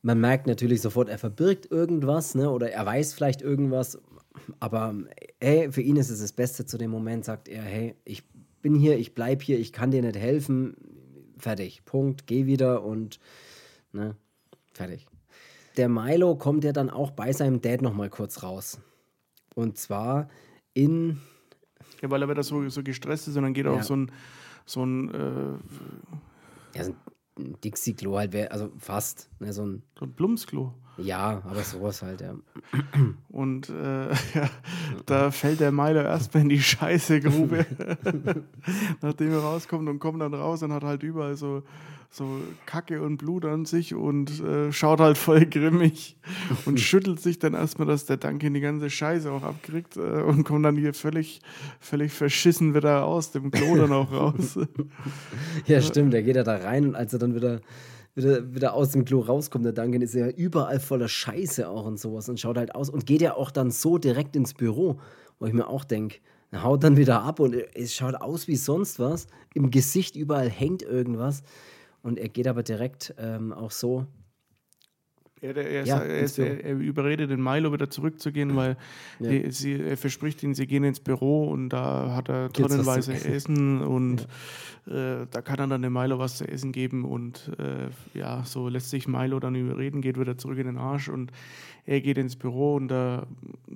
man 0.00 0.20
merkt 0.20 0.46
natürlich 0.46 0.80
sofort, 0.80 1.08
er 1.08 1.18
verbirgt 1.18 1.70
irgendwas, 1.70 2.34
ne? 2.34 2.50
Oder 2.50 2.70
er 2.70 2.86
weiß 2.86 3.14
vielleicht 3.14 3.42
irgendwas, 3.42 3.98
aber 4.60 4.94
hey, 5.40 5.70
für 5.72 5.82
ihn 5.82 5.96
ist 5.96 6.10
es 6.10 6.20
das 6.20 6.32
Beste 6.32 6.66
zu 6.66 6.78
dem 6.78 6.90
Moment, 6.90 7.24
sagt 7.24 7.48
er, 7.48 7.62
hey, 7.62 7.94
ich 8.04 8.24
bin 8.62 8.74
hier, 8.74 8.98
ich 8.98 9.14
bleib 9.14 9.42
hier, 9.42 9.58
ich 9.58 9.72
kann 9.72 9.90
dir 9.90 10.02
nicht 10.02 10.16
helfen. 10.16 10.76
Fertig. 11.38 11.84
Punkt. 11.84 12.26
Geh 12.26 12.46
wieder 12.46 12.82
und 12.82 13.20
ne, 13.92 14.16
fertig. 14.72 15.06
Der 15.76 15.88
Milo 15.88 16.34
kommt 16.36 16.64
ja 16.64 16.72
dann 16.72 16.90
auch 16.90 17.12
bei 17.12 17.32
seinem 17.32 17.60
Dad 17.60 17.82
nochmal 17.82 18.10
kurz 18.10 18.42
raus. 18.42 18.80
Und 19.54 19.78
zwar 19.78 20.28
in. 20.74 21.20
Ja, 22.02 22.10
weil 22.10 22.22
er 22.22 22.28
wieder 22.28 22.42
so, 22.42 22.68
so 22.68 22.82
gestresst 22.82 23.28
ist 23.28 23.36
und 23.36 23.44
dann 23.44 23.54
geht 23.54 23.66
er 23.66 23.72
ja. 23.72 23.78
auf 23.78 23.84
so 23.84 23.94
ein, 23.94 24.12
so 24.66 24.84
ein 24.84 25.14
äh, 25.14 26.78
ja, 26.78 26.84
so 26.84 26.94
ein 27.38 27.60
Dixie-Klo 27.60 28.18
halt, 28.18 28.34
also 28.50 28.72
fast. 28.78 29.30
Ne, 29.38 29.52
so 29.52 29.64
ein, 29.64 29.82
so 29.98 30.04
ein 30.04 30.14
Plumpsklo. 30.14 30.74
Ja, 30.98 31.42
aber 31.44 31.62
sowas 31.62 32.02
halt, 32.02 32.20
ja. 32.20 32.34
Und 33.28 33.68
äh, 33.68 34.08
ja, 34.34 34.50
da 35.06 35.30
fällt 35.30 35.60
der 35.60 35.72
Meiler 35.72 36.04
erstmal 36.04 36.42
in 36.42 36.48
die 36.48 36.60
Scheißegrube, 36.60 37.66
nachdem 39.00 39.32
er 39.32 39.38
rauskommt 39.38 39.88
und 39.88 40.00
kommt 40.00 40.20
dann 40.20 40.34
raus 40.34 40.62
und 40.62 40.72
hat 40.72 40.82
halt 40.82 41.02
überall 41.04 41.36
so, 41.36 41.62
so 42.10 42.40
Kacke 42.66 43.00
und 43.02 43.18
Blut 43.18 43.44
an 43.44 43.64
sich 43.64 43.94
und 43.94 44.40
äh, 44.40 44.72
schaut 44.72 45.00
halt 45.00 45.18
voll 45.18 45.46
grimmig 45.46 46.16
und 46.64 46.80
schüttelt 46.80 47.20
sich 47.20 47.38
dann 47.38 47.54
erstmal, 47.54 47.86
dass 47.86 48.06
der 48.06 48.16
Duncan 48.16 48.54
die 48.54 48.60
ganze 48.60 48.90
Scheiße 48.90 49.30
auch 49.30 49.42
abkriegt 49.44 49.96
äh, 49.96 50.00
und 50.00 50.44
kommt 50.44 50.64
dann 50.64 50.76
hier 50.76 50.94
völlig, 50.94 51.40
völlig 51.78 52.12
verschissen 52.12 52.74
wieder 52.74 53.04
aus 53.04 53.30
dem 53.30 53.50
Klo 53.52 53.76
dann 53.76 53.92
auch 53.92 54.10
raus. 54.10 54.58
ja, 55.66 55.80
stimmt, 55.80 56.12
der 56.12 56.22
geht 56.24 56.36
ja 56.36 56.44
da 56.44 56.56
rein 56.56 56.88
und 56.88 56.94
als 56.96 57.12
er 57.12 57.20
dann 57.20 57.34
wieder 57.36 57.60
wieder, 58.18 58.54
wieder 58.54 58.74
aus 58.74 58.90
dem 58.90 59.04
Klo 59.04 59.20
rauskommt, 59.20 59.64
der 59.64 59.72
Duncan 59.72 60.02
ist 60.02 60.14
ja 60.14 60.28
überall 60.28 60.80
voller 60.80 61.08
Scheiße 61.08 61.68
auch 61.68 61.86
und 61.86 61.98
sowas 61.98 62.28
und 62.28 62.38
schaut 62.38 62.58
halt 62.58 62.74
aus 62.74 62.90
und 62.90 63.06
geht 63.06 63.22
ja 63.22 63.34
auch 63.34 63.50
dann 63.50 63.70
so 63.70 63.96
direkt 63.96 64.36
ins 64.36 64.52
Büro, 64.52 65.00
wo 65.38 65.46
ich 65.46 65.54
mir 65.54 65.68
auch 65.68 65.84
denke, 65.84 66.18
haut 66.54 66.84
dann 66.84 66.96
wieder 66.96 67.22
ab 67.22 67.40
und 67.40 67.54
es 67.74 67.94
schaut 67.94 68.16
aus 68.16 68.48
wie 68.48 68.56
sonst 68.56 68.98
was. 68.98 69.26
Im 69.54 69.70
Gesicht 69.70 70.16
überall 70.16 70.50
hängt 70.50 70.82
irgendwas 70.82 71.42
und 72.02 72.18
er 72.18 72.28
geht 72.28 72.48
aber 72.48 72.62
direkt 72.62 73.14
ähm, 73.18 73.52
auch 73.52 73.70
so 73.70 74.06
er, 75.40 75.56
er, 75.56 75.84
ja, 75.84 75.98
er, 75.98 76.64
er, 76.64 76.76
überredet 76.76 77.30
den 77.30 77.42
Milo 77.42 77.72
wieder 77.72 77.88
zurückzugehen, 77.90 78.56
weil 78.56 78.76
ja. 79.20 79.30
die, 79.30 79.50
sie, 79.50 79.80
er 79.80 79.96
verspricht 79.96 80.42
ihnen, 80.42 80.54
sie 80.54 80.66
gehen 80.66 80.84
ins 80.84 81.00
Büro 81.00 81.48
und 81.48 81.70
da 81.70 82.14
hat 82.14 82.28
er 82.28 82.52
tonnenweise 82.52 83.12
Essen 83.12 83.80
und 83.80 84.26
ja. 84.86 85.22
äh, 85.22 85.26
da 85.30 85.42
kann 85.42 85.58
er 85.58 85.66
dann 85.68 85.82
dem 85.82 85.92
Milo 85.92 86.18
was 86.18 86.38
zu 86.38 86.48
essen 86.48 86.72
geben 86.72 87.04
und 87.04 87.52
äh, 87.58 87.88
ja, 88.18 88.42
so 88.44 88.68
lässt 88.68 88.90
sich 88.90 89.06
Milo 89.06 89.38
dann 89.40 89.54
überreden, 89.54 90.00
geht 90.00 90.18
wieder 90.18 90.36
zurück 90.36 90.58
in 90.58 90.66
den 90.66 90.78
Arsch 90.78 91.08
und 91.08 91.30
er 91.86 92.00
geht 92.00 92.18
ins 92.18 92.36
Büro 92.36 92.74
und 92.74 92.88
da 92.88 93.26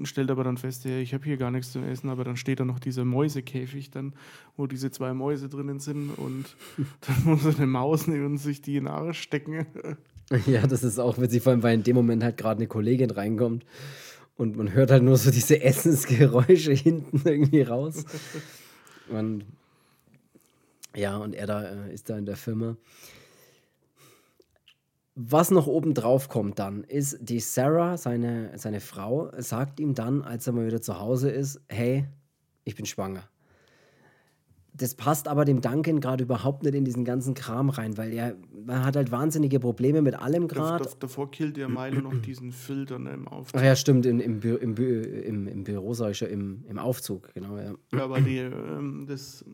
stellt 0.03 0.31
aber 0.31 0.45
dann 0.45 0.59
fest, 0.59 0.85
ja, 0.85 0.99
ich 0.99 1.15
habe 1.15 1.25
hier 1.25 1.39
gar 1.39 1.51
nichts 1.51 1.73
zu 1.73 1.79
essen, 1.79 2.11
aber 2.11 2.25
dann 2.25 2.37
steht 2.37 2.61
da 2.61 2.65
noch 2.65 2.79
dieser 2.79 3.05
Mäusekäfig 3.05 3.91
dann, 3.91 4.13
wo 4.57 4.67
diese 4.67 4.91
zwei 4.91 5.15
Mäuse 5.15 5.49
drinnen 5.49 5.81
sind 5.81 6.11
und 6.11 6.57
dann 7.01 7.25
muss 7.25 7.47
er 7.47 7.57
eine 7.57 7.67
Maus 7.67 8.07
nehmen 8.09 8.27
und 8.27 8.39
sich 8.39 8.61
die 8.61 8.77
in 8.77 8.85
den 8.85 8.93
Arsch 8.93 9.21
stecken. 9.21 9.67
Ja, 10.47 10.67
das 10.67 10.83
ist 10.83 10.99
auch 10.99 11.19
witzig, 11.19 11.43
vor 11.43 11.53
allem, 11.53 11.63
weil 11.63 11.75
in 11.75 11.83
dem 11.83 11.97
Moment 11.97 12.23
halt 12.23 12.37
gerade 12.37 12.59
eine 12.59 12.67
Kollegin 12.67 13.11
reinkommt 13.11 13.65
und 14.37 14.57
man 14.57 14.73
hört 14.73 14.91
halt 14.91 15.03
nur 15.03 15.17
so 15.17 15.31
diese 15.31 15.61
Essensgeräusche 15.63 16.73
hinten 16.73 17.21
irgendwie 17.25 17.63
raus. 17.63 18.05
Und 19.09 19.45
ja, 20.95 21.17
und 21.17 21.35
er 21.35 21.47
da 21.47 21.63
äh, 21.63 21.95
ist 21.95 22.11
da 22.11 22.19
in 22.19 22.27
der 22.27 22.37
Firma. 22.37 22.77
Was 25.15 25.51
noch 25.51 25.67
oben 25.67 25.93
drauf 25.93 26.29
kommt 26.29 26.59
dann, 26.59 26.85
ist 26.85 27.19
die 27.21 27.41
Sarah, 27.41 27.99
seine, 27.99 28.57
seine 28.57 28.81
Frau, 28.81 29.31
sagt 29.37 29.79
ihm 29.79 29.95
dann, 29.95 30.23
als 30.23 30.47
er 30.47 30.55
mal 30.55 30.67
wieder 30.67 30.81
zu 30.81 30.99
Hause 30.99 31.31
ist, 31.31 31.61
hey, 31.69 32.07
ich 32.65 32.77
bin 32.77 32.87
schwanger 32.87 33.29
das 34.75 34.95
passt 34.95 35.29
aber 35.29 35.45
dem 35.45 35.61
Duncan 35.61 36.01
gerade 36.01 36.25
überhaupt 36.25 36.63
nicht 36.63 36.75
in 36.75 36.85
diesen 36.85 37.05
ganzen 37.05 37.35
Kram 37.35 37.69
rein, 37.69 37.99
weil 37.99 38.13
er 38.13 38.37
man 38.65 38.85
hat 38.85 38.97
halt 38.97 39.11
wahnsinnige 39.11 39.61
Probleme 39.61 40.03
mit 40.03 40.15
allem 40.15 40.49
gerade. 40.49 40.89
Davor 40.99 41.31
killt 41.31 41.57
der 41.57 41.69
Milo 41.69 42.01
noch 42.01 42.15
diesen 42.23 42.53
Filter 42.53 42.99
ne, 42.99 43.11
im 43.13 43.29
Aufzug. 43.29 43.61
Ach 43.61 43.65
ja, 43.65 43.77
stimmt, 43.77 44.07
im, 44.07 44.21
im, 44.21 44.41
im, 44.41 44.75
im, 44.77 45.49
im 45.49 45.65
Büro, 45.65 45.95
sag 45.95 46.13
ich 46.13 46.19
schon, 46.19 46.29
im, 46.29 46.65
im 46.69 46.79
Aufzug, 46.79 47.35
genau. 47.35 47.57
Ja, 47.57 47.75
ja 47.93 48.05
aber 48.05 48.21
die, 48.21 48.39
ähm, 48.39 49.07
das 49.09 49.45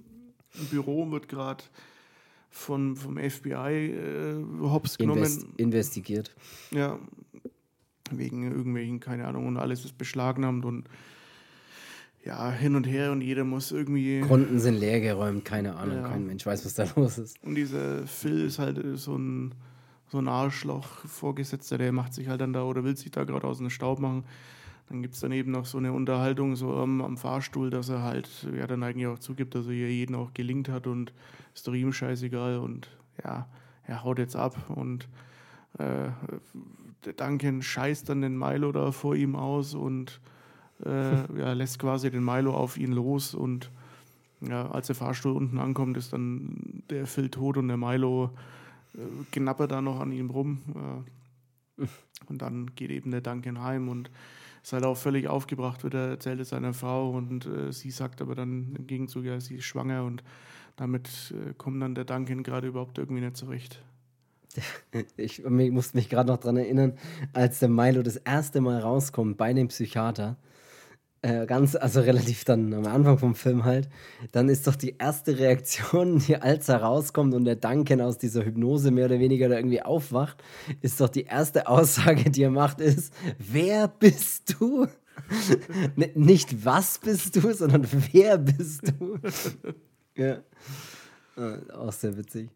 Büro 0.70 1.10
wird 1.10 1.28
gerade 1.28 1.64
von, 2.50 2.96
vom 2.96 3.18
FBI 3.18 3.92
äh, 3.92 4.44
hops 4.60 4.98
genommen. 4.98 5.18
Invest 5.18 5.46
investigiert. 5.56 6.34
Ja, 6.70 6.98
wegen 8.10 8.50
irgendwelchen, 8.50 9.00
keine 9.00 9.26
Ahnung, 9.26 9.46
und 9.46 9.56
alles 9.56 9.84
ist 9.84 9.98
beschlagnahmt 9.98 10.64
und 10.64 10.88
ja, 12.24 12.50
hin 12.50 12.74
und 12.74 12.84
her 12.84 13.12
und 13.12 13.20
jeder 13.20 13.44
muss 13.44 13.72
irgendwie. 13.72 14.20
Konten 14.20 14.58
sind 14.58 14.78
leergeräumt, 14.78 15.44
keine 15.44 15.76
Ahnung, 15.76 15.96
ja. 15.96 16.08
kein 16.08 16.26
Mensch 16.26 16.44
weiß, 16.44 16.64
was 16.64 16.74
da 16.74 16.86
los 16.96 17.18
ist. 17.18 17.42
Und 17.42 17.54
dieser 17.54 18.06
Phil 18.06 18.44
ist 18.44 18.58
halt 18.58 18.80
so 18.98 19.16
ein, 19.16 19.54
so 20.08 20.18
ein 20.18 20.28
Arschloch-Vorgesetzter, 20.28 21.78
der 21.78 21.92
macht 21.92 22.14
sich 22.14 22.28
halt 22.28 22.40
dann 22.40 22.52
da 22.52 22.64
oder 22.64 22.84
will 22.84 22.96
sich 22.96 23.10
da 23.10 23.24
gerade 23.24 23.46
aus 23.46 23.58
dem 23.58 23.70
Staub 23.70 23.98
machen. 24.00 24.24
Dann 24.88 25.02
gibt 25.02 25.14
es 25.14 25.20
dann 25.20 25.32
eben 25.32 25.50
noch 25.50 25.66
so 25.66 25.76
eine 25.78 25.92
Unterhaltung 25.92 26.56
so 26.56 26.74
am, 26.74 27.02
am, 27.02 27.18
Fahrstuhl, 27.18 27.68
dass 27.68 27.90
er 27.90 28.02
halt 28.02 28.28
ja 28.56 28.66
dann 28.66 28.82
eigentlich 28.82 29.06
auch 29.06 29.18
zugibt, 29.18 29.54
dass 29.54 29.66
er 29.66 29.74
hier 29.74 29.92
jeden 29.92 30.14
auch 30.14 30.32
gelingt 30.32 30.70
hat 30.70 30.86
und 30.86 31.12
ist 31.54 31.68
doch 31.68 31.74
ihm 31.74 31.92
scheißegal 31.92 32.58
und 32.58 32.88
ja, 33.22 33.48
er 33.84 34.04
haut 34.04 34.18
jetzt 34.18 34.34
ab 34.34 34.56
und 34.74 35.08
äh, 35.78 36.08
der 37.04 37.12
Duncan 37.12 37.60
scheißt 37.62 38.08
dann 38.08 38.22
den 38.22 38.38
Milo 38.38 38.72
da 38.72 38.90
vor 38.92 39.14
ihm 39.14 39.36
aus 39.36 39.74
und 39.74 40.20
äh, 40.84 41.38
ja, 41.38 41.52
lässt 41.52 41.78
quasi 41.78 42.10
den 42.10 42.24
Milo 42.24 42.54
auf 42.54 42.76
ihn 42.76 42.92
los 42.92 43.34
und 43.34 43.70
ja, 44.40 44.70
als 44.70 44.86
der 44.86 44.96
Fahrstuhl 44.96 45.32
unten 45.32 45.58
ankommt, 45.58 45.96
ist 45.96 46.12
dann 46.12 46.82
der 46.90 47.06
Phil 47.06 47.28
tot 47.28 47.56
und 47.56 47.68
der 47.68 47.76
Milo 47.76 48.30
äh, 48.94 48.98
knappert 49.32 49.72
da 49.72 49.82
noch 49.82 50.00
an 50.00 50.12
ihm 50.12 50.30
rum. 50.30 50.62
Äh, 51.78 51.84
und 52.26 52.42
dann 52.42 52.74
geht 52.74 52.90
eben 52.90 53.10
der 53.10 53.20
Duncan 53.20 53.62
heim 53.62 53.88
und 53.88 54.10
ist 54.62 54.72
halt 54.72 54.84
auch 54.84 54.96
völlig 54.96 55.28
aufgebracht, 55.28 55.84
wird 55.84 55.94
er 55.94 56.08
erzählt 56.08 56.40
es 56.40 56.50
seiner 56.50 56.74
Frau 56.74 57.10
und 57.10 57.46
äh, 57.46 57.72
sie 57.72 57.90
sagt 57.90 58.20
aber 58.20 58.34
dann 58.34 58.74
im 58.76 58.86
Gegenzug, 58.86 59.24
ja, 59.24 59.40
sie 59.40 59.56
ist 59.56 59.64
schwanger 59.64 60.04
und 60.04 60.22
damit 60.76 61.32
äh, 61.32 61.54
kommt 61.54 61.82
dann 61.82 61.94
der 61.94 62.04
Duncan 62.04 62.42
gerade 62.42 62.68
überhaupt 62.68 62.98
irgendwie 62.98 63.22
nicht 63.22 63.36
zurecht. 63.36 63.82
Ich, 65.16 65.44
ich 65.44 65.70
musste 65.70 65.96
mich 65.96 66.08
gerade 66.08 66.28
noch 66.28 66.38
daran 66.38 66.56
erinnern, 66.56 66.94
als 67.32 67.58
der 67.58 67.68
Milo 67.68 68.02
das 68.02 68.16
erste 68.16 68.60
Mal 68.60 68.80
rauskommt 68.80 69.36
bei 69.36 69.52
dem 69.52 69.68
Psychiater 69.68 70.36
äh, 71.22 71.46
ganz, 71.46 71.74
also 71.74 72.00
relativ 72.00 72.44
dann 72.44 72.72
am 72.72 72.86
Anfang 72.86 73.18
vom 73.18 73.34
Film 73.34 73.64
halt, 73.64 73.88
dann 74.32 74.48
ist 74.48 74.66
doch 74.66 74.76
die 74.76 74.96
erste 74.98 75.38
Reaktion, 75.38 76.18
die 76.18 76.36
als 76.36 76.68
er 76.68 76.82
rauskommt 76.82 77.34
und 77.34 77.44
der 77.44 77.56
Duncan 77.56 78.00
aus 78.00 78.18
dieser 78.18 78.44
Hypnose 78.44 78.90
mehr 78.90 79.06
oder 79.06 79.18
weniger 79.18 79.48
da 79.48 79.56
irgendwie 79.56 79.82
aufwacht, 79.82 80.42
ist 80.80 81.00
doch 81.00 81.08
die 81.08 81.24
erste 81.24 81.68
Aussage, 81.68 82.30
die 82.30 82.42
er 82.42 82.50
macht, 82.50 82.80
ist, 82.80 83.12
wer 83.38 83.88
bist 83.88 84.54
du? 84.58 84.86
nicht 86.14 86.64
was 86.64 86.98
bist 86.98 87.34
du, 87.36 87.52
sondern 87.52 87.86
wer 88.12 88.38
bist 88.38 88.92
du? 88.98 89.18
ja. 90.14 90.38
Äh, 91.36 91.72
auch 91.72 91.92
sehr 91.92 92.16
witzig. 92.16 92.48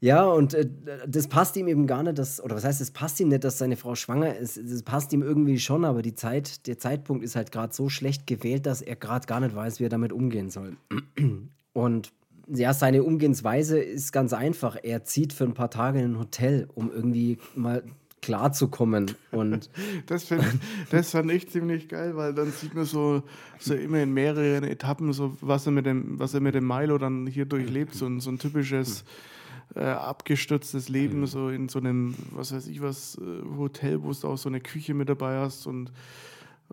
Ja, 0.00 0.26
und 0.26 0.54
äh, 0.54 0.68
das 1.06 1.28
passt 1.28 1.56
ihm 1.56 1.68
eben 1.68 1.86
gar 1.86 2.02
nicht, 2.02 2.18
dass, 2.18 2.42
oder 2.42 2.56
was 2.56 2.64
heißt, 2.64 2.80
es 2.80 2.90
passt 2.90 3.18
ihm 3.20 3.28
nicht, 3.28 3.44
dass 3.44 3.58
seine 3.58 3.76
Frau 3.76 3.94
schwanger 3.94 4.36
ist. 4.36 4.56
Es 4.56 4.82
passt 4.82 5.12
ihm 5.12 5.22
irgendwie 5.22 5.58
schon, 5.58 5.84
aber 5.84 6.02
die 6.02 6.14
Zeit, 6.14 6.66
der 6.66 6.78
Zeitpunkt 6.78 7.24
ist 7.24 7.36
halt 7.36 7.50
gerade 7.50 7.74
so 7.74 7.88
schlecht 7.88 8.26
gewählt, 8.26 8.66
dass 8.66 8.80
er 8.80 8.96
gerade 8.96 9.26
gar 9.26 9.40
nicht 9.40 9.54
weiß, 9.54 9.80
wie 9.80 9.84
er 9.84 9.90
damit 9.90 10.12
umgehen 10.12 10.50
soll. 10.50 10.76
Und 11.72 12.12
ja, 12.48 12.72
seine 12.72 13.02
Umgehensweise 13.02 13.78
ist 13.78 14.12
ganz 14.12 14.32
einfach. 14.32 14.76
Er 14.82 15.04
zieht 15.04 15.32
für 15.32 15.44
ein 15.44 15.54
paar 15.54 15.70
Tage 15.70 15.98
in 15.98 16.12
ein 16.12 16.18
Hotel, 16.18 16.68
um 16.74 16.90
irgendwie 16.90 17.38
mal 17.54 17.82
klarzukommen. 18.22 19.12
Und 19.32 19.68
das, 20.06 20.24
find, 20.24 20.44
das 20.90 21.10
fand 21.10 21.30
ich 21.30 21.48
ziemlich 21.50 21.88
geil, 21.88 22.16
weil 22.16 22.34
dann 22.34 22.52
sieht 22.52 22.74
man 22.74 22.84
so, 22.84 23.22
so 23.58 23.74
immer 23.74 24.00
in 24.00 24.14
mehreren 24.14 24.64
Etappen, 24.64 25.12
so 25.12 25.36
was 25.40 25.66
er 25.66 25.72
mit 25.72 25.86
dem, 25.86 26.18
was 26.18 26.34
er 26.34 26.40
mit 26.40 26.54
dem 26.54 26.66
Milo 26.66 26.98
dann 26.98 27.26
hier 27.26 27.46
durchlebt, 27.46 27.94
so 27.94 28.06
ein, 28.06 28.20
so 28.20 28.30
ein 28.30 28.38
typisches. 28.38 29.02
Mhm 29.02 29.37
äh, 29.74 29.80
abgestürztes 29.80 30.88
Leben, 30.88 31.20
mhm. 31.20 31.26
so 31.26 31.48
in 31.48 31.68
so 31.68 31.78
einem, 31.78 32.14
was 32.32 32.54
weiß 32.54 32.66
ich 32.68 32.82
was, 32.82 33.18
äh, 33.18 33.56
Hotel, 33.56 34.02
wo 34.02 34.12
du 34.12 34.28
auch 34.28 34.38
so 34.38 34.48
eine 34.48 34.60
Küche 34.60 34.94
mit 34.94 35.08
dabei 35.08 35.38
hast 35.38 35.66
und 35.66 35.92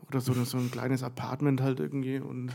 oder 0.07 0.19
so, 0.19 0.33
so 0.33 0.57
ein 0.57 0.71
kleines 0.71 1.03
Apartment 1.03 1.61
halt 1.61 1.79
irgendwie 1.79 2.19
und 2.19 2.51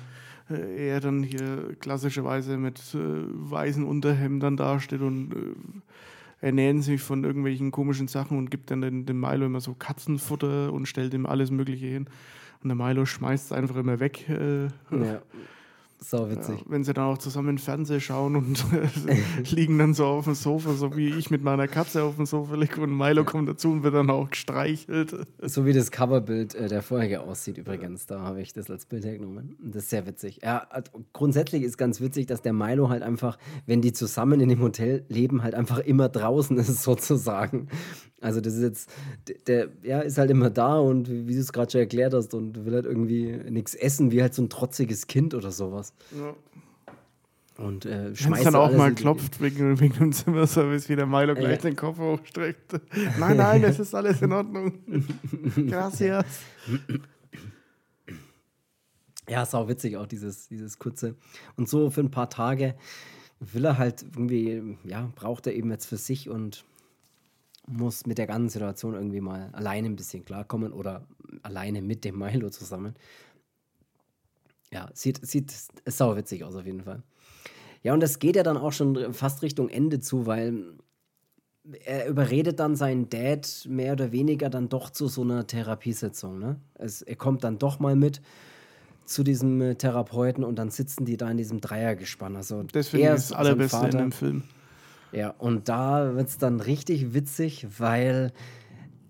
äh, 0.51 0.88
er 0.88 1.01
dann 1.01 1.22
hier 1.22 1.76
klassischerweise 1.80 2.57
mit 2.57 2.78
äh, 2.95 2.99
weißen 2.99 3.84
Unterhemdern 3.84 4.57
dasteht 4.57 5.01
und 5.01 5.32
äh, 5.32 6.47
ernähren 6.47 6.82
sich 6.82 7.01
von 7.01 7.24
irgendwelchen 7.24 7.70
komischen 7.70 8.09
Sachen 8.09 8.38
und 8.38 8.51
gibt 8.51 8.70
dann 8.70 8.80
dem, 8.80 9.07
dem 9.07 9.20
Milo 9.20 9.47
immer 9.47 9.61
so 9.61 9.74
Katzenfutter 9.74 10.72
und 10.72 10.86
stellt 10.86 11.14
ihm 11.14 11.26
alles 11.26 11.51
Mögliche 11.51 11.86
hin. 11.86 12.07
Und 12.62 12.68
der 12.68 12.76
Milo 12.76 13.05
schmeißt 13.05 13.47
es 13.47 13.53
einfach 13.53 13.76
immer 13.76 14.01
weg. 14.01 14.28
Äh, 14.28 14.64
ja. 14.64 15.22
So 16.03 16.30
witzig. 16.30 16.61
Ja, 16.61 16.64
wenn 16.68 16.82
sie 16.82 16.94
dann 16.94 17.05
auch 17.05 17.18
zusammen 17.18 17.59
Fernsehen 17.59 18.01
schauen 18.01 18.34
und 18.34 18.64
liegen 19.53 19.78
dann 19.78 19.92
so 19.92 20.07
auf 20.07 20.24
dem 20.24 20.34
Sofa, 20.34 20.72
so 20.72 20.96
wie 20.96 21.11
ich 21.11 21.30
mit 21.30 21.42
meiner 21.42 21.68
Katze 21.68 22.03
auf 22.03 22.16
dem 22.16 22.24
Sofa 22.24 22.55
liege 22.55 22.80
und 22.80 22.96
Milo 22.96 23.24
kommt 23.24 23.48
dazu 23.48 23.70
und 23.70 23.82
wird 23.82 23.94
dann 23.94 24.09
auch 24.09 24.30
gestreichelt. 24.30 25.14
So 25.42 25.66
wie 25.66 25.74
das 25.74 25.90
Coverbild 25.90 26.55
äh, 26.55 26.68
der 26.68 26.80
vorherige 26.80 27.20
aussieht 27.20 27.59
übrigens, 27.59 28.07
da 28.07 28.20
habe 28.20 28.40
ich 28.40 28.55
das 28.55 28.70
als 28.70 28.86
Bild 28.86 29.05
hergenommen. 29.05 29.57
Das 29.61 29.84
ist 29.84 29.90
sehr 29.90 30.07
witzig. 30.07 30.40
Ja, 30.42 30.66
grundsätzlich 31.12 31.62
ist 31.62 31.76
ganz 31.76 32.01
witzig, 32.01 32.26
dass 32.26 32.40
der 32.40 32.55
Milo 32.55 32.88
halt 32.88 33.03
einfach, 33.03 33.36
wenn 33.66 33.82
die 33.82 33.92
zusammen 33.92 34.40
in 34.40 34.48
dem 34.48 34.62
Hotel 34.62 35.05
leben, 35.09 35.42
halt 35.42 35.55
einfach 35.55 35.78
immer 35.78 36.09
draußen 36.09 36.57
ist 36.57 36.82
sozusagen. 36.82 37.68
Also 38.21 38.41
das 38.41 38.55
ist 38.55 38.62
jetzt, 38.62 38.91
der, 39.47 39.68
ja, 39.83 40.01
ist 40.01 40.18
halt 40.18 40.31
immer 40.31 40.51
da 40.51 40.79
und 40.79 41.09
wie 41.09 41.35
du 41.35 41.41
es 41.41 41.53
gerade 41.53 41.71
schon 41.71 41.81
erklärt 41.81 42.12
hast 42.12 42.35
und 42.35 42.66
will 42.66 42.75
halt 42.75 42.85
irgendwie 42.85 43.39
nichts 43.49 43.75
essen, 43.75 44.11
wie 44.11 44.21
halt 44.21 44.35
so 44.35 44.43
ein 44.43 44.51
trotziges 44.51 45.07
Kind 45.07 45.35
oder 45.35 45.51
sowas. 45.51 45.95
Ja. 46.14 46.35
Und 47.57 47.85
äh, 47.85 48.14
schmeißt 48.14 48.47
dann 48.47 48.55
auch 48.55 48.73
mal 48.73 48.95
klopft 48.95 49.41
wegen, 49.41 49.81
wegen 49.81 49.95
dem 49.95 50.12
Zimmerservice, 50.12 50.89
wie 50.89 50.97
der 50.97 51.07
Milo 51.07 51.35
gleich 51.35 51.57
ja. 51.57 51.71
den 51.71 51.77
Kopf 51.77 51.99
hochstreckt. 51.99 52.81
nein, 53.18 53.37
nein, 53.37 53.64
es 53.64 53.79
ist 53.79 53.95
alles 53.95 54.23
in 54.23 54.33
Ordnung. 54.33 54.79
Gracias. 55.68 56.41
Ja, 59.29 59.43
ist 59.43 59.55
auch 59.55 59.68
witzig, 59.68 59.97
auch 59.97 60.07
dieses, 60.07 60.49
dieses 60.49 60.79
kurze. 60.79 61.16
Und 61.57 61.68
so 61.68 61.91
für 61.91 62.01
ein 62.01 62.11
paar 62.11 62.31
Tage 62.31 62.75
will 63.41 63.64
er 63.66 63.79
halt 63.79 64.03
irgendwie, 64.03 64.77
ja, 64.85 65.11
braucht 65.14 65.47
er 65.47 65.55
eben 65.55 65.71
jetzt 65.71 65.87
für 65.87 65.99
sich 65.99 66.31
und 66.31 66.64
muss 67.71 68.07
mit 68.07 68.18
der 68.18 68.27
ganzen 68.27 68.49
Situation 68.49 68.95
irgendwie 68.95 69.21
mal 69.21 69.51
alleine 69.53 69.89
ein 69.89 69.97
bisschen 69.97 70.25
klarkommen 70.25 70.73
oder 70.73 71.07
alleine 71.43 71.83
mit 71.83 72.05
dem 72.05 72.18
Milo 72.18 72.51
zusammen. 72.51 72.95
Ja, 74.73 74.89
sieht, 74.95 75.25
sieht 75.27 75.53
sau 75.87 76.16
witzig 76.16 76.45
aus 76.45 76.55
auf 76.55 76.66
jeden 76.66 76.83
Fall. 76.83 77.03
Ja, 77.83 77.95
und 77.95 78.01
das 78.01 78.18
geht 78.18 78.37
ja 78.37 78.43
dann 78.43 78.57
auch 78.57 78.73
schon 78.73 79.12
fast 79.14 79.43
Richtung 79.43 79.68
Ende 79.68 80.01
zu, 80.01 80.27
weil 80.27 80.75
er 81.85 82.07
überredet 82.07 82.61
dann 82.61 82.77
seinen 82.77 83.09
Dad 83.09 83.66
mehr 83.68 83.93
oder 83.93 84.12
weniger 84.12 84.51
dann 84.51 84.68
doch 84.68 84.91
zu 84.91 85.09
so 85.09 85.23
einer 85.23 85.47
Therapiesitzung. 85.47 86.39
Ne? 86.39 86.57
Es, 86.75 87.03
er 87.03 87.16
kommt 87.16 87.45
dann 87.45 87.59
doch 87.59 87.79
mal 87.79 87.97
mit 87.97 88.21
zu 89.05 89.23
diesem 89.23 89.61
äh, 89.61 89.75
Therapeuten 89.75 90.45
und 90.45 90.57
dann 90.57 90.71
sitzen 90.71 91.05
die 91.05 91.16
da 91.16 91.31
in 91.31 91.37
diesem 91.37 91.61
Dreiergespann. 91.61 92.37
Also 92.37 92.62
Deswegen 92.62 93.05
er 93.05 93.14
ist 93.14 93.31
das 93.31 93.37
Allerbeste 93.37 93.87
in 93.87 93.99
dem 93.99 94.12
Film. 94.12 94.43
Ja, 95.13 95.31
und 95.39 95.69
da 95.69 96.15
wird 96.15 96.29
es 96.29 96.39
dann 96.39 96.61
richtig 96.61 97.15
witzig, 97.15 97.67
weil 97.79 98.33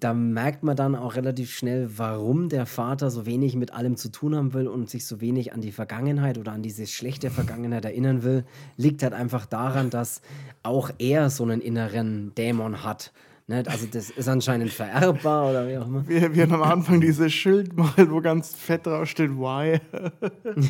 da 0.00 0.14
merkt 0.14 0.62
man 0.62 0.76
dann 0.76 0.96
auch 0.96 1.14
relativ 1.14 1.52
schnell, 1.52 1.90
warum 1.96 2.48
der 2.48 2.64
Vater 2.64 3.10
so 3.10 3.26
wenig 3.26 3.54
mit 3.54 3.74
allem 3.74 3.96
zu 3.96 4.10
tun 4.10 4.34
haben 4.34 4.54
will 4.54 4.66
und 4.66 4.88
sich 4.88 5.04
so 5.04 5.20
wenig 5.20 5.52
an 5.52 5.60
die 5.60 5.72
Vergangenheit 5.72 6.38
oder 6.38 6.52
an 6.52 6.62
diese 6.62 6.86
schlechte 6.86 7.30
Vergangenheit 7.30 7.84
erinnern 7.84 8.22
will. 8.22 8.44
Liegt 8.78 9.02
halt 9.02 9.12
einfach 9.12 9.44
daran, 9.44 9.90
dass 9.90 10.22
auch 10.62 10.90
er 10.98 11.28
so 11.28 11.44
einen 11.44 11.60
inneren 11.60 12.34
Dämon 12.34 12.82
hat. 12.82 13.12
Ne? 13.46 13.62
Also 13.66 13.86
das 13.92 14.08
ist 14.10 14.28
anscheinend 14.28 14.70
vererbbar 14.70 15.50
oder 15.50 15.68
wie 15.68 15.76
auch 15.76 15.86
immer. 15.86 16.08
Wir, 16.08 16.34
wir 16.34 16.44
haben 16.44 16.54
am 16.54 16.62
Anfang 16.62 17.00
dieses 17.00 17.32
Schild 17.32 17.76
mal, 17.76 17.92
wo 18.10 18.22
ganz 18.22 18.54
fett 18.54 18.86
drauf 18.86 19.06
steht, 19.06 19.30
why. 19.32 19.80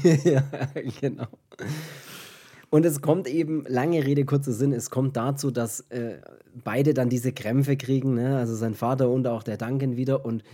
ja, 0.29 0.43
genau. 1.01 1.27
Und 2.71 2.87
es 2.87 3.03
kommt 3.03 3.27
eben, 3.27 3.65
lange 3.67 4.07
Rede, 4.07 4.25
kurzer 4.25 4.53
Sinn, 4.53 4.73
es 4.73 4.91
kommt 4.91 5.17
dazu, 5.17 5.51
dass 5.51 5.81
äh, 5.91 6.19
beide 6.63 6.95
dann 6.95 7.09
diese 7.09 7.33
Krämpfe 7.33 7.77
kriegen, 7.77 8.15
ne? 8.15 8.39
also 8.39 8.55
sein 8.55 8.75
Vater 8.75 9.11
und 9.11 9.27
auch 9.27 9.43
der 9.43 9.57
Duncan 9.57 9.97
wieder. 9.97 10.25
Und 10.25 10.45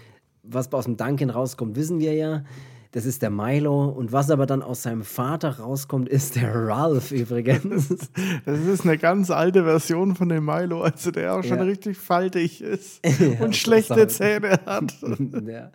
was 0.42 0.72
aus 0.72 0.86
dem 0.86 0.96
Duncan 0.96 1.28
rauskommt, 1.28 1.76
wissen 1.76 2.00
wir 2.00 2.14
ja. 2.14 2.44
Das 2.92 3.04
ist 3.04 3.20
der 3.20 3.28
Milo. 3.28 3.90
Und 3.90 4.12
was 4.12 4.30
aber 4.30 4.46
dann 4.46 4.62
aus 4.62 4.82
seinem 4.82 5.02
Vater 5.02 5.58
rauskommt, 5.58 6.08
ist 6.08 6.36
der 6.36 6.54
Ralph 6.54 7.12
übrigens. 7.12 7.88
Das 8.46 8.60
ist 8.60 8.84
eine 8.84 8.96
ganz 8.96 9.30
alte 9.30 9.64
Version 9.64 10.16
von 10.16 10.30
dem 10.30 10.46
Milo, 10.46 10.80
also 10.80 11.10
der 11.10 11.34
auch 11.34 11.44
schon 11.44 11.58
ja. 11.58 11.64
richtig 11.64 11.98
faltig 11.98 12.62
ist 12.62 13.04
ja, 13.20 13.44
und 13.44 13.54
schlechte 13.54 14.08
Zähne 14.08 14.60
hat. 14.64 14.94
ja. 15.46 15.70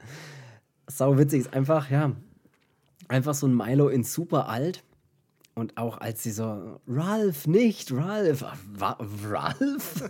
Sau 0.87 1.19
witzig 1.19 1.41
ist 1.41 1.53
einfach, 1.53 1.91
ja, 1.91 2.13
einfach 3.07 3.35
so 3.35 3.45
ein 3.45 3.55
Milo 3.55 3.89
in 3.89 4.03
super 4.03 4.49
alt 4.49 4.83
und 5.55 5.77
auch 5.77 5.99
als 5.99 6.23
sie 6.23 6.31
so, 6.31 6.79
Ralph, 6.87 7.47
nicht, 7.47 7.91
Ralph, 7.91 8.43
Ralph? 8.79 10.09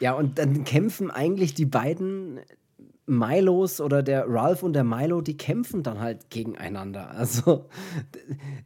ja, 0.00 0.12
und 0.14 0.38
dann 0.38 0.64
kämpfen 0.64 1.10
eigentlich 1.10 1.54
die 1.54 1.66
beiden 1.66 2.40
Milos 3.06 3.80
oder 3.80 4.02
der 4.02 4.28
Ralph 4.28 4.64
und 4.64 4.72
der 4.72 4.82
Milo, 4.82 5.20
die 5.20 5.36
kämpfen 5.36 5.84
dann 5.84 6.00
halt 6.00 6.28
gegeneinander. 6.30 7.10
Also, 7.10 7.66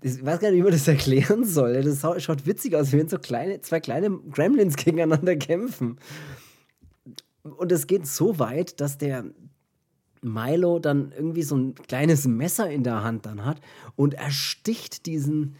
ich 0.00 0.24
weiß 0.24 0.40
gar 0.40 0.50
nicht, 0.50 0.58
wie 0.58 0.62
man 0.62 0.72
das 0.72 0.88
erklären 0.88 1.44
soll. 1.44 1.82
Das 1.82 2.00
schaut 2.22 2.46
witzig 2.46 2.74
aus, 2.74 2.92
wie 2.92 2.98
wenn 2.98 3.08
so 3.08 3.18
kleine, 3.18 3.60
zwei 3.60 3.80
kleine 3.80 4.10
Gremlins 4.30 4.76
gegeneinander 4.82 5.36
kämpfen. 5.36 5.98
Und 7.42 7.70
es 7.70 7.86
geht 7.86 8.06
so 8.06 8.38
weit, 8.38 8.80
dass 8.80 8.96
der, 8.96 9.24
Milo 10.22 10.78
dann 10.78 11.12
irgendwie 11.16 11.42
so 11.42 11.56
ein 11.56 11.74
kleines 11.74 12.26
Messer 12.26 12.70
in 12.70 12.84
der 12.84 13.02
Hand 13.02 13.26
dann 13.26 13.44
hat 13.44 13.60
und 13.96 14.14
ersticht 14.14 15.06
diesen. 15.06 15.56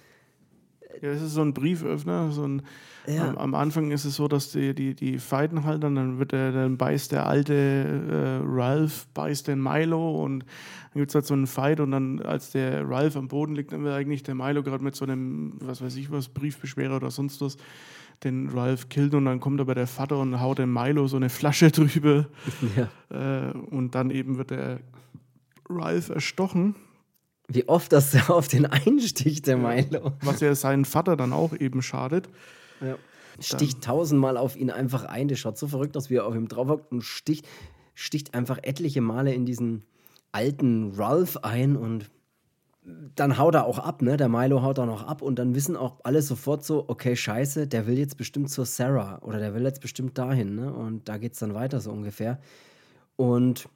Ja, 1.01 1.11
es 1.11 1.23
ist 1.23 1.33
so 1.33 1.43
ein 1.43 1.55
Brieföffner. 1.55 2.31
So 2.31 2.47
ein, 2.47 2.63
ja. 3.07 3.29
am, 3.29 3.39
am, 3.39 3.55
Anfang 3.55 3.91
ist 3.91 4.05
es 4.05 4.17
so, 4.17 4.29
dass 4.29 4.53
die, 4.53 4.75
die, 4.75 4.95
die 4.95 5.19
fighten 5.19 5.65
halt 5.65 5.83
und 5.85 5.95
dann 5.95 6.19
wird 6.19 6.33
der, 6.33 6.53
dann 6.53 6.77
beißt 6.77 7.13
der 7.13 7.27
alte 7.27 7.55
äh, 7.55 8.41
Ralph, 8.45 9.07
beißt 9.15 9.49
den 9.49 9.63
Milo 9.63 10.23
und 10.23 10.41
dann 10.93 11.01
gibt 11.01 11.11
es 11.11 11.15
halt 11.15 11.27
so 11.27 11.35
einen 11.35 11.47
Fight 11.47 11.81
und 11.81 11.93
dann, 11.93 12.21
als 12.21 12.51
der 12.51 12.87
Ralph 12.87 13.17
am 13.17 13.29
Boden 13.29 13.55
liegt, 13.55 13.73
dann 13.73 13.85
wird 13.85 13.95
eigentlich 13.95 14.25
der 14.25 14.35
Milo 14.35 14.63
gerade 14.63 14.85
mit 14.85 14.95
so 14.95 15.05
einem, 15.05 15.55
was 15.61 15.81
weiß 15.81 15.97
ich 15.97 16.11
was, 16.11 16.29
Briefbeschwerer 16.29 16.97
oder 16.97 17.11
sonst 17.11 17.41
was 17.41 17.57
den 18.25 18.49
Ralph 18.51 18.89
killt 18.89 19.15
und 19.15 19.25
dann 19.25 19.41
kommt 19.41 19.61
aber 19.61 19.75
der 19.75 19.87
Vater 19.87 20.19
und 20.19 20.41
haut 20.41 20.59
dem 20.59 20.73
Milo 20.73 21.07
so 21.07 21.17
eine 21.17 21.31
Flasche 21.31 21.71
drüber. 21.73 22.27
Ja. 22.77 23.49
Äh, 23.49 23.53
und 23.53 23.95
dann 23.95 24.11
eben 24.11 24.39
wird 24.39 24.51
der 24.51 24.81
Ralph 25.69 26.11
erstochen. 26.11 26.75
Wie 27.49 27.69
oft 27.69 27.93
das 27.93 28.31
auf 28.31 28.49
den 28.49 28.67
einsticht, 28.67 29.47
der 29.47 29.57
Milo. 29.57 30.13
Was 30.23 30.41
ja 30.41 30.55
seinen 30.55 30.85
Vater 30.85 31.17
dann 31.17 31.33
auch 31.33 31.55
eben 31.55 31.83
schadet. 31.83 32.29
Ja. 32.81 32.97
Sticht 33.41 33.83
tausendmal 33.83 34.37
auf 34.37 34.57
ihn 34.57 34.71
einfach 34.71 35.05
ein. 35.05 35.29
Das 35.29 35.39
schaut 35.39 35.57
so 35.57 35.67
verrückt 35.67 35.97
aus, 35.97 36.11
wie 36.11 36.17
er 36.17 36.27
auf 36.27 36.35
ihm 36.35 36.49
drauf 36.49 36.69
hockt 36.69 36.93
und 36.93 37.03
sticht, 37.03 37.49
sticht 37.95 38.35
einfach 38.35 38.59
etliche 38.63 39.01
Male 39.01 39.33
in 39.33 39.47
diesen 39.47 39.85
alten 40.33 40.93
Ralph 40.93 41.39
ein 41.39 41.77
und 41.77 42.11
dann 42.83 43.37
haut 43.37 43.55
er 43.55 43.67
auch 43.67 43.79
ab, 43.79 44.01
ne? 44.03 44.17
Der 44.17 44.29
Milo 44.29 44.63
haut 44.63 44.79
auch 44.79 44.87
noch 44.87 45.07
ab 45.07 45.21
und 45.23 45.39
dann 45.39 45.55
wissen 45.55 45.77
auch 45.77 46.01
alle 46.03 46.23
sofort 46.23 46.65
so, 46.65 46.85
okay, 46.89 47.15
scheiße, 47.15 47.67
der 47.67 47.87
will 47.87 47.99
jetzt 47.99 48.17
bestimmt 48.17 48.51
zur 48.51 48.65
Sarah 48.65 49.19
oder 49.23 49.39
der 49.39 49.55
will 49.55 49.65
jetzt 49.65 49.81
bestimmt 49.81 50.17
dahin, 50.17 50.55
ne? 50.55 50.73
Und 50.73 51.09
da 51.09 51.19
geht's 51.19 51.39
dann 51.39 51.55
weiter 51.55 51.81
so 51.81 51.91
ungefähr. 51.91 52.41
Und 53.17 53.69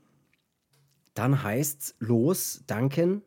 dann 1.13 1.43
heißt's 1.43 1.97
los, 1.99 2.65
danken, 2.67 3.23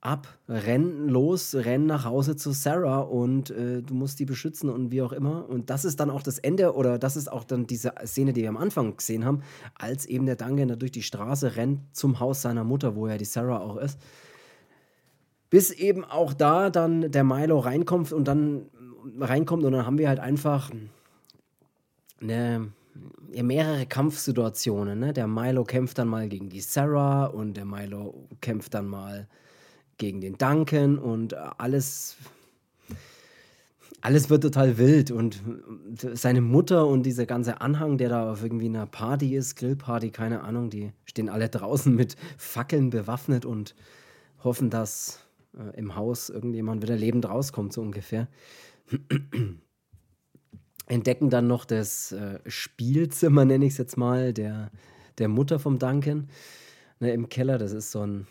ab, 0.00 0.26
renn 0.48 1.06
los, 1.08 1.54
renn 1.54 1.86
nach 1.86 2.06
Hause 2.06 2.34
zu 2.34 2.52
Sarah 2.52 3.00
und 3.00 3.50
äh, 3.50 3.82
du 3.82 3.94
musst 3.94 4.18
die 4.18 4.24
beschützen 4.24 4.70
und 4.70 4.90
wie 4.90 5.02
auch 5.02 5.12
immer. 5.12 5.48
Und 5.50 5.68
das 5.68 5.84
ist 5.84 6.00
dann 6.00 6.10
auch 6.10 6.22
das 6.22 6.38
Ende 6.38 6.74
oder 6.74 6.98
das 6.98 7.16
ist 7.16 7.30
auch 7.30 7.44
dann 7.44 7.66
diese 7.66 7.92
Szene, 8.04 8.32
die 8.32 8.40
wir 8.40 8.48
am 8.48 8.56
Anfang 8.56 8.96
gesehen 8.96 9.24
haben, 9.26 9.42
als 9.74 10.06
eben 10.06 10.24
der 10.24 10.36
Duncan 10.36 10.68
da 10.68 10.76
durch 10.76 10.92
die 10.92 11.02
Straße 11.02 11.56
rennt 11.56 11.94
zum 11.94 12.20
Haus 12.20 12.40
seiner 12.40 12.64
Mutter, 12.64 12.96
wo 12.96 13.06
ja 13.06 13.18
die 13.18 13.26
Sarah 13.26 13.60
auch 13.60 13.76
ist 13.76 13.98
bis 15.52 15.70
eben 15.70 16.02
auch 16.02 16.32
da 16.32 16.70
dann 16.70 17.12
der 17.12 17.24
Milo 17.24 17.58
reinkommt 17.58 18.10
und 18.10 18.26
dann 18.26 18.70
reinkommt 19.20 19.64
und 19.64 19.72
dann 19.72 19.84
haben 19.84 19.98
wir 19.98 20.08
halt 20.08 20.18
einfach 20.18 20.70
eine, 22.22 22.72
mehrere 23.28 23.84
Kampfsituationen. 23.84 24.98
Ne? 24.98 25.12
Der 25.12 25.26
Milo 25.26 25.64
kämpft 25.64 25.98
dann 25.98 26.08
mal 26.08 26.30
gegen 26.30 26.48
die 26.48 26.62
Sarah 26.62 27.26
und 27.26 27.58
der 27.58 27.66
Milo 27.66 28.14
kämpft 28.40 28.72
dann 28.72 28.86
mal 28.86 29.28
gegen 29.98 30.22
den 30.22 30.38
Duncan 30.38 30.98
und 30.98 31.34
alles 31.34 32.16
alles 34.00 34.30
wird 34.30 34.44
total 34.44 34.78
wild 34.78 35.10
und 35.10 35.42
seine 36.14 36.40
Mutter 36.40 36.86
und 36.86 37.02
dieser 37.02 37.26
ganze 37.26 37.60
Anhang, 37.60 37.98
der 37.98 38.08
da 38.08 38.32
auf 38.32 38.42
irgendwie 38.42 38.66
einer 38.66 38.86
Party 38.86 39.36
ist, 39.36 39.56
Grillparty, 39.56 40.12
keine 40.12 40.40
Ahnung, 40.40 40.70
die 40.70 40.92
stehen 41.04 41.28
alle 41.28 41.50
draußen 41.50 41.94
mit 41.94 42.16
Fackeln 42.38 42.88
bewaffnet 42.88 43.44
und 43.44 43.74
hoffen, 44.42 44.70
dass 44.70 45.21
äh, 45.56 45.76
im 45.76 45.96
Haus 45.96 46.28
irgendjemand 46.28 46.82
wieder 46.82 46.96
lebend 46.96 47.28
rauskommt, 47.28 47.72
so 47.72 47.80
ungefähr. 47.80 48.28
Entdecken 50.86 51.30
dann 51.30 51.46
noch 51.46 51.64
das 51.64 52.12
äh, 52.12 52.40
Spielzimmer, 52.46 53.44
nenne 53.44 53.64
ich 53.64 53.72
es 53.72 53.78
jetzt 53.78 53.96
mal, 53.96 54.32
der, 54.32 54.70
der 55.18 55.28
Mutter 55.28 55.58
vom 55.58 55.78
Duncan. 55.78 56.28
Ne, 57.00 57.12
Im 57.12 57.28
Keller, 57.28 57.58
das 57.58 57.72
ist 57.72 57.90
so 57.90 58.06
ein, 58.06 58.26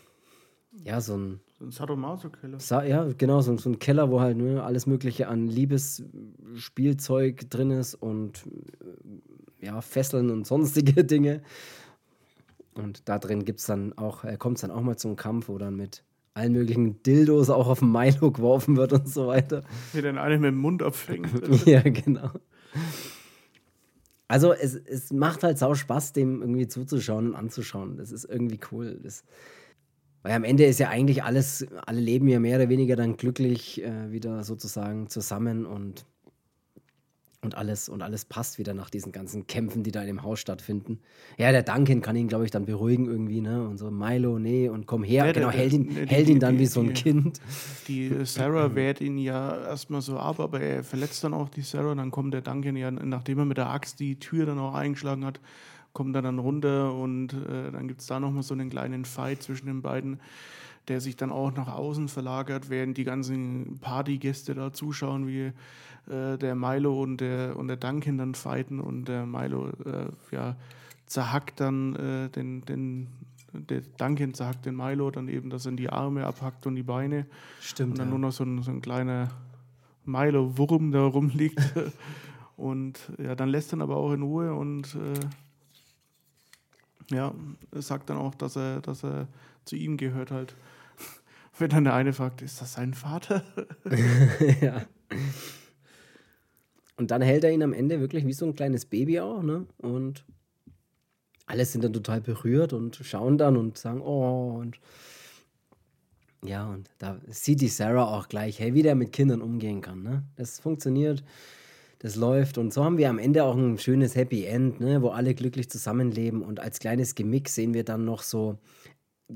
ja, 0.83 1.01
so 1.01 1.17
ein. 1.17 1.39
So 1.57 1.65
ein 1.65 1.71
Sadomaso-Keller. 1.71 2.59
Sa 2.59 2.83
ja, 2.83 3.07
genau, 3.17 3.41
so, 3.41 3.55
so, 3.57 3.69
ein 3.69 3.79
Keller, 3.79 4.09
wo 4.09 4.19
halt 4.19 4.37
ne, 4.37 4.63
alles 4.63 4.87
Mögliche 4.87 5.27
an 5.27 5.47
Liebesspielzeug 5.47 7.49
drin 7.49 7.71
ist 7.71 7.95
und 7.95 8.47
äh, 9.59 9.65
ja, 9.65 9.81
Fesseln 9.81 10.29
und 10.29 10.47
sonstige 10.47 11.03
Dinge. 11.05 11.41
Und 12.73 13.07
da 13.09 13.19
drin 13.19 13.45
gibt's 13.45 13.65
dann 13.65 13.93
auch, 13.97 14.23
äh, 14.23 14.37
kommt 14.37 14.57
es 14.57 14.61
dann 14.61 14.71
auch 14.71 14.81
mal 14.81 14.97
zum 14.97 15.15
Kampf, 15.15 15.49
wo 15.49 15.57
dann 15.57 15.75
mit 15.75 16.03
allen 16.33 16.53
möglichen 16.53 17.03
Dildos 17.03 17.49
auch 17.49 17.67
auf 17.67 17.79
den 17.79 17.91
Milo 17.91 18.31
geworfen 18.31 18.77
wird 18.77 18.93
und 18.93 19.09
so 19.09 19.27
weiter. 19.27 19.63
Wie 19.93 20.01
dann 20.01 20.17
eine 20.17 20.37
mit 20.37 20.51
dem 20.51 20.57
Mund 20.57 20.81
abfängt. 20.81 21.29
ja, 21.65 21.81
genau. 21.81 22.31
Also 24.27 24.53
es, 24.53 24.75
es 24.75 25.11
macht 25.11 25.43
halt 25.43 25.57
sau 25.57 25.75
Spaß, 25.75 26.13
dem 26.13 26.41
irgendwie 26.41 26.67
zuzuschauen 26.67 27.29
und 27.29 27.35
anzuschauen. 27.35 27.97
Das 27.97 28.13
ist 28.13 28.23
irgendwie 28.23 28.59
cool. 28.71 28.97
Das, 29.03 29.25
weil 30.23 30.31
am 30.33 30.45
Ende 30.45 30.65
ist 30.65 30.79
ja 30.79 30.87
eigentlich 30.87 31.23
alles, 31.23 31.65
alle 31.85 31.99
leben 31.99 32.27
ja 32.29 32.39
mehr 32.39 32.57
oder 32.57 32.69
weniger 32.69 32.95
dann 32.95 33.17
glücklich 33.17 33.83
äh, 33.83 34.11
wieder 34.11 34.43
sozusagen 34.43 35.09
zusammen 35.09 35.65
und 35.65 36.05
und 37.43 37.55
alles, 37.55 37.89
und 37.89 38.03
alles 38.03 38.25
passt 38.25 38.59
wieder 38.59 38.73
nach 38.75 38.91
diesen 38.91 39.11
ganzen 39.11 39.47
Kämpfen, 39.47 39.81
die 39.83 39.91
da 39.91 40.01
in 40.01 40.07
dem 40.07 40.23
Haus 40.23 40.39
stattfinden. 40.39 40.99
Ja, 41.37 41.51
der 41.51 41.63
Duncan 41.63 42.01
kann 42.01 42.15
ihn, 42.15 42.27
glaube 42.27 42.45
ich, 42.45 42.51
dann 42.51 42.65
beruhigen 42.65 43.07
irgendwie, 43.07 43.41
ne? 43.41 43.67
Und 43.67 43.79
so, 43.79 43.89
Milo, 43.89 44.37
nee, 44.37 44.69
und 44.69 44.85
komm 44.85 45.03
her. 45.03 45.25
Ja, 45.25 45.31
genau, 45.31 45.49
der, 45.49 45.59
hält 45.59 45.73
ihn, 45.73 45.89
die, 45.89 46.05
hält 46.05 46.29
ihn 46.29 46.39
dann 46.39 46.55
die, 46.55 46.59
wie 46.61 46.65
so 46.67 46.81
ein 46.81 46.93
die, 46.93 46.93
Kind. 46.93 47.41
Die 47.87 48.25
Sarah 48.25 48.75
wehrt 48.75 49.01
ihn 49.01 49.17
ja 49.17 49.57
erstmal 49.57 50.01
so 50.01 50.19
ab, 50.19 50.39
aber 50.39 50.61
er 50.61 50.83
verletzt 50.83 51.23
dann 51.23 51.33
auch 51.33 51.49
die 51.49 51.61
Sarah. 51.61 51.95
Dann 51.95 52.11
kommt 52.11 52.33
der 52.33 52.41
Duncan 52.41 52.75
ja, 52.75 52.91
nachdem 52.91 53.39
er 53.39 53.45
mit 53.45 53.57
der 53.57 53.69
Axt 53.69 53.99
die 53.99 54.19
Tür 54.19 54.45
dann 54.45 54.59
auch 54.59 54.75
eingeschlagen 54.75 55.25
hat, 55.25 55.39
kommt 55.93 56.15
er 56.15 56.21
dann 56.21 56.37
runter 56.37 56.93
und 56.93 57.33
äh, 57.33 57.71
dann 57.71 57.87
gibt 57.87 58.01
es 58.01 58.07
da 58.07 58.19
nochmal 58.19 58.43
so 58.43 58.53
einen 58.53 58.69
kleinen 58.69 59.03
Fight 59.03 59.41
zwischen 59.41 59.65
den 59.65 59.81
beiden 59.81 60.19
der 60.87 60.99
sich 60.99 61.15
dann 61.15 61.31
auch 61.31 61.53
nach 61.53 61.67
außen 61.67 62.07
verlagert, 62.07 62.69
während 62.69 62.97
die 62.97 63.03
ganzen 63.03 63.77
Partygäste 63.79 64.55
da 64.55 64.73
zuschauen, 64.73 65.27
wie 65.27 65.51
äh, 66.07 66.37
der 66.37 66.55
Milo 66.55 67.01
und 67.01 67.17
der, 67.17 67.55
und 67.57 67.67
der 67.67 67.77
Duncan 67.77 68.17
dann 68.17 68.35
fighten 68.35 68.79
und 68.79 69.05
der 69.05 69.25
Milo 69.25 69.69
äh, 69.69 70.07
ja, 70.31 70.55
zerhackt 71.05 71.59
dann 71.59 71.95
äh, 71.95 72.29
den, 72.29 72.63
den, 72.65 73.07
der 73.53 73.81
Duncan 73.97 74.33
zerhackt 74.33 74.65
den 74.65 74.75
Milo 74.75 75.11
dann 75.11 75.27
eben, 75.27 75.49
dass 75.49 75.65
er 75.65 75.71
in 75.71 75.77
die 75.77 75.89
Arme 75.89 76.25
abhackt 76.25 76.65
und 76.67 76.75
die 76.75 76.83
Beine. 76.83 77.25
Stimmt. 77.59 77.91
Und 77.91 77.99
dann 77.99 78.07
ja. 78.07 78.11
nur 78.11 78.19
noch 78.19 78.31
so 78.31 78.43
ein, 78.43 78.61
so 78.63 78.71
ein 78.71 78.81
kleiner 78.81 79.29
Milo-Wurm 80.05 80.91
da 80.91 81.05
rumliegt. 81.05 81.59
und 82.57 82.99
ja, 83.17 83.35
dann 83.35 83.49
lässt 83.49 83.73
er 83.73 83.81
aber 83.81 83.97
auch 83.97 84.13
in 84.13 84.21
Ruhe 84.21 84.53
und 84.53 84.95
äh, 84.95 85.19
ja, 87.15 87.33
sagt 87.73 88.09
dann 88.09 88.17
auch, 88.17 88.35
dass 88.35 88.55
er, 88.55 88.81
dass 88.81 89.03
er 89.03 89.27
zu 89.65 89.75
ihm 89.75 89.97
gehört 89.97 90.31
halt. 90.31 90.55
Wenn 91.57 91.69
dann 91.69 91.83
der 91.83 91.93
eine 91.93 92.13
fragt, 92.13 92.41
ist 92.41 92.61
das 92.61 92.73
sein 92.73 92.93
Vater? 92.93 93.43
ja. 94.61 94.81
Und 97.01 97.09
dann 97.09 97.23
hält 97.23 97.43
er 97.43 97.51
ihn 97.51 97.63
am 97.63 97.73
Ende 97.73 97.99
wirklich 97.99 98.27
wie 98.27 98.33
so 98.33 98.45
ein 98.45 98.53
kleines 98.53 98.85
Baby 98.85 99.21
auch, 99.21 99.41
ne? 99.41 99.65
Und 99.79 100.23
alle 101.47 101.65
sind 101.65 101.83
dann 101.83 101.93
total 101.93 102.21
berührt 102.21 102.73
und 102.73 102.95
schauen 102.97 103.39
dann 103.39 103.57
und 103.57 103.75
sagen, 103.75 104.01
oh, 104.01 104.59
und 104.59 104.79
ja, 106.45 106.69
und 106.69 106.91
da 106.99 107.19
sieht 107.27 107.59
die 107.61 107.69
Sarah 107.69 108.03
auch 108.03 108.27
gleich, 108.27 108.59
hey, 108.59 108.75
wie 108.75 108.83
der 108.83 108.93
mit 108.93 109.13
Kindern 109.13 109.41
umgehen 109.41 109.81
kann, 109.81 110.03
ne? 110.03 110.21
Das 110.35 110.59
funktioniert, 110.59 111.23
das 111.97 112.15
läuft 112.15 112.59
und 112.59 112.71
so 112.71 112.85
haben 112.85 112.99
wir 112.99 113.09
am 113.09 113.17
Ende 113.17 113.45
auch 113.45 113.55
ein 113.55 113.79
schönes 113.79 114.15
Happy 114.15 114.45
End, 114.45 114.79
ne? 114.79 115.01
Wo 115.01 115.09
alle 115.09 115.33
glücklich 115.33 115.71
zusammenleben 115.71 116.43
und 116.43 116.59
als 116.59 116.77
kleines 116.77 117.15
Gemick 117.15 117.49
sehen 117.49 117.73
wir 117.73 117.83
dann 117.83 118.05
noch 118.05 118.21
so 118.21 118.59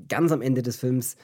ganz 0.07 0.31
am 0.31 0.43
Ende 0.43 0.61
des 0.61 0.75
Films 0.75 1.15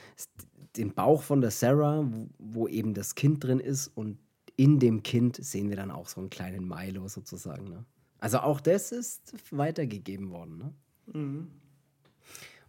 den 0.76 0.92
Bauch 0.96 1.22
von 1.22 1.40
der 1.40 1.52
Sarah, 1.52 2.10
wo 2.40 2.68
eben 2.68 2.96
das 2.96 3.14
Kind 3.14 3.44
drin 3.44 3.60
ist 3.60 3.90
und 3.90 4.18
in 4.62 4.80
dem 4.80 5.02
Kind 5.02 5.44
sehen 5.44 5.70
wir 5.70 5.76
dann 5.76 5.90
auch 5.90 6.08
so 6.08 6.22
einen 6.22 6.30
kleinen 6.30 6.68
Milo 6.68 7.08
sozusagen. 7.08 7.68
Ne? 7.68 7.84
Also 8.20 8.38
auch 8.38 8.62
das 8.62 8.92
ist 8.92 9.34
weitergegeben 9.50 10.30
worden. 10.30 10.60
Ne? 10.60 10.72
Mhm. 11.14 11.48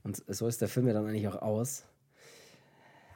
Und 0.02 0.24
so 0.26 0.46
ist 0.46 0.62
der 0.62 0.68
Film 0.68 0.86
ja 0.86 0.94
dann 0.94 1.06
eigentlich 1.06 1.28
auch 1.28 1.42
aus. 1.42 1.84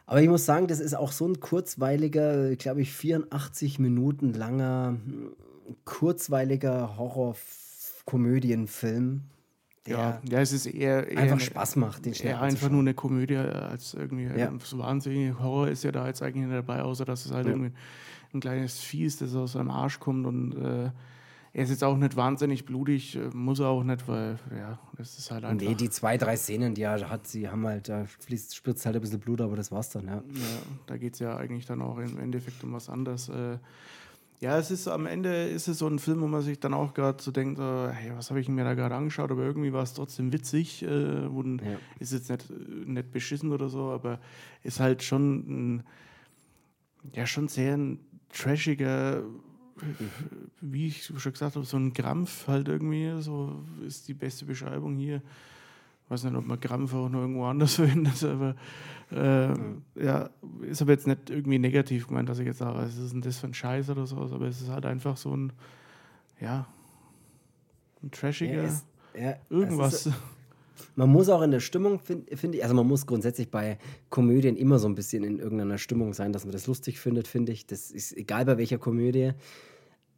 Aber 0.04 0.20
ich 0.20 0.28
muss 0.28 0.44
sagen, 0.44 0.66
das 0.66 0.80
ist 0.80 0.92
auch 0.92 1.10
so 1.10 1.26
ein 1.26 1.40
kurzweiliger, 1.40 2.54
glaube 2.56 2.82
ich, 2.82 2.92
84 2.92 3.78
Minuten 3.78 4.34
langer, 4.34 4.98
kurzweiliger 5.86 6.98
Horror-Komödienfilm. 6.98 9.22
Ja, 9.86 10.20
ja, 10.28 10.40
es 10.40 10.52
ist 10.52 10.66
eher, 10.66 11.08
eher 11.08 11.18
einfach 11.18 11.40
Spaß 11.40 11.76
macht, 11.76 12.04
den 12.04 12.14
schnell 12.14 12.34
einfach 12.34 12.68
nur 12.68 12.80
eine 12.80 12.92
Komödie 12.92 13.36
als 13.36 13.94
irgendwie 13.94 14.24
ja. 14.24 14.52
so 14.62 14.76
wahnsinnig 14.78 15.38
Horror 15.38 15.68
ist 15.68 15.82
ja 15.82 15.92
da 15.92 16.08
jetzt 16.08 16.22
eigentlich 16.22 16.44
nicht 16.44 16.54
dabei, 16.54 16.82
außer 16.82 17.06
dass 17.06 17.24
es 17.24 17.32
halt 17.32 17.46
ja. 17.46 17.52
irgendwie 17.52 17.72
ein 18.36 18.40
kleines 18.40 18.78
Viehs, 18.78 19.18
das 19.18 19.34
aus 19.34 19.52
seinem 19.52 19.70
Arsch 19.70 20.00
kommt 20.00 20.26
und 20.26 20.52
äh, 20.52 20.90
er 21.56 21.62
ist 21.62 21.70
jetzt 21.70 21.84
auch 21.84 21.96
nicht 21.96 22.16
wahnsinnig 22.16 22.66
blutig, 22.66 23.16
äh, 23.16 23.30
muss 23.32 23.60
er 23.60 23.68
auch 23.68 23.82
nicht, 23.82 24.06
weil, 24.08 24.38
ja, 24.54 24.78
das 24.98 25.18
ist 25.18 25.30
halt 25.30 25.44
einfach. 25.44 25.66
Nee, 25.66 25.74
die 25.74 25.88
zwei, 25.88 26.18
drei 26.18 26.36
Szenen, 26.36 26.74
die 26.74 26.82
er 26.82 27.08
hat, 27.08 27.26
sie 27.26 27.48
haben 27.48 27.66
halt, 27.66 27.88
da 27.88 28.04
fließt, 28.04 28.54
spritzt 28.54 28.84
halt 28.84 28.94
ein 28.94 29.00
bisschen 29.00 29.20
Blut, 29.20 29.40
aber 29.40 29.56
das 29.56 29.72
war's 29.72 29.88
dann, 29.88 30.06
ja. 30.06 30.16
Ja, 30.16 30.22
da 30.86 30.98
geht 30.98 31.14
es 31.14 31.20
ja 31.20 31.34
eigentlich 31.36 31.64
dann 31.64 31.80
auch 31.80 31.96
im 31.96 32.18
Endeffekt 32.18 32.62
um 32.62 32.74
was 32.74 32.90
anderes. 32.90 33.30
Äh, 33.30 33.56
ja, 34.40 34.58
es 34.58 34.70
ist 34.70 34.86
am 34.86 35.06
Ende 35.06 35.46
ist 35.46 35.66
es 35.66 35.78
so 35.78 35.88
ein 35.88 35.98
Film, 35.98 36.20
wo 36.20 36.26
man 36.26 36.42
sich 36.42 36.60
dann 36.60 36.74
auch 36.74 36.92
gerade 36.92 37.22
so 37.22 37.30
denkt, 37.30 37.58
äh, 37.58 37.88
hey, 37.88 38.12
was 38.14 38.28
habe 38.28 38.38
ich 38.38 38.48
mir 38.50 38.64
da 38.64 38.74
gerade 38.74 38.94
angeschaut, 38.94 39.30
aber 39.30 39.42
irgendwie 39.42 39.72
war 39.72 39.82
es 39.82 39.94
trotzdem 39.94 40.34
witzig 40.34 40.82
äh, 40.82 40.86
und 41.26 41.62
ja. 41.62 41.78
ist 42.00 42.12
jetzt 42.12 42.28
nicht, 42.28 42.50
nicht 42.86 43.12
beschissen 43.12 43.50
oder 43.50 43.70
so, 43.70 43.90
aber 43.92 44.18
ist 44.62 44.78
halt 44.78 45.02
schon 45.02 45.78
ein, 45.78 45.82
ja, 47.14 47.26
schon 47.26 47.48
sehr 47.48 47.78
ein 47.78 47.98
trashiger, 48.32 49.22
wie 50.60 50.88
ich 50.88 51.04
schon 51.04 51.16
gesagt 51.16 51.56
habe, 51.56 51.66
so 51.66 51.76
ein 51.76 51.92
Krampf 51.92 52.48
halt 52.48 52.68
irgendwie, 52.68 53.20
so 53.20 53.62
ist 53.86 54.08
die 54.08 54.14
beste 54.14 54.44
Beschreibung 54.44 54.96
hier. 54.96 55.22
Ich 56.04 56.10
weiß 56.10 56.24
nicht, 56.24 56.36
ob 56.36 56.46
man 56.46 56.60
Krampf 56.60 56.94
auch 56.94 57.08
noch 57.08 57.20
irgendwo 57.20 57.46
anders 57.46 57.74
verwendet, 57.76 58.22
aber 58.24 58.54
äh, 59.10 59.48
mhm. 59.48 59.82
ja, 59.94 60.30
ist 60.62 60.82
aber 60.82 60.92
jetzt 60.92 61.06
nicht 61.06 61.30
irgendwie 61.30 61.58
negativ 61.58 62.08
gemeint, 62.08 62.28
dass 62.28 62.38
ich 62.38 62.46
jetzt 62.46 62.58
sage, 62.58 62.78
was 62.78 62.96
ist 62.96 63.12
denn 63.12 63.22
das 63.22 63.38
für 63.38 63.48
ein 63.48 63.54
Scheiß 63.54 63.90
oder 63.90 64.06
so, 64.06 64.16
aber 64.16 64.46
es 64.46 64.60
ist 64.60 64.70
halt 64.70 64.86
einfach 64.86 65.16
so 65.16 65.36
ein, 65.36 65.52
ja, 66.40 66.66
ein 68.02 68.10
trashiger 68.10 68.62
ja, 68.62 68.62
ist, 68.62 68.86
ja, 69.18 69.34
irgendwas. 69.50 70.10
Man 70.94 71.10
muss 71.10 71.28
auch 71.28 71.42
in 71.42 71.50
der 71.50 71.60
Stimmung, 71.60 72.00
finde 72.00 72.36
find 72.36 72.54
ich, 72.54 72.62
also 72.62 72.74
man 72.74 72.86
muss 72.86 73.06
grundsätzlich 73.06 73.50
bei 73.50 73.78
Komödien 74.10 74.56
immer 74.56 74.78
so 74.78 74.88
ein 74.88 74.94
bisschen 74.94 75.24
in 75.24 75.38
irgendeiner 75.38 75.78
Stimmung 75.78 76.14
sein, 76.14 76.32
dass 76.32 76.44
man 76.44 76.52
das 76.52 76.66
lustig 76.66 76.98
findet, 76.98 77.28
finde 77.28 77.52
ich. 77.52 77.66
Das 77.66 77.90
ist 77.90 78.16
egal 78.16 78.44
bei 78.44 78.58
welcher 78.58 78.78
Komödie. 78.78 79.32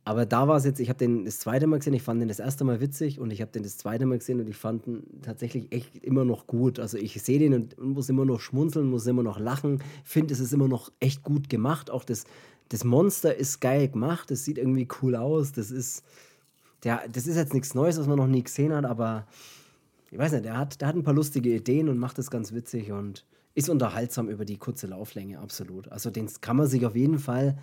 Aber 0.08 0.24
da 0.24 0.48
war 0.48 0.56
es 0.56 0.64
jetzt, 0.64 0.80
ich 0.80 0.88
habe 0.88 0.98
den 0.98 1.26
das 1.26 1.38
zweite 1.38 1.66
Mal 1.66 1.80
gesehen, 1.80 1.92
ich 1.92 2.02
fand 2.02 2.22
den 2.22 2.28
das 2.28 2.38
erste 2.38 2.64
Mal 2.64 2.80
witzig 2.80 3.20
und 3.20 3.30
ich 3.30 3.42
habe 3.42 3.52
den 3.52 3.62
das 3.62 3.76
zweite 3.76 4.06
Mal 4.06 4.16
gesehen 4.16 4.40
und 4.40 4.48
ich 4.48 4.56
fand 4.56 4.86
ihn 4.86 5.02
tatsächlich 5.20 5.70
echt 5.70 6.02
immer 6.02 6.24
noch 6.24 6.46
gut. 6.46 6.80
Also 6.80 6.96
ich 6.96 7.22
sehe 7.22 7.38
den 7.38 7.52
und 7.52 7.78
muss 7.78 8.08
immer 8.08 8.24
noch 8.24 8.40
schmunzeln, 8.40 8.88
muss 8.88 9.06
immer 9.06 9.22
noch 9.22 9.38
lachen, 9.38 9.82
finde 10.04 10.32
es 10.32 10.40
ist 10.40 10.54
immer 10.54 10.66
noch 10.66 10.90
echt 10.98 11.22
gut 11.24 11.50
gemacht. 11.50 11.90
Auch 11.90 12.04
das, 12.04 12.24
das 12.70 12.84
Monster 12.84 13.36
ist 13.36 13.60
geil 13.60 13.88
gemacht, 13.88 14.30
das 14.30 14.46
sieht 14.46 14.56
irgendwie 14.56 14.88
cool 15.02 15.14
aus. 15.14 15.52
Das 15.52 15.70
ist, 15.70 16.02
der, 16.84 17.02
das 17.12 17.26
ist 17.26 17.36
jetzt 17.36 17.52
nichts 17.52 17.74
Neues, 17.74 17.98
was 17.98 18.06
man 18.06 18.16
noch 18.16 18.28
nie 18.28 18.42
gesehen 18.42 18.72
hat, 18.72 18.86
aber 18.86 19.26
ich 20.10 20.18
weiß 20.18 20.32
nicht, 20.32 20.44
der 20.44 20.56
hat, 20.56 20.80
der 20.80 20.88
hat 20.88 20.96
ein 20.96 21.02
paar 21.02 21.14
lustige 21.14 21.54
Ideen 21.54 21.88
und 21.88 21.98
macht 21.98 22.18
das 22.18 22.30
ganz 22.30 22.52
witzig 22.52 22.92
und 22.92 23.24
ist 23.54 23.68
unterhaltsam 23.68 24.28
über 24.28 24.44
die 24.44 24.56
kurze 24.56 24.86
Lauflänge, 24.86 25.38
absolut. 25.38 25.88
Also 25.90 26.10
den 26.10 26.28
kann 26.40 26.56
man 26.56 26.66
sich 26.66 26.86
auf 26.86 26.96
jeden 26.96 27.18
Fall 27.18 27.58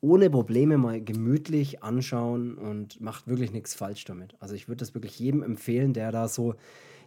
ohne 0.00 0.30
Probleme 0.30 0.78
mal 0.78 1.02
gemütlich 1.02 1.82
anschauen 1.82 2.54
und 2.54 3.00
macht 3.00 3.26
wirklich 3.26 3.52
nichts 3.52 3.74
falsch 3.74 4.04
damit. 4.04 4.34
Also 4.40 4.54
ich 4.54 4.68
würde 4.68 4.78
das 4.78 4.94
wirklich 4.94 5.18
jedem 5.18 5.42
empfehlen, 5.42 5.92
der 5.92 6.10
da 6.10 6.28
so, 6.28 6.54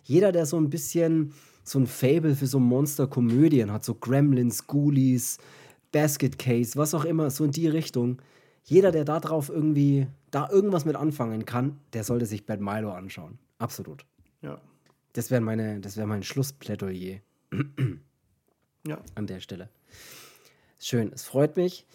jeder, 0.03 0.31
der 0.31 0.45
so 0.45 0.57
ein 0.57 0.69
bisschen 0.69 1.33
so 1.63 1.79
ein 1.79 1.87
Fable 1.87 2.35
für 2.35 2.45
so 2.47 2.59
Monster-Komödien 2.59 3.71
hat, 3.71 3.83
so 3.83 3.95
Gremlins, 3.95 4.67
Ghoulies, 4.67 5.37
Basket 5.91 6.37
Case, 6.37 6.77
was 6.77 6.93
auch 6.93 7.05
immer, 7.05 7.29
so 7.29 7.45
in 7.45 7.51
die 7.51 7.67
Richtung. 7.67 8.21
Jeder, 8.65 8.91
der 8.91 9.05
da 9.05 9.19
drauf 9.19 9.49
irgendwie, 9.49 10.07
da 10.31 10.49
irgendwas 10.49 10.85
mit 10.85 10.95
anfangen 10.95 11.45
kann, 11.45 11.79
der 11.93 12.03
sollte 12.03 12.25
sich 12.25 12.45
Bad 12.45 12.59
Milo 12.59 12.91
anschauen. 12.91 13.39
Absolut. 13.59 14.05
Ja. 14.41 14.61
Das 15.13 15.31
wäre 15.31 15.41
meine, 15.41 15.79
das 15.79 15.97
wäre 15.97 16.07
mein 16.07 16.23
Schlussplädoyer. 16.23 17.19
ja. 18.87 19.01
An 19.15 19.27
der 19.27 19.39
Stelle. 19.39 19.69
Schön, 20.79 21.11
es 21.13 21.23
freut 21.23 21.55
mich. 21.55 21.85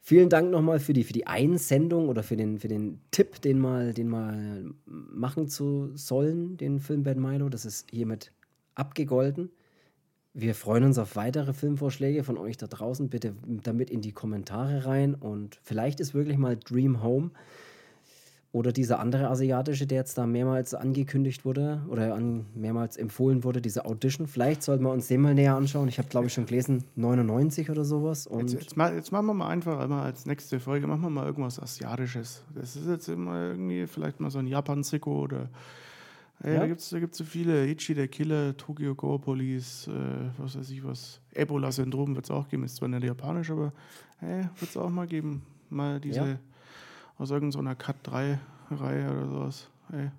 Vielen 0.00 0.28
Dank 0.28 0.50
nochmal 0.50 0.80
für 0.80 0.92
die, 0.92 1.02
für 1.02 1.14
die 1.14 1.26
Einsendung 1.26 2.10
oder 2.10 2.22
für 2.22 2.36
den, 2.36 2.58
für 2.58 2.68
den 2.68 3.00
Tipp, 3.10 3.40
den 3.40 3.58
mal, 3.58 3.94
den 3.94 4.06
mal 4.06 4.64
machen 4.84 5.48
zu 5.48 5.96
sollen, 5.96 6.58
den 6.58 6.78
Film 6.78 7.04
Bad 7.04 7.16
Milo. 7.16 7.48
Das 7.48 7.64
ist 7.64 7.90
hiermit 7.90 8.30
abgegolten. 8.74 9.50
Wir 10.34 10.54
freuen 10.54 10.84
uns 10.84 10.98
auf 10.98 11.16
weitere 11.16 11.54
Filmvorschläge 11.54 12.22
von 12.22 12.36
euch 12.36 12.58
da 12.58 12.66
draußen. 12.66 13.08
Bitte 13.08 13.34
damit 13.46 13.88
in 13.88 14.02
die 14.02 14.12
Kommentare 14.12 14.84
rein 14.84 15.14
und 15.14 15.58
vielleicht 15.62 16.00
ist 16.00 16.12
wirklich 16.12 16.36
mal 16.36 16.56
Dream 16.56 17.02
Home 17.02 17.30
Oder 18.54 18.70
dieser 18.70 19.00
andere 19.00 19.28
asiatische, 19.30 19.84
der 19.84 19.98
jetzt 19.98 20.16
da 20.16 20.28
mehrmals 20.28 20.74
angekündigt 20.74 21.44
wurde 21.44 21.82
oder 21.88 22.14
an, 22.14 22.46
mehrmals 22.54 22.96
empfohlen 22.96 23.42
wurde, 23.42 23.60
diese 23.60 23.84
Audition. 23.84 24.28
Vielleicht 24.28 24.62
sollten 24.62 24.84
wir 24.84 24.92
uns 24.92 25.08
den 25.08 25.22
mal 25.22 25.34
näher 25.34 25.56
anschauen. 25.56 25.88
Ich 25.88 25.98
habe, 25.98 26.06
glaube 26.06 26.28
ich, 26.28 26.34
schon 26.34 26.46
gelesen, 26.46 26.84
99 26.94 27.68
oder 27.70 27.84
sowas. 27.84 28.28
Und 28.28 28.52
jetzt, 28.52 28.76
jetzt, 28.76 28.76
jetzt, 28.76 29.10
machen 29.10 29.26
wir 29.26 29.34
mal 29.34 29.48
einfach 29.48 29.80
einmal 29.80 30.04
als 30.04 30.24
nächste 30.24 30.60
Folge, 30.60 30.86
machen 30.86 31.02
wir 31.02 31.10
mal 31.10 31.26
irgendwas 31.26 31.58
Asiatisches. 31.58 32.44
Das 32.54 32.76
ist 32.76 32.86
jetzt 32.86 33.08
immer 33.08 33.42
irgendwie 33.42 33.88
vielleicht 33.88 34.20
mal 34.20 34.30
so 34.30 34.38
ein 34.38 34.46
Japan-Sicko 34.46 35.22
oder 35.22 35.48
Ey, 36.40 36.54
ja. 36.54 36.60
Da 36.60 36.66
gibt 36.68 36.80
es 36.80 36.90
da 36.90 37.00
gibt's 37.00 37.18
so 37.18 37.24
viele. 37.24 37.66
Ichi 37.66 37.94
der 37.94 38.06
Killer, 38.06 38.56
Tokyo 38.56 38.94
Go 38.94 39.18
Police, 39.18 39.88
äh, 39.88 40.30
was 40.38 40.56
weiß 40.56 40.70
ich 40.70 40.84
was. 40.84 41.20
Ebola-Syndrom 41.32 42.14
wird 42.14 42.26
es 42.26 42.30
auch 42.30 42.48
geben. 42.48 42.62
Ist 42.62 42.76
zwar 42.76 42.88
nicht 42.88 43.02
japanisch, 43.02 43.50
aber 43.50 43.72
hey, 44.18 44.44
wird 44.60 44.70
es 44.70 44.76
auch 44.76 44.90
mal 44.90 45.08
geben. 45.08 45.42
Mal 45.70 45.98
diese 45.98 46.20
ja 46.20 46.38
aus 47.18 47.30
irgendeiner 47.30 47.74
Cut 47.74 47.96
3 48.02 48.38
Reihe 48.70 49.10
oder 49.10 49.28
sowas. 49.28 49.68
Hey, 49.90 50.10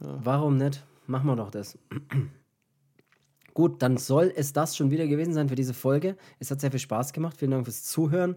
ja. 0.00 0.18
Warum 0.22 0.56
nicht? 0.56 0.84
Machen 1.06 1.26
wir 1.26 1.36
doch 1.36 1.50
das. 1.50 1.78
Gut, 3.54 3.82
dann 3.82 3.98
soll 3.98 4.32
es 4.34 4.52
das 4.52 4.76
schon 4.76 4.90
wieder 4.90 5.06
gewesen 5.06 5.34
sein 5.34 5.48
für 5.48 5.54
diese 5.54 5.74
Folge. 5.74 6.16
Es 6.38 6.50
hat 6.50 6.60
sehr 6.60 6.70
viel 6.70 6.80
Spaß 6.80 7.12
gemacht. 7.12 7.36
Vielen 7.36 7.50
Dank 7.50 7.66
fürs 7.66 7.84
Zuhören. 7.84 8.36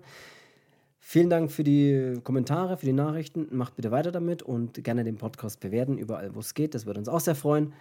Vielen 0.99 1.29
Dank 1.29 1.51
für 1.51 1.63
die 1.63 2.19
Kommentare, 2.23 2.77
für 2.77 2.85
die 2.85 2.93
Nachrichten. 2.93 3.47
Macht 3.51 3.75
bitte 3.75 3.91
weiter 3.91 4.11
damit 4.11 4.43
und 4.43 4.83
gerne 4.83 5.03
den 5.03 5.17
Podcast 5.17 5.59
bewerten, 5.59 5.97
überall 5.97 6.35
wo 6.35 6.39
es 6.39 6.53
geht. 6.53 6.73
Das 6.73 6.85
würde 6.85 6.99
uns 6.99 7.07
auch 7.07 7.19
sehr 7.19 7.35
freuen. 7.35 7.73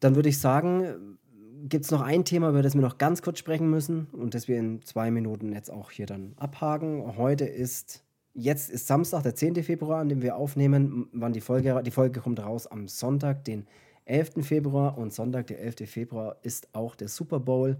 Dann 0.00 0.16
würde 0.16 0.28
ich 0.28 0.38
sagen, 0.38 1.16
gibt 1.62 1.84
es 1.84 1.90
noch 1.90 2.02
ein 2.02 2.24
Thema, 2.24 2.50
über 2.50 2.60
das 2.60 2.74
wir 2.74 2.82
noch 2.82 2.98
ganz 2.98 3.22
kurz 3.22 3.38
sprechen 3.38 3.70
müssen 3.70 4.08
und 4.12 4.34
das 4.34 4.48
wir 4.48 4.58
in 4.58 4.82
zwei 4.82 5.10
Minuten 5.10 5.52
jetzt 5.52 5.70
auch 5.70 5.90
hier 5.90 6.06
dann 6.06 6.34
abhaken. 6.36 7.16
Heute 7.16 7.46
ist 7.46 8.04
Jetzt 8.36 8.68
ist 8.68 8.88
Samstag, 8.88 9.22
der 9.22 9.36
10. 9.36 9.62
Februar, 9.62 10.00
an 10.00 10.08
dem 10.08 10.20
wir 10.20 10.36
aufnehmen. 10.36 11.08
Wann 11.12 11.32
die 11.32 11.40
Folge, 11.40 11.80
die 11.84 11.92
Folge 11.92 12.20
kommt 12.20 12.40
raus 12.40 12.66
am 12.66 12.88
Sonntag, 12.88 13.44
den 13.44 13.66
11. 14.06 14.44
Februar. 14.44 14.98
Und 14.98 15.12
Sonntag, 15.14 15.46
der 15.46 15.60
11. 15.60 15.88
Februar, 15.88 16.36
ist 16.42 16.68
auch 16.72 16.96
der 16.96 17.08
Super 17.08 17.38
Bowl. 17.38 17.78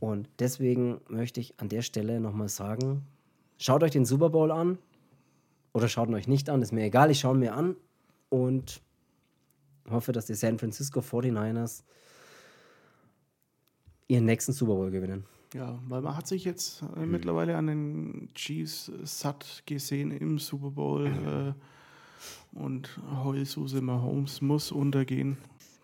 Und 0.00 0.28
deswegen 0.40 1.00
möchte 1.08 1.40
ich 1.40 1.58
an 1.60 1.68
der 1.68 1.82
Stelle 1.82 2.20
nochmal 2.20 2.48
sagen: 2.48 3.06
Schaut 3.58 3.84
euch 3.84 3.92
den 3.92 4.04
Super 4.04 4.30
Bowl 4.30 4.50
an. 4.50 4.78
Oder 5.72 5.88
schaut 5.88 6.08
ihn 6.08 6.14
euch 6.14 6.26
nicht 6.26 6.50
an, 6.50 6.62
ist 6.62 6.72
mir 6.72 6.84
egal. 6.84 7.10
Ich 7.10 7.20
schaue 7.20 7.36
mir 7.36 7.54
an. 7.54 7.76
Und 8.28 8.82
hoffe, 9.88 10.10
dass 10.10 10.26
die 10.26 10.34
San 10.34 10.58
Francisco 10.58 11.00
49ers 11.00 11.84
ihren 14.08 14.24
nächsten 14.24 14.52
Super 14.52 14.74
Bowl 14.74 14.90
gewinnen. 14.90 15.26
Ja, 15.54 15.78
weil 15.88 16.02
man 16.02 16.16
hat 16.16 16.26
sich 16.26 16.44
jetzt 16.44 16.82
äh, 16.96 17.00
mhm. 17.00 17.12
mittlerweile 17.12 17.56
an 17.56 17.66
den 17.66 18.28
Chiefs 18.34 18.90
satt 19.04 19.62
gesehen 19.66 20.10
im 20.10 20.38
Super 20.38 20.70
Bowl 20.70 21.08
mhm. 21.08 21.26
äh, 21.26 21.52
und 22.58 22.98
Heulsuse 23.24 23.80
Mahomes 23.80 24.40
muss 24.40 24.72
untergehen. 24.72 25.36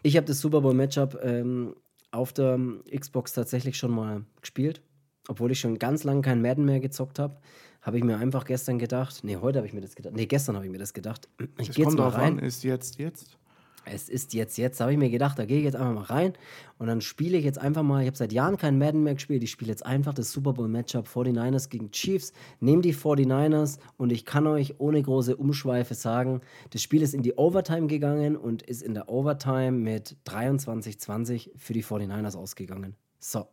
Ich 0.02 0.16
habe 0.16 0.26
das 0.26 0.40
Super 0.40 0.60
Bowl 0.60 0.74
Matchup 0.74 1.18
ähm, 1.22 1.74
auf 2.10 2.32
der 2.32 2.58
Xbox 2.94 3.32
tatsächlich 3.32 3.76
schon 3.76 3.92
mal 3.92 4.24
gespielt, 4.40 4.82
obwohl 5.28 5.52
ich 5.52 5.60
schon 5.60 5.78
ganz 5.78 6.04
lange 6.04 6.22
kein 6.22 6.42
Madden 6.42 6.64
mehr 6.64 6.80
gezockt 6.80 7.18
habe. 7.18 7.38
Habe 7.80 7.98
ich 7.98 8.04
mir 8.04 8.16
einfach 8.16 8.44
gestern 8.44 8.78
gedacht, 8.78 9.24
nee, 9.24 9.36
heute 9.36 9.58
habe 9.58 9.66
ich 9.66 9.72
mir 9.72 9.80
das 9.80 9.96
gedacht, 9.96 10.14
nee, 10.14 10.26
gestern 10.26 10.54
habe 10.54 10.66
ich 10.66 10.70
mir 10.72 10.78
das 10.78 10.92
gedacht. 10.92 11.28
Ich 11.58 11.72
gehe 11.72 11.84
jetzt 11.84 11.96
mal 11.96 12.08
rein. 12.08 12.38
An, 12.38 12.44
ist 12.44 12.62
jetzt, 12.64 12.98
jetzt? 12.98 13.38
Es 13.84 14.08
ist 14.08 14.34
jetzt, 14.34 14.56
jetzt 14.58 14.80
habe 14.80 14.92
ich 14.92 14.98
mir 14.98 15.10
gedacht, 15.10 15.38
da 15.38 15.44
gehe 15.44 15.58
ich 15.58 15.64
jetzt 15.64 15.76
einfach 15.76 15.94
mal 15.94 16.02
rein 16.02 16.32
und 16.78 16.86
dann 16.86 17.00
spiele 17.00 17.38
ich 17.38 17.44
jetzt 17.44 17.58
einfach 17.58 17.82
mal, 17.82 18.00
ich 18.02 18.06
habe 18.06 18.16
seit 18.16 18.32
Jahren 18.32 18.56
keinen 18.56 18.78
Madden 18.78 19.02
mehr 19.02 19.14
gespielt, 19.14 19.42
ich 19.42 19.50
spiele 19.50 19.70
jetzt 19.70 19.84
einfach 19.84 20.14
das 20.14 20.32
Super 20.32 20.52
Bowl 20.52 20.68
Matchup 20.68 21.06
49ers 21.06 21.68
gegen 21.68 21.90
Chiefs, 21.90 22.32
nehme 22.60 22.82
die 22.82 22.94
49ers 22.94 23.78
und 23.96 24.12
ich 24.12 24.24
kann 24.24 24.46
euch 24.46 24.78
ohne 24.78 25.02
große 25.02 25.36
Umschweife 25.36 25.94
sagen, 25.94 26.40
das 26.70 26.82
Spiel 26.82 27.02
ist 27.02 27.14
in 27.14 27.22
die 27.22 27.34
Overtime 27.34 27.86
gegangen 27.86 28.36
und 28.36 28.62
ist 28.62 28.82
in 28.82 28.94
der 28.94 29.08
Overtime 29.08 29.72
mit 29.72 30.16
23-20 30.26 31.50
für 31.56 31.72
die 31.72 31.84
49ers 31.84 32.36
ausgegangen. 32.36 32.96
So, 33.18 33.46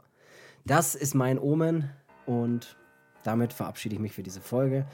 das 0.65 0.95
ist 0.95 1.15
mein 1.15 1.39
Omen 1.39 1.89
und 2.25 2.77
damit 3.23 3.53
verabschiede 3.53 3.95
ich 3.95 4.01
mich 4.01 4.13
für 4.13 4.23
diese 4.23 4.41
Folge 4.41 4.85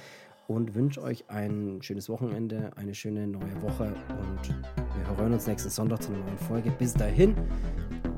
und 0.47 0.75
wünsche 0.75 1.01
euch 1.01 1.29
ein 1.29 1.79
schönes 1.81 2.09
Wochenende, 2.09 2.71
eine 2.75 2.93
schöne 2.93 3.27
neue 3.27 3.61
Woche 3.61 3.93
und 4.09 4.49
wir 4.49 5.17
hören 5.17 5.33
uns 5.33 5.47
nächsten 5.47 5.69
Sonntag 5.69 6.03
zu 6.03 6.11
einer 6.11 6.23
neuen 6.23 6.37
Folge. 6.37 6.71
Bis 6.71 6.93
dahin, 6.93 7.35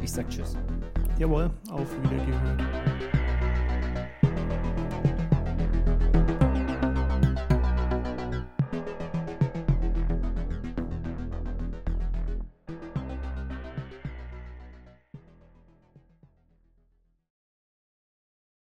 ich 0.01 0.11
sag 0.11 0.29
Tschüss. 0.29 0.55
Jawohl, 1.17 1.49
auf 1.69 1.87
Wiedergehört. 2.03 3.16